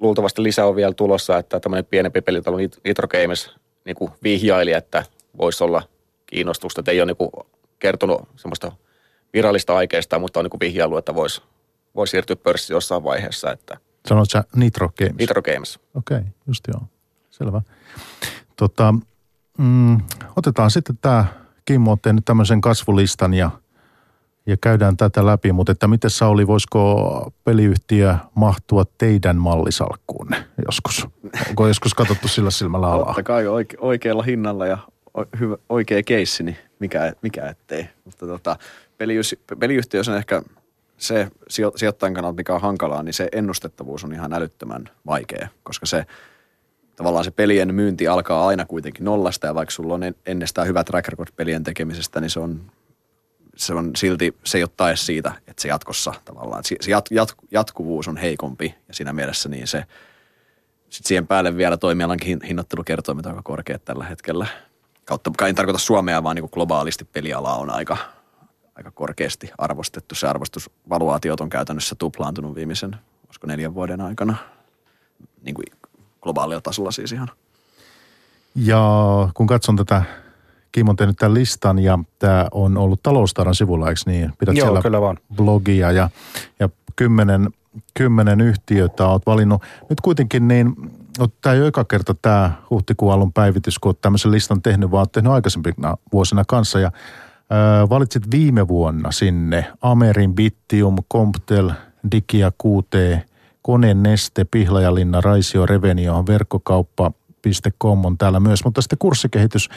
luultavasti 0.01 0.43
lisää 0.43 0.65
on 0.65 0.75
vielä 0.75 0.93
tulossa, 0.93 1.37
että 1.37 1.59
tämmöinen 1.59 1.85
pienempi 1.85 2.21
pelitalo 2.21 2.57
Nitro 2.57 3.07
Games 3.07 3.55
niin 3.85 3.95
kuin 3.95 4.11
vihjaili, 4.23 4.73
että 4.73 5.05
voisi 5.37 5.63
olla 5.63 5.83
kiinnostusta. 6.25 6.81
Että 6.81 6.91
ei 6.91 7.01
ole 7.01 7.05
niin 7.05 7.17
kuin 7.17 7.31
kertonut 7.79 8.29
semmoista 8.35 8.71
virallista 9.33 9.75
aikeista, 9.75 10.19
mutta 10.19 10.39
on 10.39 10.45
niin 10.45 10.59
vihjailu, 10.59 10.97
että 10.97 11.15
voisi 11.15 11.41
vois 11.95 12.11
siirtyä 12.11 12.35
pörssiin 12.35 12.75
jossain 12.75 13.03
vaiheessa. 13.03 13.51
Että 13.51 13.77
Sanoit 14.07 14.29
sä 14.29 14.43
Nitro 14.55 14.89
Games? 14.97 15.15
Nitro 15.17 15.41
Games. 15.41 15.79
Okei, 15.95 16.17
okay, 16.17 16.29
just 16.47 16.67
joo. 16.67 16.81
Selvä. 17.31 17.61
Tota, 18.55 18.93
mm, 19.57 20.01
otetaan 20.35 20.71
sitten 20.71 20.97
tämä, 21.01 21.25
Kimmo 21.65 21.91
on 21.91 21.99
tehnyt 21.99 22.25
tämmöisen 22.25 22.61
kasvulistan 22.61 23.33
ja, 23.33 23.51
ja 24.45 24.57
käydään 24.57 24.97
tätä 24.97 25.25
läpi, 25.25 25.51
mutta 25.51 25.71
että 25.71 25.87
miten 25.87 26.09
Sauli, 26.09 26.47
voisiko 26.47 27.31
peliyhtiö 27.43 28.15
mahtua 28.35 28.83
teidän 28.97 29.37
mallisalkkuunne 29.37 30.43
joskus? 30.65 31.07
Onko 31.49 31.67
joskus 31.67 31.93
katsottu 31.93 32.27
sillä 32.27 32.51
silmällä 32.51 32.87
alaa? 32.87 33.05
Totta 33.05 33.23
kai 33.23 33.45
oike- 33.45 33.77
oikealla 33.79 34.23
hinnalla 34.23 34.67
ja 34.67 34.77
hyvä, 35.39 35.57
oikea 35.69 36.03
keissi, 36.03 36.43
niin 36.43 36.57
mikä, 36.79 37.13
mikä 37.21 37.49
ettei. 37.49 37.89
Mutta 38.05 38.27
tota, 38.27 38.57
peliyhtiö 39.59 40.01
on 40.07 40.17
ehkä 40.17 40.41
se 40.97 41.27
sijoittajan 41.75 42.13
kannalta, 42.13 42.37
mikä 42.37 42.55
on 42.55 42.61
hankalaa, 42.61 43.03
niin 43.03 43.13
se 43.13 43.29
ennustettavuus 43.31 44.03
on 44.03 44.13
ihan 44.13 44.33
älyttömän 44.33 44.89
vaikea, 45.05 45.47
koska 45.63 45.85
se 45.85 46.05
tavallaan 46.95 47.25
se 47.25 47.31
pelien 47.31 47.75
myynti 47.75 48.07
alkaa 48.07 48.47
aina 48.47 48.65
kuitenkin 48.65 49.05
nollasta 49.05 49.47
ja 49.47 49.55
vaikka 49.55 49.71
sulla 49.71 49.93
on 49.93 50.01
ennestään 50.25 50.67
hyvä 50.67 50.83
track 50.83 51.07
record 51.07 51.29
pelien 51.35 51.63
tekemisestä, 51.63 52.21
niin 52.21 52.29
se 52.29 52.39
on, 52.39 52.61
se 53.55 53.73
on 53.73 53.91
silti, 53.95 54.35
se 54.43 54.57
ei 54.57 54.63
ole 54.63 54.71
tae 54.77 54.95
siitä, 54.95 55.31
että 55.47 55.61
se 55.61 55.67
jatkossa 55.67 56.13
tavallaan, 56.25 56.63
se 56.63 56.91
jat, 56.91 57.05
jat, 57.11 57.35
jatkuvuus 57.51 58.07
on 58.07 58.17
heikompi 58.17 58.75
ja 58.87 58.93
siinä 58.93 59.13
mielessä 59.13 59.49
niin 59.49 59.67
se, 59.67 59.85
sitten 60.89 61.07
siihen 61.07 61.27
päälle 61.27 61.57
vielä 61.57 61.77
toimialankin 61.77 62.39
hinnoittelukertoimet 62.47 63.25
aika 63.25 63.41
korkeat 63.43 63.85
tällä 63.85 64.05
hetkellä. 64.05 64.47
Kautta, 65.05 65.47
en 65.47 65.55
tarkoita 65.55 65.79
Suomea, 65.79 66.23
vaan 66.23 66.35
niin 66.35 66.43
kuin 66.43 66.51
globaalisti 66.53 67.05
peliala 67.05 67.55
on 67.55 67.69
aika, 67.69 67.97
aika 68.75 68.91
korkeasti 68.91 69.51
arvostettu. 69.57 70.15
Se 70.15 70.27
arvostusvaluaatiot 70.27 71.41
on 71.41 71.49
käytännössä 71.49 71.95
tuplaantunut 71.95 72.55
viimeisen, 72.55 72.95
olisiko 73.25 73.47
neljän 73.47 73.73
vuoden 73.73 74.01
aikana, 74.01 74.35
niin 75.41 75.55
kuin 75.55 75.65
globaalilla 76.21 76.61
tasolla 76.61 76.91
siis 76.91 77.11
ihan. 77.11 77.29
Ja 78.55 78.81
kun 79.33 79.47
katson 79.47 79.75
tätä, 79.75 80.03
Kim 80.71 80.89
on 80.89 80.95
tehnyt 80.95 81.17
tämän 81.17 81.33
listan 81.33 81.79
ja 81.79 81.99
tämä 82.19 82.47
on 82.51 82.77
ollut 82.77 83.03
taloustaran 83.03 83.55
sivulla, 83.55 83.89
eikö 83.89 84.01
niin? 84.05 84.33
Pidät 84.39 84.55
Joo, 84.55 84.65
siellä 84.65 84.81
kyllä 84.81 85.01
vaan. 85.01 85.17
blogia 85.35 85.91
ja, 85.91 86.09
ja 86.59 86.69
kymmenen, 86.95 87.49
kymmenen 87.93 88.41
yhtiötä 88.41 89.07
olet 89.07 89.25
valinnut. 89.25 89.61
Nyt 89.89 90.01
kuitenkin 90.01 90.47
niin, 90.47 90.75
no, 91.19 91.27
tämä 91.41 91.53
ei 91.53 91.59
ole 91.59 91.67
eka 91.67 91.83
kerta 91.83 92.15
tämä 92.21 92.51
huhtikuun 92.69 93.13
alun 93.13 93.33
päivitys, 93.33 93.79
kun 93.79 93.89
olet 93.89 94.01
tämmöisen 94.01 94.31
listan 94.31 94.61
tehnyt, 94.61 94.91
vaan 94.91 95.01
olet 95.01 95.11
tehnyt 95.11 95.31
aikaisempina 95.31 95.97
vuosina 96.13 96.43
kanssa 96.47 96.79
ja 96.79 96.91
valitsit 97.89 98.23
viime 98.31 98.67
vuonna 98.67 99.11
sinne 99.11 99.65
Amerin, 99.81 100.35
Bittium, 100.35 100.95
Comptel, 101.13 101.71
Digia, 102.11 102.51
QT, 102.51 103.25
Koneen 103.61 104.03
Neste, 104.03 104.45
Pihlajalinna, 104.51 105.21
Raisio, 105.21 105.65
Revenio, 105.65 106.23
verkkokauppa.com 106.27 108.05
on 108.05 108.17
täällä 108.17 108.39
myös. 108.39 108.65
Mutta 108.65 108.81
sitten 108.81 108.99
kurssikehitys, 108.99 109.69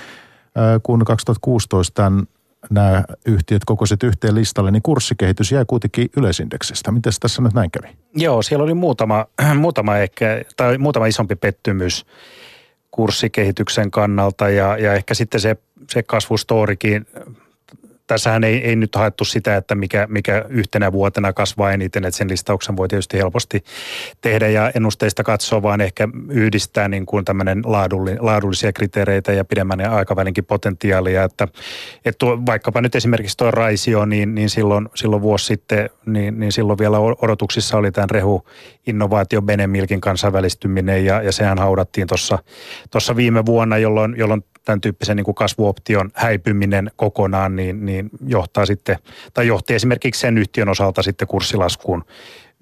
kun 0.83 1.05
2016 1.05 1.95
tämän, 1.95 2.27
nämä 2.71 3.05
yhtiöt 3.27 3.65
kokoiset 3.65 4.03
yhteen 4.03 4.35
listalle, 4.35 4.71
niin 4.71 4.83
kurssikehitys 4.83 5.53
jäi 5.53 5.65
kuitenkin 5.67 6.09
yleisindeksistä. 6.17 6.93
Miten 6.93 7.13
tässä 7.21 7.43
nyt 7.43 7.55
näin 7.55 7.71
kävi? 7.71 7.95
Joo, 8.17 8.43
siellä 8.43 8.65
oli 8.65 8.75
muutama, 8.75 9.27
muutama, 9.55 9.97
ehkä, 9.97 10.43
tai 10.57 10.79
muutama 10.79 11.07
isompi 11.07 11.37
pettymys 11.37 12.07
kurssikehityksen 12.91 13.91
kannalta 13.91 14.49
ja, 14.49 14.79
ja 14.79 14.95
ehkä 14.95 15.15
sitten 15.15 15.41
se, 15.41 15.57
se 15.91 16.03
kasvustoorikin 16.03 17.07
tässähän 18.07 18.45
ei, 18.45 18.65
ei 18.65 18.77
nyt 18.77 18.95
haettu 18.95 19.25
sitä, 19.25 19.57
että 19.57 19.75
mikä, 19.75 20.07
mikä 20.11 20.45
yhtenä 20.49 20.93
vuotena 20.93 21.33
kasvaa 21.33 21.73
eniten, 21.73 22.05
että 22.05 22.19
sen 22.19 22.31
listauksen 22.31 22.77
voi 22.77 22.89
tietysti 22.89 23.19
helposti 23.19 23.65
tehdä 24.21 24.49
ja 24.49 24.71
ennusteista 24.75 25.25
katsoa, 25.25 25.63
vaan 25.63 25.81
ehkä 25.81 26.09
yhdistää 26.29 26.89
niin 26.89 27.07
kuin 27.07 27.25
tämmöinen 27.25 27.63
laadulli, 27.65 28.17
laadullisia 28.21 28.73
kriteereitä 28.73 29.33
ja 29.33 29.45
pidemmän 29.45 29.81
aikavälinkin 29.81 30.45
potentiaalia, 30.45 31.25
että, 31.25 31.49
että 32.05 32.19
tuo, 32.19 32.39
vaikkapa 32.47 32.81
nyt 32.81 32.95
esimerkiksi 32.95 33.37
tuo 33.37 33.51
Raisio, 33.51 34.05
niin, 34.05 34.35
niin 34.35 34.51
silloin, 34.51 34.89
silloin 34.95 35.23
vuosi 35.23 35.47
sitten, 35.47 35.91
niin, 36.07 36.41
niin 36.41 36.53
silloin 36.53 36.79
vielä 36.79 36.99
odotuksissa 36.99 37.77
oli 37.77 37.93
tämän 37.93 38.11
rehu 38.11 38.47
innovaatio 38.87 39.43
Benemilkin 39.43 40.01
kansainvälistyminen 40.01 41.05
ja, 41.05 41.23
ja 41.23 41.33
sehän 41.33 41.59
haudattiin 41.59 42.07
tuossa 42.91 43.17
viime 43.17 43.47
vuonna, 43.47 43.79
jolloin, 43.79 44.15
jolloin 44.19 44.45
tämän 44.65 44.81
tyyppisen 44.81 45.17
niin 45.17 45.25
kuin 45.25 45.35
kasvuoption 45.35 46.11
häipyminen 46.15 46.91
kokonaan, 46.97 47.57
niin, 47.57 47.87
niin 47.87 48.11
johtaa 48.27 48.67
sitten, 48.67 48.97
tai 49.35 49.47
johti 49.47 49.75
esimerkiksi 49.75 50.21
sen 50.21 50.39
yhtiön 50.39 50.69
osalta 50.69 51.03
sitten 51.03 51.29
kurssilaskuun 51.29 52.05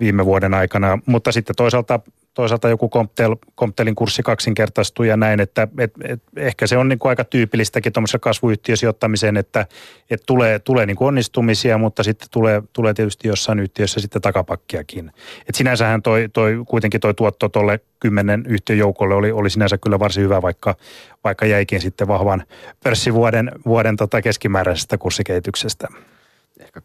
viime 0.00 0.26
vuoden 0.26 0.54
aikana. 0.54 0.98
Mutta 1.06 1.32
sitten 1.32 1.56
toisaalta 1.56 2.00
toisaalta 2.34 2.68
joku 2.68 2.88
Comptel, 2.88 3.36
Comptelin 3.58 3.94
kurssi 3.94 4.22
kaksinkertaistuu 4.22 5.04
ja 5.04 5.16
näin, 5.16 5.40
että 5.40 5.68
et, 5.78 5.92
et, 6.04 6.22
ehkä 6.36 6.66
se 6.66 6.76
on 6.76 6.88
niin 6.88 6.98
kuin 6.98 7.10
aika 7.10 7.24
tyypillistäkin 7.24 7.92
tuommoisessa 7.92 8.18
kasvuyhtiösijoittamiseen, 8.18 9.36
että 9.36 9.66
et 10.10 10.22
tulee, 10.26 10.58
tulee 10.58 10.86
niin 10.86 10.96
kuin 10.96 11.08
onnistumisia, 11.08 11.78
mutta 11.78 12.02
sitten 12.02 12.28
tulee, 12.30 12.62
tulee 12.72 12.94
tietysti 12.94 13.28
jossain 13.28 13.58
yhtiössä 13.58 14.00
sitten 14.00 14.22
takapakkiakin. 14.22 15.12
Et 15.48 15.54
sinänsähän 15.54 16.02
toi, 16.02 16.28
toi, 16.32 16.62
kuitenkin 16.68 17.00
toi 17.00 17.14
tuotto 17.14 17.48
tuolle 17.48 17.80
kymmenen 18.00 18.44
yhtiön 18.48 18.78
joukolle 18.78 19.14
oli, 19.14 19.32
oli 19.32 19.50
sinänsä 19.50 19.78
kyllä 19.78 19.98
varsin 19.98 20.24
hyvä, 20.24 20.42
vaikka, 20.42 20.74
vaikka 21.24 21.46
jäikin 21.46 21.80
sitten 21.80 22.08
vahvan 22.08 22.42
pörssivuoden 22.84 23.52
vuoden 23.66 23.96
tota 23.96 24.22
keskimääräisestä 24.22 24.98
kurssikehityksestä. 24.98 25.88
Ehkä 26.60 26.82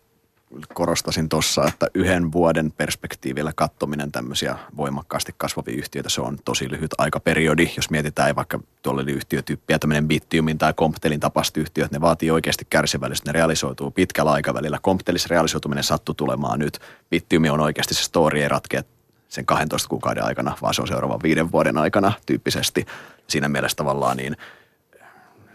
korostasin 0.74 1.30
tuossa, 1.30 1.66
että 1.68 1.88
yhden 1.94 2.32
vuoden 2.32 2.72
perspektiivillä 2.72 3.52
kattominen 3.56 4.12
tämmöisiä 4.12 4.58
voimakkaasti 4.78 5.36
kasvavia 5.38 5.78
yhtiöitä, 5.78 6.10
se 6.10 6.22
on 6.22 6.38
tosi 6.46 6.72
lyhyt 6.72 6.92
aikaperiodi. 6.98 7.70
Jos 7.76 7.90
mietitään 7.90 8.36
vaikka 8.36 8.60
tuolle 8.82 9.04
yhtiötyyppiä, 9.12 9.80
tämmöinen 9.80 10.08
Bittiumin 10.08 10.58
tai 10.58 10.74
Comptelin 10.74 11.20
tapaiset 11.20 11.58
yhtiöt, 11.58 11.92
ne 11.92 12.02
vaatii 12.02 12.32
oikeasti 12.32 12.66
kärsivällisyyttä, 12.70 13.30
ne 13.30 13.34
realisoituu 13.34 13.92
pitkällä 13.92 14.32
aikavälillä. 14.32 14.80
Comptelis 14.84 15.26
realisoituminen 15.26 15.84
sattuu 15.84 16.16
tulemaan 16.16 16.60
nyt. 16.60 16.80
Bittiumi 17.10 17.50
on 17.50 17.60
oikeasti 17.60 17.94
se 17.94 18.04
story, 18.04 18.42
ei 18.42 18.50
ratkea 18.50 18.84
sen 19.30 19.46
12 19.46 19.90
kuukauden 19.90 20.24
aikana, 20.24 20.58
vaan 20.62 20.74
se 20.74 20.82
on 20.82 20.88
seuraavan 20.88 21.20
viiden 21.24 21.52
vuoden 21.52 21.78
aikana 21.78 22.14
tyyppisesti. 22.26 22.86
Siinä 23.28 23.50
mielessä 23.50 23.76
tavallaan 23.76 24.18
niin 24.18 24.38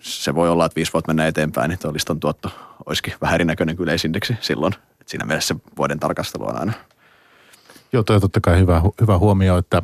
se 0.02 0.34
voi 0.34 0.48
olla, 0.48 0.66
että 0.66 0.76
viisi 0.76 0.92
vuotta 0.92 1.08
mennään 1.08 1.28
eteenpäin, 1.28 1.68
niin 1.68 1.78
tuo 1.78 1.92
listan 1.92 2.20
tuotto 2.20 2.50
olisikin 2.86 3.14
vähän 3.20 3.34
erinäköinen 3.34 3.76
kuin 3.76 3.84
yleisindeksi 3.84 4.36
silloin. 4.40 4.74
Et 5.00 5.08
siinä 5.08 5.24
mielessä 5.24 5.54
se 5.54 5.60
vuoden 5.76 6.00
tarkastelu 6.00 6.44
on 6.44 6.60
aina. 6.60 6.72
Joo, 7.92 8.02
toi 8.02 8.16
on 8.16 8.22
totta 8.22 8.40
kai 8.40 8.58
hyvä, 8.58 8.82
hyvä 9.00 9.18
huomio, 9.18 9.58
että, 9.58 9.82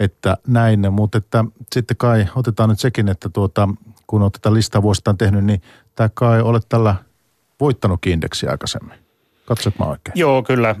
että 0.00 0.36
näin, 0.46 0.92
mutta 0.92 1.18
että 1.18 1.44
sitten 1.72 1.96
kai 1.96 2.26
otetaan 2.34 2.68
nyt 2.68 2.80
sekin, 2.80 3.08
että 3.08 3.28
tuota, 3.28 3.68
kun 4.06 4.22
olet 4.22 4.32
tätä 4.32 4.54
listaa 4.54 4.82
vuosittain 4.82 5.18
tehnyt, 5.18 5.44
niin 5.44 5.62
tämä 5.94 6.10
kai 6.14 6.40
olet 6.40 6.66
tällä 6.68 6.94
voittanut 7.60 8.06
indeksiä 8.06 8.50
aikaisemmin. 8.50 8.98
Katsot 9.44 9.78
mä 9.78 9.84
oikein? 9.84 10.12
Joo, 10.18 10.42
kyllä. 10.42 10.74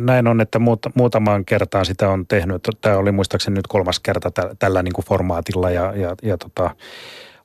Näin 0.00 0.26
on, 0.26 0.40
että 0.40 0.58
muut, 0.58 0.86
muutamaan 0.94 1.44
kertaan 1.44 1.86
sitä 1.86 2.10
on 2.10 2.26
tehnyt. 2.26 2.68
Tämä 2.80 2.96
oli 2.96 3.12
muistaakseni 3.12 3.54
nyt 3.54 3.66
kolmas 3.66 4.00
kerta 4.00 4.30
tällä, 4.30 4.54
tällä 4.58 4.82
niin 4.82 4.92
kuin 4.92 5.06
formaatilla 5.06 5.70
ja, 5.70 5.96
ja, 5.96 6.14
ja 6.22 6.38
tota, 6.38 6.70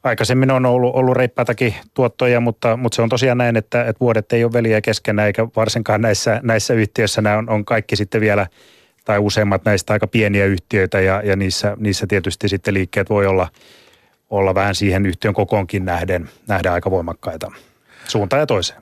aikaisemmin 0.07 0.51
on 0.51 0.65
ollut, 0.65 0.95
ollut 0.95 1.17
reippaitakin 1.17 1.75
tuottoja, 1.93 2.39
mutta, 2.39 2.77
mutta 2.77 2.95
se 2.95 3.01
on 3.01 3.09
tosiaan 3.09 3.37
näin, 3.37 3.57
että, 3.57 3.81
että 3.81 3.99
vuodet 3.99 4.33
ei 4.33 4.43
ole 4.43 4.53
veliä 4.53 4.81
keskenään, 4.81 5.27
eikä 5.27 5.47
varsinkaan 5.55 6.01
näissä, 6.01 6.39
näissä 6.43 6.73
yhtiöissä 6.73 7.21
nämä 7.21 7.37
on, 7.37 7.49
on 7.49 7.65
kaikki 7.65 7.95
sitten 7.95 8.21
vielä, 8.21 8.47
tai 9.05 9.19
useimmat 9.19 9.65
näistä 9.65 9.93
aika 9.93 10.07
pieniä 10.07 10.45
yhtiöitä, 10.45 10.99
ja, 10.99 11.21
ja 11.25 11.35
niissä, 11.35 11.77
niissä 11.79 12.07
tietysti 12.07 12.49
sitten 12.49 12.73
liikkeet 12.73 13.09
voi 13.09 13.25
olla, 13.27 13.47
olla 14.29 14.55
vähän 14.55 14.75
siihen 14.75 15.05
yhtiön 15.05 15.33
kokoonkin 15.33 15.85
nähden, 15.85 16.29
nähden 16.47 16.71
aika 16.71 16.91
voimakkaita 16.91 17.51
suuntaan 18.07 18.39
ja 18.39 18.45
toiseen. 18.45 18.81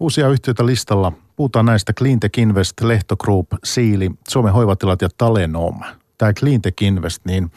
Uusia 0.00 0.28
yhtiöitä 0.28 0.66
listalla. 0.66 1.12
Puhutaan 1.36 1.66
näistä 1.66 1.92
Cleantech 1.92 2.38
Invest, 2.38 2.80
Lehto 2.80 3.16
Group, 3.16 3.46
Siili, 3.64 4.10
Suomen 4.28 4.52
hoivatilat 4.52 5.02
ja 5.02 5.08
Talenom. 5.18 5.80
Tämä 6.18 6.32
Cleantech 6.32 6.82
Invest, 6.82 7.24
niin 7.24 7.50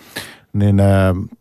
niin 0.53 0.79
äh, 0.79 0.87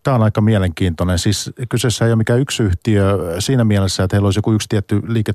tämä 0.02 0.14
on 0.14 0.22
aika 0.22 0.40
mielenkiintoinen. 0.40 1.18
Siis 1.18 1.50
kyseessä 1.68 2.04
ei 2.04 2.10
ole 2.10 2.16
mikään 2.16 2.40
yksi 2.40 2.62
yhtiö 2.62 3.18
siinä 3.38 3.64
mielessä, 3.64 4.04
että 4.04 4.16
heillä 4.16 4.26
olisi 4.26 4.38
joku 4.38 4.52
yksi 4.52 4.68
tietty 4.68 5.02
liike, 5.06 5.32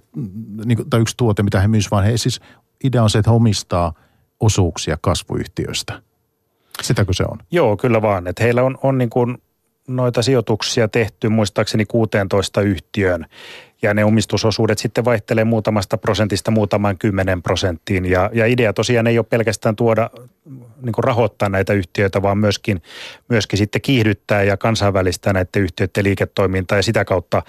niin, 0.66 0.90
tai 0.90 1.02
yksi 1.02 1.18
tuote, 1.18 1.44
mitä 1.44 1.60
he 1.60 1.68
myisivät, 1.68 1.92
vaan 1.92 2.04
he 2.04 2.18
siis 2.18 2.42
idea 2.84 3.04
on 3.04 3.10
se, 3.10 3.20
että 3.20 3.32
he 3.32 3.36
omistaa 3.36 3.94
osuuksia 4.40 4.98
kasvuyhtiöistä. 5.02 6.02
Sitäkö 6.82 7.14
se 7.14 7.24
on? 7.24 7.38
Joo, 7.52 7.78
kyllä 7.78 8.02
vaan. 8.02 8.28
Että 8.28 8.44
heillä 8.44 8.64
on, 8.64 8.78
on 8.84 8.98
niin 8.98 9.10
kuin 9.10 9.38
noita 9.88 10.22
sijoituksia 10.22 10.88
tehty 10.88 11.30
muistaakseni 11.30 11.86
16 11.86 12.62
yhtiöön 12.62 13.26
ja 13.84 13.94
ne 13.94 14.06
omistusosuudet 14.06 14.78
sitten 14.78 15.06
vaihtelee 15.06 15.44
muutamasta 15.44 15.98
prosentista 15.98 16.52
muutamaan 16.52 16.98
kymmenen 16.98 17.44
prosenttiin. 17.44 18.06
Ja, 18.06 18.30
ja 18.34 18.46
idea 18.46 18.74
tosiaan 18.74 19.08
ei 19.08 19.18
ole 19.18 19.26
pelkästään 19.30 19.76
tuoda, 19.76 20.10
niin 20.82 20.94
rahoittaa 20.98 21.50
näitä 21.50 21.74
yhtiöitä, 21.74 22.22
vaan 22.22 22.38
myöskin, 22.38 22.82
myöskin 23.30 23.58
sitten 23.58 23.82
kiihdyttää 23.82 24.44
ja 24.44 24.58
kansainvälistää 24.58 25.34
näiden 25.34 25.62
yhtiöiden 25.62 26.04
liiketoimintaa 26.04 26.78
ja 26.78 26.84
sitä 26.84 27.06
kautta, 27.06 27.44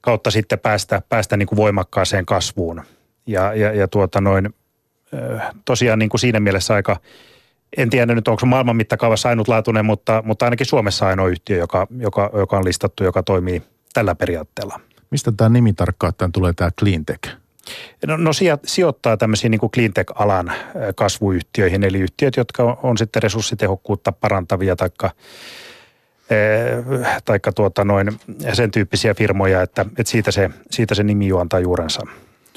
kautta 0.00 0.30
sitten 0.30 0.58
päästä, 0.58 1.02
päästä 1.08 1.36
niin 1.36 1.46
kuin 1.46 1.56
voimakkaaseen 1.56 2.26
kasvuun. 2.26 2.82
Ja, 3.26 3.54
ja, 3.54 3.72
ja 3.72 3.88
tuota 3.88 4.20
noin, 4.20 4.54
tosiaan 5.64 5.98
niin 5.98 6.08
kuin 6.08 6.20
siinä 6.20 6.40
mielessä 6.40 6.74
aika, 6.74 6.96
en 7.76 7.90
tiedä 7.90 8.14
nyt 8.14 8.28
onko 8.28 8.46
maailman 8.46 8.76
mittakaavassa 8.76 9.28
ainutlaatuinen, 9.28 9.84
mutta, 9.84 10.22
mutta 10.26 10.44
ainakin 10.44 10.66
Suomessa 10.66 11.06
ainoa 11.06 11.28
yhtiö, 11.28 11.58
joka, 11.58 11.86
joka, 11.98 12.30
joka 12.34 12.56
on 12.56 12.64
listattu, 12.64 13.04
joka 13.04 13.22
toimii 13.22 13.62
tällä 13.92 14.14
periaatteella. 14.14 14.80
Mistä 15.10 15.32
tämä 15.32 15.48
nimi 15.48 15.72
tarkkaan 15.72 16.32
tulee 16.32 16.52
tämä 16.52 16.70
cleantech? 16.70 17.36
No, 18.06 18.16
no 18.16 18.30
sijoittaa 18.64 19.16
tämmöisiin 19.16 19.50
niin 19.50 19.60
cleantech-alan 19.60 20.52
kasvuyhtiöihin, 20.94 21.84
eli 21.84 22.00
yhtiöt, 22.00 22.36
jotka 22.36 22.62
on, 22.62 22.76
on 22.82 22.98
sitten 22.98 23.22
resurssitehokkuutta 23.22 24.12
parantavia 24.12 24.76
taikka, 24.76 25.10
taikka 27.24 27.52
tuota 27.52 27.84
noin, 27.84 28.18
sen 28.52 28.70
tyyppisiä 28.70 29.14
firmoja, 29.14 29.62
että, 29.62 29.86
että 29.98 30.10
siitä, 30.10 30.30
se, 30.30 30.50
siitä 30.70 30.94
se 30.94 31.02
nimi 31.02 31.26
juontaa 31.26 31.60
juurensa. 31.60 32.02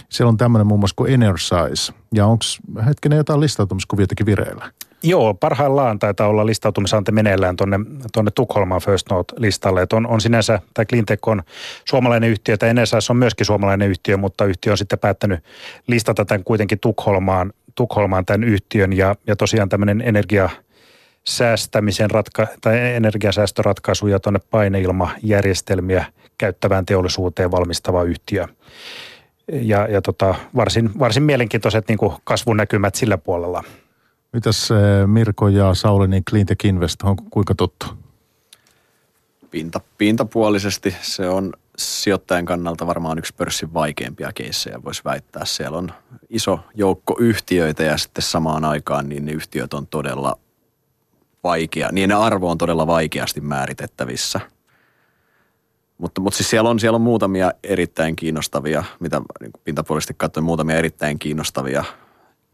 Siellä 0.09 0.29
on 0.29 0.37
tämmöinen 0.37 0.67
muun 0.67 0.79
muassa 0.79 0.95
kuin 0.95 1.13
Energize, 1.13 1.93
ja 2.13 2.25
onko 2.25 2.43
hetkinen 2.85 3.17
jotain 3.17 3.39
listautumiskuvioitakin 3.39 4.25
vireillä? 4.25 4.71
Joo, 5.05 5.33
parhaillaan 5.33 5.99
taitaa 5.99 6.27
olla 6.27 6.45
listautumisante 6.45 7.11
meneillään 7.11 7.55
tuonne, 7.55 7.79
tuonne 8.13 8.31
Tukholmaan 8.35 8.81
First 8.81 9.09
Note-listalle. 9.09 9.87
On, 9.93 10.07
on 10.07 10.21
sinänsä, 10.21 10.59
tämä 10.73 10.85
Cleantech 10.85 11.29
on 11.29 11.43
suomalainen 11.85 12.29
yhtiö, 12.29 12.57
tai 12.57 12.73
NSS 12.73 13.09
on 13.09 13.17
myöskin 13.17 13.45
suomalainen 13.45 13.89
yhtiö, 13.89 14.17
mutta 14.17 14.45
yhtiö 14.45 14.71
on 14.73 14.77
sitten 14.77 14.99
päättänyt 14.99 15.39
listata 15.87 16.25
tämän 16.25 16.43
kuitenkin 16.43 16.79
Tukholmaan, 16.79 17.53
Tukholmaan 17.75 18.25
tämän 18.25 18.43
yhtiön, 18.43 18.93
ja, 18.93 19.15
ja 19.27 19.35
tosiaan 19.35 19.69
tämmöinen 19.69 20.01
energia 20.01 20.49
säästämisen 21.27 22.11
ratka- 22.11 22.47
tai 22.61 22.79
energiasäästöratkaisuja 22.79 24.19
tuonne 24.19 24.39
paineilmajärjestelmiä 24.51 26.05
käyttävään 26.37 26.85
teollisuuteen 26.85 27.51
valmistava 27.51 28.03
yhtiö. 28.03 28.47
Ja, 29.51 29.87
ja 29.87 30.01
tota, 30.01 30.35
varsin, 30.55 30.99
varsin 30.99 31.23
mielenkiintoiset 31.23 31.87
niin 31.87 31.99
kasvunäkymät 32.23 32.95
sillä 32.95 33.17
puolella– 33.17 33.63
Mitäs 34.33 34.71
eh, 34.71 35.07
Mirko 35.07 35.47
ja 35.47 35.73
Sauli, 35.73 36.07
niin 36.07 36.25
Cleantech 36.25 36.65
Invest 36.65 37.03
on 37.03 37.15
kuinka 37.15 37.55
tuttu? 37.55 37.85
Pinta, 39.51 39.81
pintapuolisesti 39.97 40.95
se 41.01 41.29
on 41.29 41.53
sijoittajan 41.77 42.45
kannalta 42.45 42.87
varmaan 42.87 43.17
yksi 43.17 43.33
pörssin 43.37 43.73
vaikeimpia 43.73 44.31
keissejä, 44.35 44.83
voisi 44.83 45.01
väittää. 45.05 45.45
Siellä 45.45 45.77
on 45.77 45.91
iso 46.29 46.59
joukko 46.75 47.17
yhtiöitä 47.19 47.83
ja 47.83 47.97
sitten 47.97 48.23
samaan 48.23 48.65
aikaan 48.65 49.09
niin 49.09 49.25
ne 49.25 49.31
yhtiöt 49.31 49.73
on 49.73 49.87
todella 49.87 50.39
vaikea, 51.43 51.89
niin 51.91 52.09
ne 52.09 52.15
arvo 52.15 52.51
on 52.51 52.57
todella 52.57 52.87
vaikeasti 52.87 53.41
määritettävissä. 53.41 54.39
Mutta, 55.97 56.21
mutta 56.21 56.37
siis 56.37 56.49
siellä 56.49 56.69
on, 56.69 56.79
siellä 56.79 56.95
on 56.95 57.01
muutamia 57.01 57.51
erittäin 57.63 58.15
kiinnostavia, 58.15 58.83
mitä 58.99 59.21
niin 59.41 59.51
pintapuolisesti 59.63 60.13
katsoen 60.17 60.43
muutamia 60.43 60.77
erittäin 60.77 61.19
kiinnostavia 61.19 61.83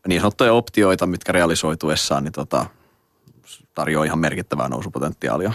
niin 0.08 0.22
sanottuja 0.22 0.54
optioita, 0.54 1.06
mitkä 1.06 1.32
realisoituessaan 1.32 2.24
niin 2.24 2.32
tota, 2.32 2.66
tarjoaa 3.74 4.06
ihan 4.06 4.20
merkittävää 4.20 4.70
nousupotentiaalia. 4.70 5.54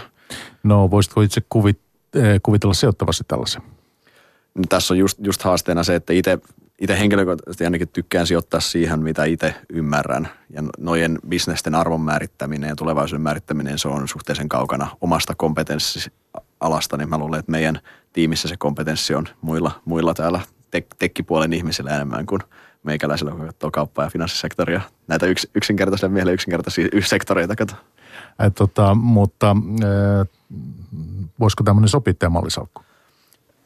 No 0.63 0.91
voisitko 0.91 1.21
itse 1.21 1.41
kuvit, 1.49 1.79
eh, 2.13 2.39
kuvitella 2.43 2.73
sijoittavasti 2.73 3.23
tällaisen? 3.27 3.61
No, 4.55 4.63
tässä 4.69 4.93
on 4.93 4.97
just, 4.97 5.17
just 5.21 5.41
haasteena 5.41 5.83
se, 5.83 5.95
että 5.95 6.13
itse 6.13 6.39
itse 6.81 6.99
henkilökohtaisesti 6.99 7.63
ainakin 7.63 7.87
tykkään 7.87 8.27
sijoittaa 8.27 8.59
siihen, 8.59 8.99
mitä 8.99 9.25
itse 9.25 9.55
ymmärrän. 9.69 10.29
Ja 10.49 10.63
nojen 10.77 11.19
bisnesten 11.29 11.75
arvon 11.75 12.01
määrittäminen 12.01 12.67
ja 12.67 12.75
tulevaisuuden 12.75 13.21
määrittäminen, 13.21 13.79
se 13.79 13.87
on 13.87 14.07
suhteellisen 14.07 14.49
kaukana 14.49 14.87
omasta 15.01 15.35
kompetenssialasta, 15.35 16.97
niin 16.97 17.09
mä 17.09 17.17
luulen, 17.17 17.39
että 17.39 17.51
meidän 17.51 17.79
tiimissä 18.13 18.47
se 18.47 18.57
kompetenssi 18.57 19.15
on 19.15 19.27
muilla, 19.41 19.71
muilla 19.85 20.13
täällä 20.13 20.39
tek- 20.77 20.95
tekkipuolen 20.99 21.53
ihmisillä 21.53 21.95
enemmän 21.95 22.25
kuin– 22.25 22.41
meikäläisellä, 22.85 23.31
kun 23.31 23.45
katsoo 23.45 23.71
kauppaa 23.71 24.05
ja 24.05 24.11
finanssisektoria. 24.11 24.81
Näitä 25.07 25.25
yks, 25.25 25.47
yksinkertaisia 25.55 26.09
mieleen 26.09 26.33
yksinkertaisia 26.33 26.87
sektoreita 27.05 27.55
kato. 27.55 27.73
Et, 28.39 28.55
tota, 28.55 28.95
mutta 28.95 29.49
äh, 29.49 30.27
voisiko 31.39 31.63
tämmöinen 31.63 31.89
sopia 31.89 32.29
mallisalkku? 32.29 32.81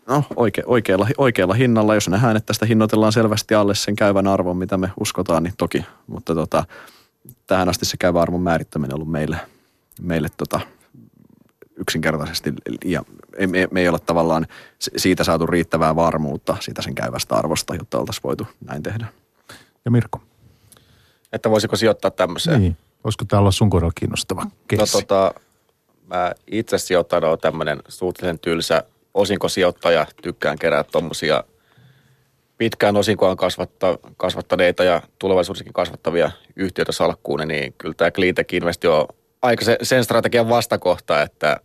No 0.07 0.24
oike, 0.36 0.63
oikealla, 0.65 1.07
oikealla 1.17 1.53
hinnalla, 1.53 1.95
jos 1.95 2.09
nähdään, 2.09 2.38
että 2.38 2.47
tästä 2.47 2.65
hinnoitellaan 2.65 3.13
selvästi 3.13 3.55
alle 3.55 3.76
sen 3.76 3.95
käyvän 3.95 4.28
arvon, 4.28 4.57
mitä 4.57 4.78
me 4.78 4.91
uskotaan, 4.99 5.43
niin 5.43 5.53
toki. 5.57 5.86
Mutta 6.07 6.36
tota, 6.36 6.63
tähän 7.47 7.70
asti 7.70 7.86
se 7.86 7.97
käyvä 7.97 8.22
arvon 8.22 8.41
määrittäminen 8.41 8.93
on 8.93 8.95
ollut 8.95 9.11
meille, 9.11 9.38
meille 10.01 10.28
tota, 10.38 10.59
yksinkertaisesti 11.80 12.53
ja 12.86 13.03
me, 13.47 13.67
me 13.71 13.82
ei 13.82 13.88
ole 13.88 13.99
tavallaan 13.99 14.47
siitä 14.97 15.23
saatu 15.23 15.47
riittävää 15.47 15.95
varmuutta 15.95 16.57
siitä 16.59 16.82
sen 16.82 16.95
käyvästä 16.95 17.36
arvosta, 17.36 17.75
jotta 17.75 17.99
oltaisiin 17.99 18.23
voitu 18.23 18.47
näin 18.65 18.84
tehdä. 18.84 19.07
Ja 19.86 19.91
Mirko? 19.91 20.21
Että 21.34 21.49
voisiko 21.49 21.75
sijoittaa 21.75 22.11
tämmöiseen? 22.11 22.61
Niin. 22.61 22.77
Olisiko 23.03 23.25
tämä 23.25 23.39
olla 23.39 23.51
sun 23.51 23.69
kohdalla 23.69 23.93
kiinnostava 23.95 24.45
keissi? 24.67 24.97
No 24.97 25.01
tota, 25.01 25.34
mä 26.07 26.32
itse 26.47 26.77
sijoittajana 26.77 27.27
olen 27.27 27.39
tämmöinen 27.39 27.80
suhteellisen 27.88 28.39
tylsä 28.39 28.84
osinkosijoittaja. 29.13 30.05
Tykkään 30.21 30.59
kerää 30.59 30.84
tuommoisia 30.84 31.43
pitkään 32.57 32.97
osinkoaan 32.97 33.38
kasvatta, 33.38 33.99
kasvattaneita 34.17 34.84
ja 34.84 35.01
tulevaisuudessakin 35.19 35.73
kasvattavia 35.73 36.32
yhtiöitä 36.55 36.91
salkkuun, 36.91 37.47
niin 37.47 37.73
kyllä 37.77 37.93
tämä 37.93 38.11
Cleantech 38.11 38.53
Invest 38.53 38.86
on 38.86 39.07
aika 39.41 39.65
se, 39.65 39.77
sen 39.82 40.03
strategian 40.03 40.49
vastakohta, 40.49 41.21
että 41.21 41.59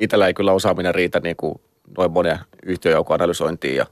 itsellä 0.00 0.26
ei 0.26 0.34
kyllä 0.34 0.52
osaaminen 0.52 0.94
riitä 0.94 1.20
niin 1.20 1.36
kuin 1.36 1.60
noin 1.98 2.12
monen 2.12 2.38
yhtiöjoukon 2.62 3.14
analysointiin 3.14 3.76
ja 3.76 3.86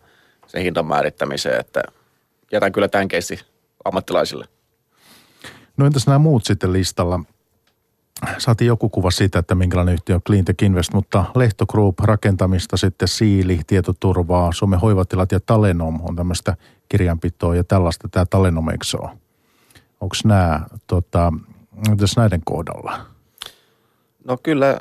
sen 0.46 0.62
hintan 0.62 0.86
määrittämiseen, 0.86 1.61
että 1.61 1.82
jätän 2.53 2.72
kyllä 2.72 2.88
tämän 2.88 3.09
keissi 3.09 3.40
ammattilaisille. 3.84 4.48
No 5.76 5.86
entäs 5.86 6.07
nämä 6.07 6.18
muut 6.18 6.44
sitten 6.44 6.72
listalla? 6.72 7.20
Saatiin 8.38 8.68
joku 8.68 8.88
kuva 8.88 9.11
siitä, 9.11 9.38
että 9.38 9.55
minkälainen 9.55 9.94
yhtiö 9.94 10.14
on 10.14 10.22
Cleantech 10.22 10.64
Invest, 10.64 10.92
mutta 10.92 11.24
Lehto 11.34 11.66
Group, 11.66 11.98
rakentamista, 11.98 12.76
sitten 12.76 13.09
Siili, 13.09 13.61
tietoturvaa, 13.66 14.53
Suomen 14.53 14.80
hoivatilat 14.80 15.32
ja 15.32 15.40
Talenom 15.40 16.01
on 16.09 16.16
tämmöistä 16.16 16.57
kirjanpitoa 16.88 17.57
ja 17.57 17.64
tällaista 17.64 18.09
tämä 18.09 18.26
Talenom 18.26 18.68
Exo. 18.68 18.98
Onko 20.01 20.16
nämä, 20.24 20.61
tota, 20.86 21.32
entäs 21.90 22.16
näiden 22.16 22.40
kohdalla? 22.44 23.07
No 24.24 24.38
kyllä 24.42 24.78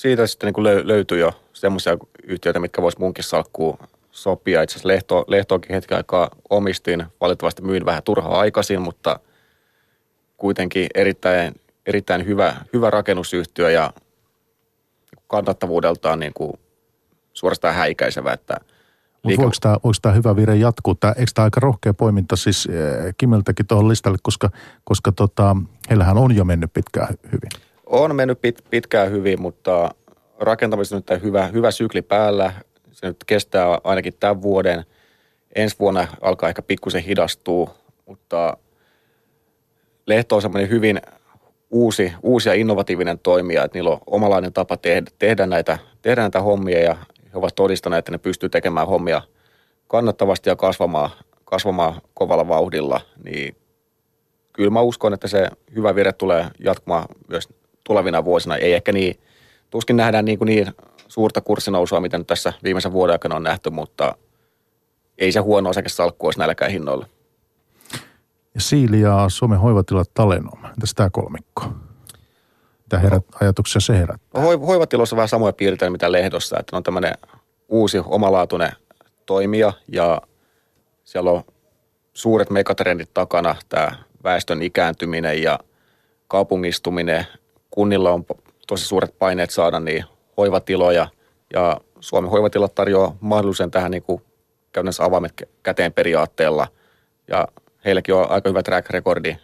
siitä 0.00 0.26
sitten 0.26 0.46
niin 0.46 0.54
kuin 0.54 0.64
löytyy 0.64 1.18
jo 1.18 1.32
semmoisia 1.52 1.96
yhtiöitä, 2.22 2.60
mitkä 2.60 2.82
vois 2.82 2.98
munkin 2.98 3.24
salkkuun 3.24 3.78
sopia. 4.10 4.62
Itse 4.62 4.72
asiassa 4.72 4.88
Lehto, 4.88 5.24
Lehtoakin 5.28 5.74
hetken 5.74 5.96
aikaa 5.96 6.30
omistin. 6.50 7.06
Valitettavasti 7.20 7.62
myin 7.62 7.84
vähän 7.84 8.02
turhaa 8.02 8.40
aikaisin, 8.40 8.80
mutta 8.80 9.20
kuitenkin 10.36 10.86
erittäin, 10.94 11.54
erittäin 11.86 12.26
hyvä, 12.26 12.56
hyvä 12.72 12.90
rakennusyhtiö 12.90 13.70
ja 13.70 13.92
kannattavuudeltaan 15.26 16.20
niin 16.20 16.32
kuin 16.34 16.52
suorastaan 17.32 17.74
häikäisevä, 17.74 18.32
että 18.32 18.56
Liika... 19.24 19.42
Voiko, 19.42 19.56
tämä, 19.60 19.76
voiko 19.84 19.98
tämä 20.02 20.14
hyvä 20.14 20.36
vire 20.36 20.56
jatkuu? 20.56 20.94
Tämä, 20.94 21.12
eikö 21.16 21.30
tämä 21.34 21.44
aika 21.44 21.60
rohkea 21.60 21.94
poiminta 21.94 22.36
siis 22.36 22.66
eh, 22.66 23.14
Kimeltäkin 23.18 23.66
tuohon 23.66 23.88
listalle, 23.88 24.18
koska, 24.22 24.50
koska 24.84 25.12
tota, 25.12 25.56
heillähän 25.90 26.18
on 26.18 26.36
jo 26.36 26.44
mennyt 26.44 26.72
pitkään 26.72 27.14
hyvin? 27.32 27.69
On 27.92 28.16
mennyt 28.16 28.40
pit, 28.40 28.64
pitkään 28.70 29.10
hyvin, 29.10 29.42
mutta 29.42 29.94
rakentamisessa 30.40 30.96
nyt 30.96 31.22
hyvä, 31.22 31.46
hyvä 31.46 31.70
sykli 31.70 32.02
päällä. 32.02 32.52
Se 32.92 33.06
nyt 33.06 33.24
kestää 33.26 33.78
ainakin 33.84 34.12
tämän 34.20 34.42
vuoden. 34.42 34.84
Ensi 35.54 35.76
vuonna 35.78 36.06
alkaa 36.20 36.48
ehkä 36.48 36.62
pikkusen 36.62 37.02
hidastua, 37.02 37.74
mutta 38.06 38.56
Lehto 40.06 40.36
on 40.36 40.42
semmoinen 40.42 40.70
hyvin 40.70 41.00
uusi, 41.70 42.12
uusi 42.22 42.48
ja 42.48 42.54
innovatiivinen 42.54 43.18
toimija, 43.18 43.64
että 43.64 43.78
niillä 43.78 43.90
on 43.90 44.00
omalainen 44.06 44.52
tapa 44.52 44.76
tehdä, 44.76 45.10
tehdä, 45.18 45.46
näitä, 45.46 45.78
tehdä 46.02 46.20
näitä 46.20 46.40
hommia 46.40 46.80
ja 46.80 46.94
he 47.32 47.38
ovat 47.38 47.54
todistaneet, 47.54 47.98
että 47.98 48.12
ne 48.12 48.18
pystyy 48.18 48.48
tekemään 48.48 48.86
hommia 48.86 49.22
kannattavasti 49.88 50.50
ja 50.50 50.56
kasvamaan, 50.56 51.10
kasvamaan 51.44 52.00
kovalla 52.14 52.48
vauhdilla, 52.48 53.00
niin 53.24 53.56
kyllä 54.52 54.70
mä 54.70 54.80
uskon, 54.80 55.14
että 55.14 55.28
se 55.28 55.48
hyvä 55.74 55.94
vire 55.94 56.12
tulee 56.12 56.46
jatkumaan 56.64 57.04
myös 57.28 57.48
tulevina 57.90 58.24
vuosina. 58.24 58.56
Ei 58.56 58.72
ehkä 58.72 58.92
niin, 58.92 59.20
tuskin 59.70 59.96
nähdään 59.96 60.24
niin, 60.24 60.38
kuin 60.38 60.46
niin 60.46 60.72
suurta 61.08 61.40
kurssinousua, 61.40 62.00
mitä 62.00 62.18
nyt 62.18 62.26
tässä 62.26 62.52
viimeisen 62.62 62.92
vuoden 62.92 63.14
aikana 63.14 63.36
on 63.36 63.42
nähty, 63.42 63.70
mutta 63.70 64.14
ei 65.18 65.32
se 65.32 65.40
huono 65.40 65.70
osakesalkku 65.70 66.26
olisi 66.26 66.38
näilläkään 66.38 66.70
hinnoilla. 66.70 67.06
Ja 68.54 68.60
Siili 68.60 69.00
ja 69.00 69.24
Suomen 69.28 69.58
hoivatilat 69.58 70.10
Talenom. 70.14 70.64
Entäs 70.64 70.94
tämä 70.94 71.10
kolmikko? 71.10 71.64
Mitä 72.82 72.98
herät, 72.98 73.24
ajatuksia 73.40 73.80
se 73.80 73.98
herättää? 73.98 74.42
No, 74.42 74.58
hoivatilossa 74.58 75.14
on 75.14 75.18
vähän 75.18 75.28
samoja 75.28 75.52
piirteitä 75.52 75.90
mitä 75.90 76.12
lehdossa, 76.12 76.58
että 76.58 76.76
on 76.76 76.82
tämmöinen 76.82 77.14
uusi 77.68 77.98
omalaatuinen 78.04 78.72
toimija 79.26 79.72
ja 79.88 80.22
siellä 81.04 81.30
on 81.30 81.42
suuret 82.14 82.50
megatrendit 82.50 83.14
takana, 83.14 83.56
tämä 83.68 83.92
väestön 84.24 84.62
ikääntyminen 84.62 85.42
ja 85.42 85.58
kaupungistuminen. 86.28 87.26
Kunnilla 87.70 88.10
on 88.10 88.24
tosi 88.66 88.86
suuret 88.86 89.18
paineet 89.18 89.50
saada 89.50 89.80
niin 89.80 90.04
hoivatiloja 90.36 91.06
ja 91.52 91.80
Suomen 92.00 92.30
hoivatilat 92.30 92.74
tarjoaa 92.74 93.16
mahdollisuuden 93.20 93.70
tähän 93.70 93.90
niin 93.90 94.04
käytännössä 94.72 95.04
avaimet 95.04 95.32
käteen 95.62 95.92
periaatteella 95.92 96.66
ja 97.28 97.48
heilläkin 97.84 98.14
on 98.14 98.30
aika 98.30 98.48
hyvä 98.48 98.62
track 98.62 98.90
recordi, 98.90 99.36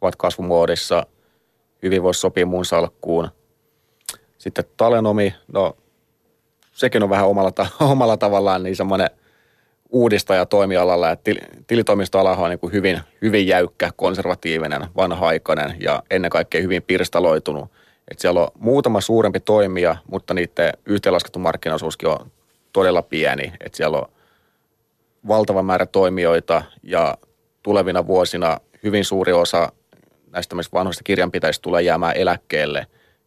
ovat 0.00 0.16
kasvumuodissa, 0.16 1.06
hyvin 1.82 2.02
voisi 2.02 2.20
sopia 2.20 2.46
mun 2.46 2.64
salkkuun. 2.64 3.28
Sitten 4.38 4.64
Talenomi, 4.76 5.34
no 5.52 5.76
sekin 6.72 7.02
on 7.02 7.10
vähän 7.10 7.28
omalla, 7.28 7.50
ta- 7.50 7.66
omalla 7.92 8.16
tavallaan 8.16 8.62
niin 8.62 8.76
semmoinen 8.76 9.10
uudistaja 9.92 10.46
toimialalla, 10.46 11.10
että 11.10 11.30
tilitoimistoala 11.66 12.36
on 12.36 12.50
niin 12.50 12.58
kuin 12.58 12.72
hyvin, 12.72 13.00
hyvin 13.22 13.46
jäykkä, 13.46 13.90
konservatiivinen, 13.96 14.86
vanha-aikainen 14.96 15.76
ja 15.80 16.02
ennen 16.10 16.30
kaikkea 16.30 16.62
hyvin 16.62 16.82
pirstaloitunut. 16.82 17.70
Et 18.10 18.18
siellä 18.18 18.40
on 18.40 18.48
muutama 18.58 19.00
suurempi 19.00 19.40
toimija, 19.40 19.96
mutta 20.10 20.34
niiden 20.34 20.72
yhteenlaskettu 20.86 21.38
markkinaosuuskin 21.38 22.08
on 22.08 22.30
todella 22.72 23.02
pieni. 23.02 23.52
Et 23.60 23.74
siellä 23.74 23.98
on 23.98 24.08
valtava 25.28 25.62
määrä 25.62 25.86
toimijoita 25.86 26.62
ja 26.82 27.18
tulevina 27.62 28.06
vuosina 28.06 28.58
hyvin 28.82 29.04
suuri 29.04 29.32
osa 29.32 29.72
näistä 30.30 30.56
vanhoista 30.72 31.02
kirjanpitäjistä 31.04 31.62
tulee 31.62 31.82
jäämään 31.82 32.16
eläkkeelle, 32.16 32.86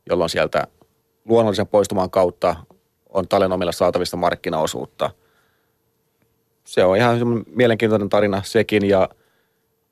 jolloin 0.09 0.29
sieltä 0.29 0.67
luonnollisen 1.25 1.67
poistuman 1.67 2.09
kautta 2.09 2.55
on 3.09 3.27
talenomilla 3.27 3.71
saatavista 3.71 4.17
markkinaosuutta. 4.17 5.09
Se 6.65 6.83
on 6.83 6.97
ihan 6.97 7.17
mielenkiintoinen 7.47 8.09
tarina 8.09 8.41
sekin 8.45 8.89
ja 8.89 9.09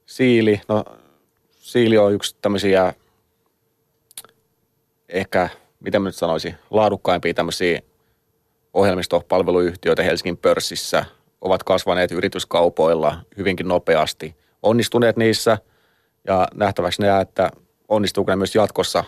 Siili, 0.05 0.61
no 0.67 0.83
Siili 1.51 1.97
on 1.97 2.13
yksi 2.13 2.35
tämmöisiä 2.41 2.93
ehkä, 5.09 5.49
miten 5.79 6.01
mä 6.01 6.07
nyt 6.07 6.15
sanoisin, 6.15 6.55
laadukkaimpia 6.69 7.33
tämmöisiä 7.33 7.79
ohjelmistopalveluyhtiöitä 8.73 10.03
Helsingin 10.03 10.37
pörssissä– 10.37 11.05
ovat 11.43 11.63
kasvaneet 11.63 12.11
yrityskaupoilla 12.11 13.17
hyvinkin 13.37 13.67
nopeasti, 13.67 14.35
onnistuneet 14.61 15.17
niissä 15.17 15.57
ja 16.27 16.47
nähtäväksi 16.53 17.01
ne 17.01 17.21
että 17.21 17.51
onnistuuko 17.87 18.31
ne 18.31 18.35
myös 18.35 18.55
jatkossa 18.55 19.03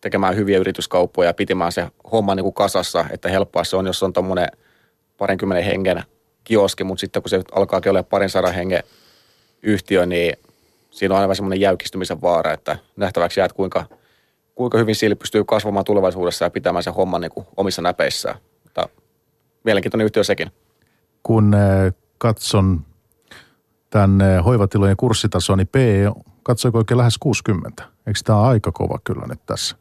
tekemään 0.00 0.36
hyviä 0.36 0.58
yrityskauppoja 0.58 1.28
ja 1.28 1.34
pitämään 1.34 1.72
se 1.72 1.88
homma 2.12 2.34
niin 2.34 2.44
kuin 2.44 2.54
kasassa, 2.54 3.04
että 3.10 3.28
helppoa 3.28 3.64
se 3.64 3.76
on, 3.76 3.86
jos 3.86 4.02
on 4.02 4.12
tuommoinen 4.12 4.48
parinkymmenen 5.18 5.64
hengen 5.64 6.02
kioski, 6.44 6.84
mutta 6.84 7.00
sitten 7.00 7.22
kun 7.22 7.30
se 7.30 7.42
alkaakin 7.52 7.90
olla 7.90 8.02
parin 8.02 8.30
sadan 8.30 8.54
hengen 8.54 8.82
yhtiö, 9.62 10.06
niin 10.06 10.36
siinä 10.90 11.14
on 11.14 11.20
aina 11.20 11.34
semmoinen 11.34 11.60
jäykistymisen 11.60 12.22
vaara, 12.22 12.52
että 12.52 12.78
nähtäväksi 12.96 13.40
jää, 13.40 13.44
että 13.44 13.56
kuinka, 13.56 13.84
kuinka 14.54 14.78
hyvin 14.78 14.94
Siili 14.94 15.14
pystyy 15.14 15.44
kasvamaan 15.44 15.84
tulevaisuudessa 15.84 16.44
ja 16.44 16.50
pitämään 16.50 16.82
se 16.82 16.90
homman 16.90 17.20
niin 17.20 17.46
omissa 17.56 17.82
näpeissään. 17.82 18.36
Mutta 18.62 18.88
mielenkiintoinen 19.64 20.04
yhtiö 20.04 20.24
sekin 20.24 20.50
kun 21.24 21.54
eh, 21.54 21.94
katson 22.18 22.80
tämän 23.90 24.20
eh, 24.20 24.44
hoivatilojen 24.44 24.96
kurssitasoa, 24.96 25.56
niin 25.56 25.68
PE 25.68 26.04
katsoiko 26.42 26.78
oikein 26.78 26.98
lähes 26.98 27.18
60. 27.18 27.84
Eikö 28.06 28.20
tämä 28.24 28.38
ole 28.38 28.48
aika 28.48 28.72
kova 28.72 28.98
kyllä 29.04 29.26
nyt 29.26 29.40
tässä? 29.46 29.76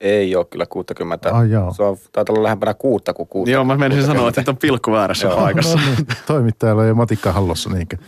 Ei 0.00 0.36
ole 0.36 0.44
kyllä 0.44 0.66
60. 0.66 1.34
Ah, 1.34 1.48
joo. 1.48 1.74
Se 1.74 1.82
on, 1.82 1.96
taitaa 2.12 2.32
olla 2.32 2.42
lähempänä 2.42 2.74
kuutta 2.74 3.14
kuin 3.14 3.28
kuutta. 3.28 3.50
Joo, 3.50 3.64
mä 3.64 3.76
menisin 3.76 4.04
sanoa, 4.04 4.28
että 4.28 4.44
on 4.48 4.56
pilkku 4.56 4.92
väärässä 4.92 5.28
paikassa. 5.28 5.78
No, 5.78 5.84
niin, 5.86 6.06
toimittajalla 6.26 6.86
ei 6.86 6.94
matikka 6.94 7.32
hallossa 7.32 7.70
niinkään. 7.70 8.02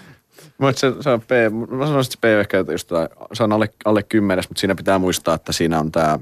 Mutta 0.58 0.80
se, 0.80 0.92
se 1.00 1.10
on 1.10 1.20
P, 1.20 1.30
mä 1.70 1.86
sanoisin, 1.86 2.12
että 2.12 2.28
se 2.28 2.36
P 2.36 2.40
ehkä 2.40 2.64
just, 2.72 2.90
se 3.32 3.42
on 3.42 3.52
alle, 3.52 3.68
alle 3.84 4.02
kymmenes, 4.02 4.48
mutta 4.48 4.60
siinä 4.60 4.74
pitää 4.74 4.98
muistaa, 4.98 5.34
että 5.34 5.52
siinä 5.52 5.80
on 5.80 5.92
tämä 5.92 6.18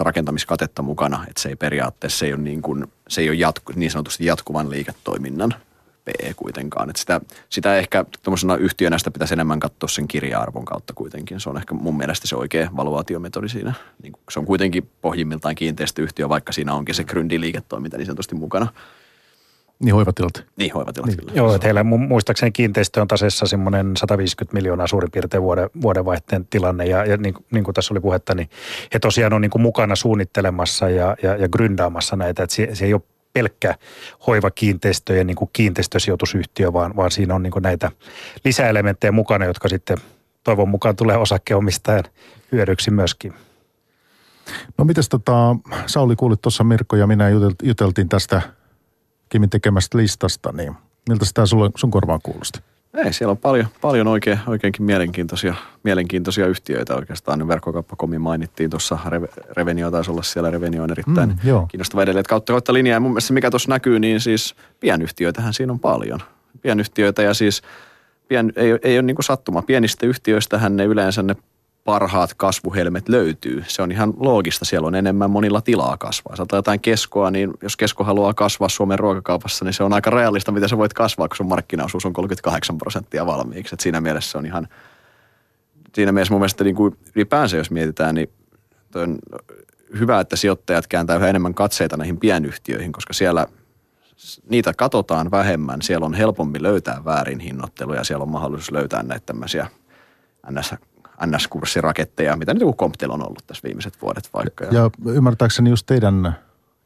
rakentamiskatetta 0.00 0.82
mukana, 0.82 1.24
että 1.28 1.42
se 1.42 1.48
ei 1.48 1.56
periaatteessa, 1.56 2.18
se 2.18 2.26
ei 2.26 2.32
ole, 2.32 2.42
niin, 2.42 2.62
kuin, 2.62 2.86
se 3.08 3.20
ei 3.20 3.28
ole 3.28 3.36
jatku, 3.36 3.72
niin 3.76 3.90
sanotusti 3.90 4.24
jatkuvan 4.24 4.70
liiketoiminnan 4.70 5.54
PE 6.08 6.34
kuitenkaan. 6.36 6.90
Että 6.90 7.00
sitä, 7.00 7.20
sitä 7.48 7.76
ehkä 7.76 8.04
tuommoisena 8.22 8.56
yhtiönä 8.56 8.98
sitä 8.98 9.10
pitäisi 9.10 9.34
enemmän 9.34 9.60
katsoa 9.60 9.88
sen 9.88 10.08
kirja-arvon 10.08 10.64
kautta 10.64 10.92
kuitenkin. 10.92 11.40
Se 11.40 11.50
on 11.50 11.56
ehkä 11.56 11.74
mun 11.74 11.96
mielestä 11.96 12.26
se 12.26 12.36
oikea 12.36 12.70
valuaatiometodi 12.76 13.48
siinä. 13.48 13.72
Niin 14.02 14.12
se 14.30 14.38
on 14.38 14.46
kuitenkin 14.46 14.90
pohjimmiltaan 15.00 15.54
kiinteistöyhtiö, 15.54 16.28
vaikka 16.28 16.52
siinä 16.52 16.74
onkin 16.74 16.94
se 16.94 17.02
gryndi-liiketoiminta 17.02 17.96
niin 17.96 18.06
sanotusti 18.06 18.34
mukana. 18.34 18.66
Niin 19.78 19.94
hoivatilat. 19.94 20.44
Niin 20.56 20.72
hoivatilat 20.72 21.06
niin. 21.08 21.18
kyllä. 21.18 21.32
Joo, 21.34 21.54
että 21.54 21.66
heillä 21.66 21.82
muistaakseni 21.84 22.50
kiinteistö 22.50 23.00
on 23.00 23.08
tasessa 23.08 23.46
semmoinen 23.46 23.96
150 23.96 24.54
miljoonaa 24.54 24.86
suurin 24.86 25.10
piirtein 25.10 25.42
vuoden, 25.42 25.70
vuodenvaihteen 25.82 26.46
tilanne. 26.46 26.86
Ja, 26.86 27.04
ja 27.04 27.16
niin, 27.16 27.34
niin 27.50 27.64
kuin 27.64 27.74
tässä 27.74 27.94
oli 27.94 28.00
puhetta, 28.00 28.34
niin 28.34 28.50
he 28.94 28.98
tosiaan 28.98 29.32
on 29.32 29.40
niin 29.40 29.50
kuin 29.50 29.62
mukana 29.62 29.96
suunnittelemassa 29.96 30.90
ja, 30.90 31.16
ja, 31.22 31.36
ja 31.36 31.48
gründaamassa 31.48 32.16
näitä. 32.16 32.42
Että 32.42 32.56
se, 32.56 32.68
se 32.72 32.84
ei 32.84 32.94
ole 32.94 33.02
pelkkä 33.38 33.74
hoivakiinteistöjen 34.26 35.26
niin 35.26 35.36
kuin 35.36 35.50
kiinteistösijoitusyhtiö, 35.52 36.72
vaan, 36.72 36.96
vaan 36.96 37.10
siinä 37.10 37.34
on 37.34 37.42
niin 37.42 37.50
kuin 37.50 37.62
näitä 37.62 37.90
lisäelementtejä 38.44 39.12
mukana, 39.12 39.44
jotka 39.44 39.68
sitten 39.68 39.98
toivon 40.44 40.68
mukaan 40.68 40.96
tulee 40.96 41.16
osakkeenomistajan 41.16 42.04
hyödyksi 42.52 42.90
myöskin. 42.90 43.34
No 44.78 44.84
mites 44.84 45.08
tota, 45.08 45.56
Sauli 45.86 46.16
kuulit 46.16 46.42
tuossa 46.42 46.64
Mirko 46.64 46.96
ja 46.96 47.06
minä 47.06 47.28
juteltiin 47.62 48.08
tästä 48.08 48.42
Kimin 49.28 49.50
tekemästä 49.50 49.98
listasta, 49.98 50.52
niin 50.52 50.74
miltä 51.08 51.46
sulle, 51.46 51.70
sun 51.76 51.90
korvaan 51.90 52.20
kuulosti? 52.22 52.60
Ei, 52.94 53.12
siellä 53.12 53.30
on 53.30 53.38
paljon, 53.38 53.66
paljon 53.80 54.06
oikein, 54.06 54.38
oikeinkin 54.46 54.82
mielenkiintoisia, 54.82 55.54
mielenkiintoisia 55.82 56.46
yhtiöitä 56.46 56.94
oikeastaan. 56.94 57.48
Verkkokauppakomi 57.48 58.18
mainittiin 58.18 58.70
tuossa, 58.70 58.98
Revenio 59.56 59.90
taisi 59.90 60.10
olla 60.10 60.22
siellä, 60.22 60.50
Revenio 60.50 60.82
on 60.82 60.90
erittäin 60.90 61.28
mm, 61.28 61.36
joo. 61.44 61.66
kiinnostava 61.66 62.02
edelleen. 62.02 62.20
Että 62.20 62.30
kautta 62.30 62.52
kautta 62.52 62.72
linjaa. 62.72 62.96
Ja 62.96 63.00
mun 63.00 63.10
mielestä 63.10 63.32
mikä 63.32 63.50
tuossa 63.50 63.68
näkyy, 63.68 64.00
niin 64.00 64.20
siis 64.20 64.54
pienyhtiöitähän 64.80 65.54
siinä 65.54 65.72
on 65.72 65.80
paljon. 65.80 66.20
Pienyhtiöitä 66.62 67.22
ja 67.22 67.34
siis 67.34 67.62
pien, 68.28 68.52
ei, 68.56 68.78
ei 68.82 68.98
ole 68.98 69.02
niin 69.02 69.16
sattuma. 69.20 69.62
Pienistä 69.62 70.06
yhtiöistähän 70.06 70.76
ne 70.76 70.84
yleensä 70.84 71.22
ne 71.22 71.36
parhaat 71.88 72.34
kasvuhelmet 72.34 73.08
löytyy. 73.08 73.64
Se 73.68 73.82
on 73.82 73.92
ihan 73.92 74.14
loogista, 74.16 74.64
siellä 74.64 74.86
on 74.86 74.94
enemmän 74.94 75.30
monilla 75.30 75.60
tilaa 75.60 75.96
kasvaa. 75.96 76.34
Jos 76.38 76.48
jotain 76.52 76.80
keskoa, 76.80 77.30
niin 77.30 77.54
jos 77.62 77.76
kesko 77.76 78.04
haluaa 78.04 78.34
kasvaa 78.34 78.68
Suomen 78.68 78.98
ruokakaupassa, 78.98 79.64
niin 79.64 79.72
se 79.72 79.82
on 79.82 79.92
aika 79.92 80.10
realista, 80.10 80.52
miten 80.52 80.68
sä 80.68 80.78
voit 80.78 80.92
kasvaa, 80.92 81.28
kun 81.28 81.36
sun 81.36 81.48
markkinaosuus 81.48 82.06
on 82.06 82.12
38 82.12 82.78
prosenttia 82.78 83.26
valmiiksi. 83.26 83.74
Et 83.74 83.80
siinä 83.80 84.00
mielessä 84.00 84.38
on 84.38 84.46
ihan, 84.46 84.68
siinä 85.94 86.12
mielessä 86.12 86.34
mun 86.34 86.40
mielestä 86.40 86.64
niin 86.64 86.76
kuin 86.76 86.98
ylipäänsä, 87.14 87.56
jos 87.56 87.70
mietitään, 87.70 88.14
niin 88.14 88.30
on 88.94 89.18
hyvä, 89.98 90.20
että 90.20 90.36
sijoittajat 90.36 90.86
kääntää 90.86 91.16
yhä 91.16 91.28
enemmän 91.28 91.54
katseita 91.54 91.96
näihin 91.96 92.18
pienyhtiöihin, 92.18 92.92
koska 92.92 93.12
siellä 93.12 93.46
niitä 94.50 94.72
katsotaan 94.76 95.30
vähemmän. 95.30 95.82
Siellä 95.82 96.06
on 96.06 96.14
helpompi 96.14 96.62
löytää 96.62 97.04
väärin 97.04 97.40
hinnoitteluja, 97.40 98.04
siellä 98.04 98.22
on 98.22 98.30
mahdollisuus 98.30 98.72
löytää 98.72 99.02
näitä 99.02 99.26
tämmöisiä 99.26 99.66
ns 100.50 100.74
NS-kurssiraketteja, 101.26 102.36
mitä 102.36 102.54
nyt 102.54 102.60
joku 102.60 102.74
Comptel 102.74 103.10
on 103.10 103.26
ollut 103.26 103.46
tässä 103.46 103.62
viimeiset 103.64 104.02
vuodet 104.02 104.30
vaikka. 104.34 104.64
Ja, 104.64 104.72
ja 104.72 104.90
ymmärtääkseni 105.12 105.70
just 105.70 105.86
teidän 105.86 106.36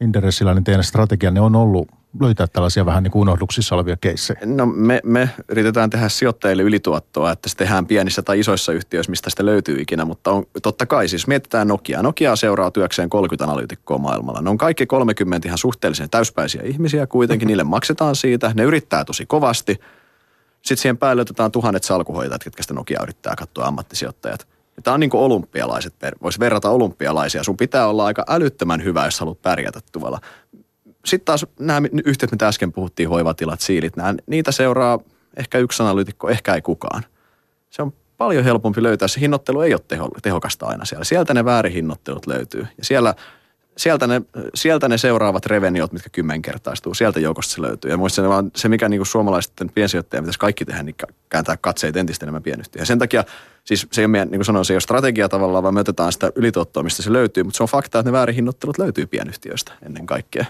Inderessillä, 0.01 0.55
niin 0.55 0.65
teidän 0.65 0.85
strategianne 0.85 1.41
on 1.41 1.57
ollut 1.57 1.89
löytää 2.21 2.47
tällaisia 2.47 2.87
vähän 2.87 3.03
niin 3.03 3.11
kuin 3.11 3.21
unohduksissa 3.21 3.75
olevia 3.75 3.97
keissejä? 3.97 4.41
No 4.45 4.67
me, 4.67 5.01
me 5.05 5.31
yritetään 5.49 5.91
tehdä 5.91 6.09
sijoittajille 6.09 6.63
ylituottoa, 6.63 7.33
että 7.33 7.49
se 7.49 7.57
tehdään 7.57 7.87
pienissä 7.87 8.23
tai 8.23 8.41
isoissa 8.41 8.73
yhtiöissä, 8.73 9.11
mistä 9.11 9.31
sitä 9.31 9.47
löytyy 9.47 9.81
ikinä, 9.81 10.05
mutta 10.05 10.31
on, 10.31 10.45
totta 10.63 10.87
kai 10.87 11.09
siis 11.09 11.27
mietitään 11.27 11.69
Nokia. 11.69 12.03
Nokia 12.03 12.37
seuraa 12.37 12.71
työkseen 12.71 13.11
30 13.11 13.45
analyytikkoa 13.45 13.99
maailmalla. 13.99 14.41
Ne 14.41 14.51
on 14.51 14.59
kaikki 14.59 14.87
30 14.87 15.49
ihan 15.49 15.59
suhteellisen 15.59 16.11
täyspäisiä 16.11 16.63
ihmisiä 16.65 17.07
kuitenkin, 17.07 17.47
niille 17.49 17.65
maksetaan 17.65 18.17
siitä, 18.17 18.53
ne 18.55 18.63
yrittää 18.63 19.05
tosi 19.05 19.27
kovasti– 19.27 19.81
sitten 20.63 20.77
siihen 20.77 20.99
päälle 20.99 21.23
otetaan 21.23 21.53
tuhannet 21.53 21.85
salkuhoitajat, 21.85 22.45
ketkä 22.45 22.63
sitä 22.63 22.75
Nokia 22.75 23.01
yrittää 23.03 23.35
katsoa 23.37 23.67
ammattisijoittajat. 23.67 24.47
Ja 24.77 24.83
tämä 24.83 24.95
on 24.95 25.01
niin 25.01 25.11
kuin 25.11 25.21
olympialaiset, 25.21 25.95
voisi 26.23 26.41
verrata 26.41 26.71
olympialaisia. 26.71 27.45
Sun 27.45 27.57
pitää 27.57 27.87
olla 27.87 28.05
aika 28.05 28.25
älyttömän 28.29 28.85
hyvä, 28.85 29.05
jos 29.05 29.21
haluat 29.21 29.43
pärjätä 29.43 29.81
tuolla. 29.93 30.21
Sitten 31.05 31.25
taas 31.25 31.47
nämä 31.59 31.89
yhtiöt, 32.05 32.31
mitä 32.31 32.49
äsken 32.49 32.73
puhuttiin, 32.73 33.09
hoivatilat, 33.09 33.61
siilit, 33.61 33.97
nämä, 33.97 34.15
niitä 34.27 34.53
seuraa 34.53 34.99
ehkä 35.37 35.59
yksi 35.59 35.83
analyytikko, 35.83 36.29
ehkä 36.29 36.55
ei 36.55 36.63
kukaan. 36.63 37.05
Se 37.71 37.83
on 37.83 37.93
paljon 38.19 38.45
helpompi 38.45 38.83
löytää. 38.83 39.09
Se 39.09 39.21
hinnoittelu 39.21 39.61
ei 39.61 39.75
ole 39.75 39.81
teho, 39.89 40.09
tehokasta 40.23 40.67
aina 40.67 40.85
siellä. 40.85 41.05
Sieltä 41.05 41.35
ne 41.35 41.45
väärihinnoittelut 41.45 42.27
löytyy. 42.27 42.67
Ja 42.79 42.85
siellä 42.85 43.15
sieltä 43.77 44.07
ne, 44.07 44.23
sieltä 44.55 44.89
ne 44.89 44.99
seuraavat 44.99 45.47
reveniot, 45.47 45.93
mitkä 45.93 46.09
kymmenkertaistuu, 46.11 46.95
sieltä 46.95 47.21
joukosta 47.21 47.55
se 47.55 47.63
löytyy. 47.63 47.91
Ja 47.91 47.97
muista 47.97 48.23
se, 48.23 48.29
vaan 48.29 48.51
se, 48.57 48.69
mikä 48.69 48.89
niin 48.89 49.07
suomalaisten 49.07 49.71
piensijoittajien 49.75 50.25
pitäisi 50.25 50.39
kaikki 50.39 50.65
tehdä, 50.65 50.83
niin 50.83 50.95
kääntää 51.29 51.57
katseet 51.61 51.97
entistä 51.97 52.25
enemmän 52.25 52.43
pienyhtiöihin. 52.43 52.87
Sen 52.87 52.99
takia, 52.99 53.25
siis 53.65 53.87
se 53.93 54.01
ei 54.01 54.05
ole, 54.05 54.25
niin 54.25 54.31
kuin 54.31 54.45
sanoin, 54.45 54.65
se 54.65 54.73
ei 54.73 54.77
ole 54.77 54.81
strategia 54.81 55.29
tavallaan, 55.29 55.63
vaan 55.63 55.75
me 55.75 55.81
otetaan 55.81 56.13
sitä 56.13 56.33
ylituottoa, 56.35 56.83
mistä 56.83 57.03
se 57.03 57.13
löytyy, 57.13 57.43
mutta 57.43 57.57
se 57.57 57.63
on 57.63 57.69
fakta, 57.69 57.99
että 57.99 58.09
ne 58.09 58.13
väärinhinnoittelut 58.13 58.79
löytyy 58.79 59.07
pienyhtiöistä 59.07 59.73
ennen 59.87 60.07
kaikkea. 60.07 60.45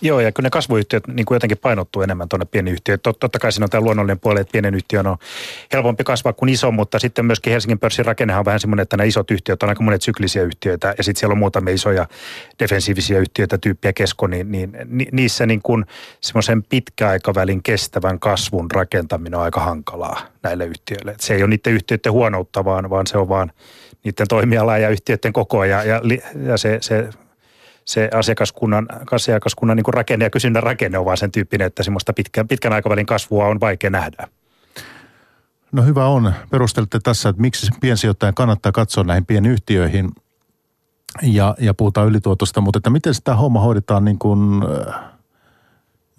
Joo, 0.00 0.20
ja 0.20 0.32
kyllä 0.32 0.46
ne 0.46 0.50
kasvuyhtiöt 0.50 1.06
niin 1.06 1.26
kuin 1.26 1.36
jotenkin 1.36 1.58
painottuu 1.58 2.02
enemmän 2.02 2.28
tuonne 2.28 2.46
pieni 2.50 2.70
yhtiöön. 2.70 3.00
Tot, 3.02 3.18
totta 3.18 3.38
kai 3.38 3.52
siinä 3.52 3.64
on 3.64 3.70
tämä 3.70 3.80
luonnollinen 3.80 4.18
puoli, 4.18 4.40
että 4.40 4.52
pienen 4.52 4.74
yhtiön 4.74 5.06
on 5.06 5.16
helpompi 5.72 6.04
kasvaa 6.04 6.32
kuin 6.32 6.48
iso, 6.48 6.70
mutta 6.70 6.98
sitten 6.98 7.26
myöskin 7.26 7.50
Helsingin 7.52 7.78
pörssin 7.78 8.04
rakennehan 8.04 8.38
on 8.38 8.44
vähän 8.44 8.60
semmoinen, 8.60 8.82
että 8.82 8.96
nämä 8.96 9.06
isot 9.06 9.30
yhtiöt 9.30 9.62
on 9.62 9.68
aika 9.68 9.82
monet 9.82 10.02
syklisiä 10.02 10.42
yhtiöitä, 10.42 10.94
ja 10.98 11.04
sitten 11.04 11.20
siellä 11.20 11.32
on 11.32 11.38
muutamia 11.38 11.74
isoja 11.74 12.06
defensiivisiä 12.58 13.18
yhtiöitä, 13.18 13.58
tyyppiä 13.58 13.92
kesko, 13.92 14.26
niin, 14.26 14.52
niin 14.52 14.76
niissä 15.12 15.46
niin 15.46 15.60
kuin 15.62 15.84
semmoisen 16.20 16.62
pitkäaikavälin 16.62 17.62
kestävän 17.62 18.20
kasvun 18.20 18.70
rakentaminen 18.70 19.38
on 19.38 19.44
aika 19.44 19.60
hankalaa 19.60 20.20
näille 20.42 20.66
yhtiöille. 20.66 21.10
Et 21.10 21.20
se 21.20 21.34
ei 21.34 21.42
ole 21.42 21.50
niiden 21.50 21.72
yhtiöiden 21.72 22.12
huonoutta, 22.12 22.64
vaan, 22.64 22.90
vaan 22.90 23.06
se 23.06 23.18
on 23.18 23.28
vaan 23.28 23.52
niiden 24.04 24.28
toimiala 24.28 24.78
ja 24.78 24.88
yhtiöiden 24.88 25.32
koko, 25.32 25.64
ja, 25.64 25.84
ja, 25.84 26.00
ja 26.46 26.56
se, 26.56 26.78
se 26.80 27.08
se 27.88 28.10
asiakaskunnan, 28.14 28.86
asiakaskunnan 29.10 29.76
niin 29.76 29.94
rakenne 29.94 30.24
ja 30.24 30.30
kysynnän 30.30 30.62
rakenne 30.62 30.98
on 30.98 31.04
vaan 31.04 31.16
sen 31.16 31.32
tyyppinen, 31.32 31.66
että 31.66 31.82
semmoista 31.82 32.12
pitkän, 32.12 32.48
pitkän 32.48 32.72
aikavälin 32.72 33.06
kasvua 33.06 33.46
on 33.46 33.60
vaikea 33.60 33.90
nähdä. 33.90 34.28
No 35.72 35.82
hyvä 35.82 36.06
on. 36.06 36.32
Perustelette 36.50 36.98
tässä, 37.02 37.28
että 37.28 37.42
miksi 37.42 37.70
piensijoittajan 37.80 38.34
kannattaa 38.34 38.72
katsoa 38.72 39.04
näihin 39.04 39.26
pienyhtiöihin 39.26 40.10
ja, 41.22 41.54
ja 41.60 41.74
puhutaan 41.74 42.08
ylituotosta, 42.08 42.60
mutta 42.60 42.78
että 42.78 42.90
miten 42.90 43.14
sitä 43.14 43.34
homma 43.34 43.60
hoidetaan 43.60 44.04
niin 44.04 44.18
kuin, 44.18 44.62
äh, 44.62 44.94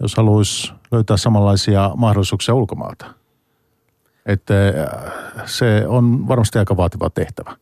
jos 0.00 0.16
haluaisi 0.16 0.72
löytää 0.92 1.16
samanlaisia 1.16 1.90
mahdollisuuksia 1.96 2.54
ulkomaalta? 2.54 3.06
Että 4.26 4.54
äh, 4.68 5.12
se 5.46 5.84
on 5.86 6.28
varmasti 6.28 6.58
aika 6.58 6.76
vaativa 6.76 7.10
tehtävä. 7.10 7.56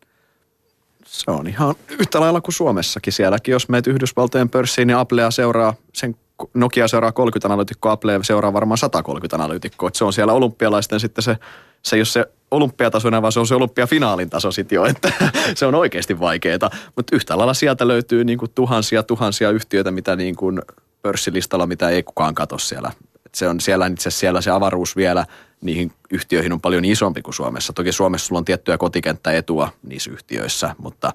Se 1.11 1.31
on 1.31 1.47
ihan 1.47 1.75
yhtä 1.99 2.21
lailla 2.21 2.41
kuin 2.41 2.55
Suomessakin. 2.55 3.13
Sielläkin, 3.13 3.53
jos 3.53 3.69
meet 3.69 3.87
Yhdysvaltojen 3.87 4.49
pörssiin, 4.49 4.87
niin 4.87 4.97
Applea 4.97 5.31
seuraa, 5.31 5.75
sen 5.95 6.17
Nokia 6.55 6.89
seuraa 6.89 7.13
30 7.13 7.49
analyytikkoa, 7.49 7.93
Apple 7.93 8.19
seuraa 8.23 8.53
varmaan 8.53 8.79
130 8.79 9.37
analyytikkoa. 9.37 9.91
se 9.93 10.05
on 10.05 10.13
siellä 10.13 10.33
olympialaisten 10.33 11.01
sitten 11.01 11.23
se, 11.23 11.37
se 11.83 11.97
ole 11.97 12.05
se 12.05 12.27
olympiatasoinen, 12.51 13.23
vaan 13.23 13.33
se 13.33 13.41
on 13.41 13.47
se 13.47 13.55
olympiafinaalin 13.55 14.31
taso 14.31 14.53
sitten 14.53 14.77
jo, 14.77 14.85
että 14.85 15.13
se 15.55 15.67
on 15.67 15.75
oikeasti 15.75 16.21
vaikeaa. 16.21 16.71
Mutta 16.97 17.17
yhtä 17.17 17.39
lailla 17.39 17.55
sieltä 17.55 17.89
löytyy 17.89 18.25
niin 18.25 18.39
kuin 18.39 18.51
tuhansia, 18.55 19.03
tuhansia 19.03 19.51
yhtiöitä, 19.51 19.91
mitä 19.91 20.17
niin 20.17 20.37
kuin 20.37 20.63
pörssilistalla, 21.03 21.67
mitä 21.67 21.89
ei 21.89 22.03
kukaan 22.03 22.35
katso 22.35 22.59
siellä. 22.59 22.93
Et 23.27 23.35
se 23.35 23.49
on 23.49 23.61
siellä 23.61 23.87
itse 23.87 24.11
siellä 24.11 24.41
se 24.41 24.51
avaruus 24.51 24.97
vielä– 24.97 25.27
niihin 25.61 25.93
yhtiöihin 26.11 26.53
on 26.53 26.61
paljon 26.61 26.85
isompi 26.85 27.23
kuin 27.23 27.35
Suomessa. 27.35 27.73
Toki 27.73 27.93
Suomessa 27.93 28.27
sulla 28.27 28.39
on 28.39 28.45
tiettyä 28.45 28.79
kotikenttäetua 28.79 29.73
niissä 29.83 30.11
yhtiöissä, 30.11 30.75
mutta, 30.79 31.13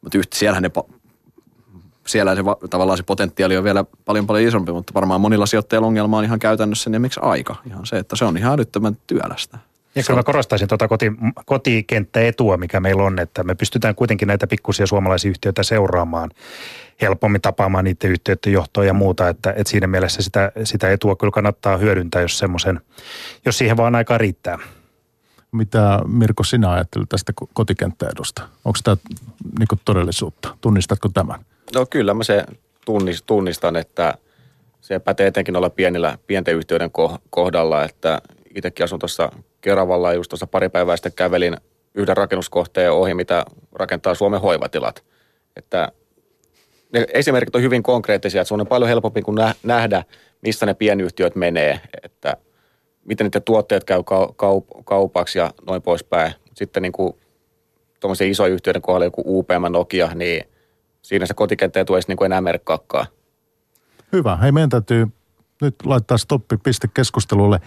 mutta 0.00 0.18
yhtä, 0.18 0.38
siellähän 0.38 0.62
ne 0.62 0.70
siellä 2.06 2.34
se, 2.34 2.42
tavallaan 2.70 2.96
se 2.96 3.02
potentiaali 3.02 3.56
on 3.56 3.64
vielä 3.64 3.84
paljon 4.04 4.26
paljon 4.26 4.48
isompi, 4.48 4.72
mutta 4.72 4.94
varmaan 4.94 5.20
monilla 5.20 5.46
sijoittajilla 5.46 5.86
ongelma 5.86 6.18
on 6.18 6.24
ihan 6.24 6.38
käytännössä 6.38 6.90
niin 6.90 7.02
miksi 7.02 7.20
aika. 7.22 7.56
Ihan 7.66 7.86
se, 7.86 7.98
että 7.98 8.16
se 8.16 8.24
on 8.24 8.36
ihan 8.36 8.52
älyttömän 8.52 8.96
työlästä. 9.06 9.58
Ja 9.94 10.02
kyllä 10.02 10.18
mä 10.18 10.22
korostaisin 10.22 10.68
tuota 10.68 10.88
koti, 10.88 11.12
kotikenttäetua, 11.46 12.56
mikä 12.56 12.80
meillä 12.80 13.02
on, 13.02 13.18
että 13.18 13.44
me 13.44 13.54
pystytään 13.54 13.94
kuitenkin 13.94 14.28
näitä 14.28 14.46
pikkusia 14.46 14.86
suomalaisia 14.86 15.30
yhtiöitä 15.30 15.62
seuraamaan 15.62 16.30
helpommin 17.00 17.40
tapaamaan 17.40 17.84
niiden 17.84 18.10
yhtiöiden 18.10 18.52
johtoa 18.52 18.84
ja 18.84 18.94
muuta, 18.94 19.28
että, 19.28 19.50
että 19.50 19.70
siinä 19.70 19.86
mielessä 19.86 20.22
sitä, 20.22 20.52
sitä 20.64 20.92
etua 20.92 21.16
kyllä 21.16 21.30
kannattaa 21.30 21.76
hyödyntää, 21.76 22.22
jos 22.22 22.38
semmoisen, 22.38 22.80
jos 23.44 23.58
siihen 23.58 23.76
vaan 23.76 23.94
aikaa 23.94 24.18
riittää. 24.18 24.58
Mitä 25.52 26.00
Mirko 26.06 26.44
sinä 26.44 26.72
ajattelet 26.72 27.08
tästä 27.08 27.32
kotikenttäedusta? 27.52 28.42
Onko 28.64 28.78
tämä 28.84 28.96
niin 29.58 29.80
todellisuutta? 29.84 30.56
Tunnistatko 30.60 31.08
tämän? 31.08 31.40
No 31.74 31.86
kyllä 31.86 32.14
mä 32.14 32.24
se 32.24 32.44
tunnistan, 33.26 33.76
että 33.76 34.14
se 34.80 34.98
pätee 34.98 35.26
etenkin 35.26 35.56
olla 35.56 35.70
pienillä, 35.70 36.18
pienten 36.26 36.56
yhtiöiden 36.56 36.90
kohdalla, 37.30 37.84
että 37.84 38.22
itsekin 38.54 38.84
asun 38.84 38.98
tuossa 38.98 39.32
Keravalla 39.64 40.12
just 40.12 40.28
tuossa 40.28 40.46
pari 40.46 40.68
päivää 40.68 40.96
sitten 40.96 41.12
kävelin 41.12 41.56
yhden 41.94 42.16
rakennuskohteen 42.16 42.92
ohi, 42.92 43.14
mitä 43.14 43.44
rakentaa 43.72 44.14
Suomen 44.14 44.40
hoivatilat. 44.40 45.04
Että 45.56 45.92
ne 46.92 47.06
esimerkit 47.14 47.54
on 47.56 47.62
hyvin 47.62 47.82
konkreettisia, 47.82 48.40
että 48.40 48.48
se 48.48 48.54
on 48.54 48.66
paljon 48.66 48.88
helpompi 48.88 49.22
kuin 49.22 49.38
nähdä, 49.62 50.04
missä 50.40 50.66
ne 50.66 50.74
pienyhtiöt 50.74 51.36
menee, 51.36 51.80
että 52.02 52.36
miten 53.04 53.24
niiden 53.24 53.42
tuotteet 53.42 53.84
käy 53.84 54.02
kaup- 54.36 54.82
kaupaksi 54.84 55.38
ja 55.38 55.50
noin 55.66 55.82
poispäin. 55.82 56.34
Sitten 56.54 56.82
niin 56.82 56.92
kuin 56.92 57.14
tuommoisen 58.00 58.30
isojen 58.30 58.52
yhtiöiden 58.52 58.82
kohdalla 58.82 59.04
joku 59.04 59.22
UPM 59.26 59.72
Nokia, 59.72 60.14
niin 60.14 60.44
siinä 61.02 61.26
se 61.26 61.34
kotikenttä 61.34 61.78
ei 61.78 61.84
tule 61.84 62.00
niin 62.08 62.16
kuin 62.16 62.26
enää 62.26 62.40
merkkaakaan. 62.40 63.06
Hyvä. 64.12 64.36
Hei, 64.36 64.52
meidän 64.52 64.70
täytyy 64.70 65.06
nyt 65.60 65.74
laittaa 65.84 66.18
stoppi 66.18 66.56
piste 66.56 66.88
keskustelulle. 66.88 67.60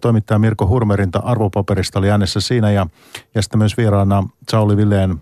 Toimittaja 0.00 0.38
Mirko 0.38 0.66
Hurmerinta 0.66 1.18
arvopaperista 1.18 1.98
oli 1.98 2.10
äänessä 2.10 2.40
siinä 2.40 2.70
ja, 2.70 2.86
ja 3.34 3.42
sitten 3.42 3.58
myös 3.58 3.76
vieraana 3.76 4.28
Sauli 4.50 4.76
Villeen 4.76 5.20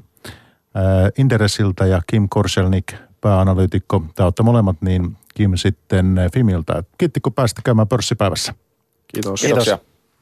Inderesiltä 1.18 1.86
ja 1.86 2.02
Kim 2.06 2.28
Korselnik, 2.28 2.92
pääanalyytikko. 3.20 4.04
Tämä 4.14 4.24
olette 4.26 4.42
molemmat, 4.42 4.76
niin 4.80 5.16
Kim 5.34 5.52
sitten 5.54 6.16
Fimiltä. 6.34 6.84
Kiitti 6.98 7.20
kun 7.20 7.32
pääsitte 7.32 7.62
käymään 7.64 7.88
pörssipäivässä. 7.88 8.54
Kiitos. 9.14 9.40
Kiitos. 9.40 9.64
Kiitos. 9.64 9.91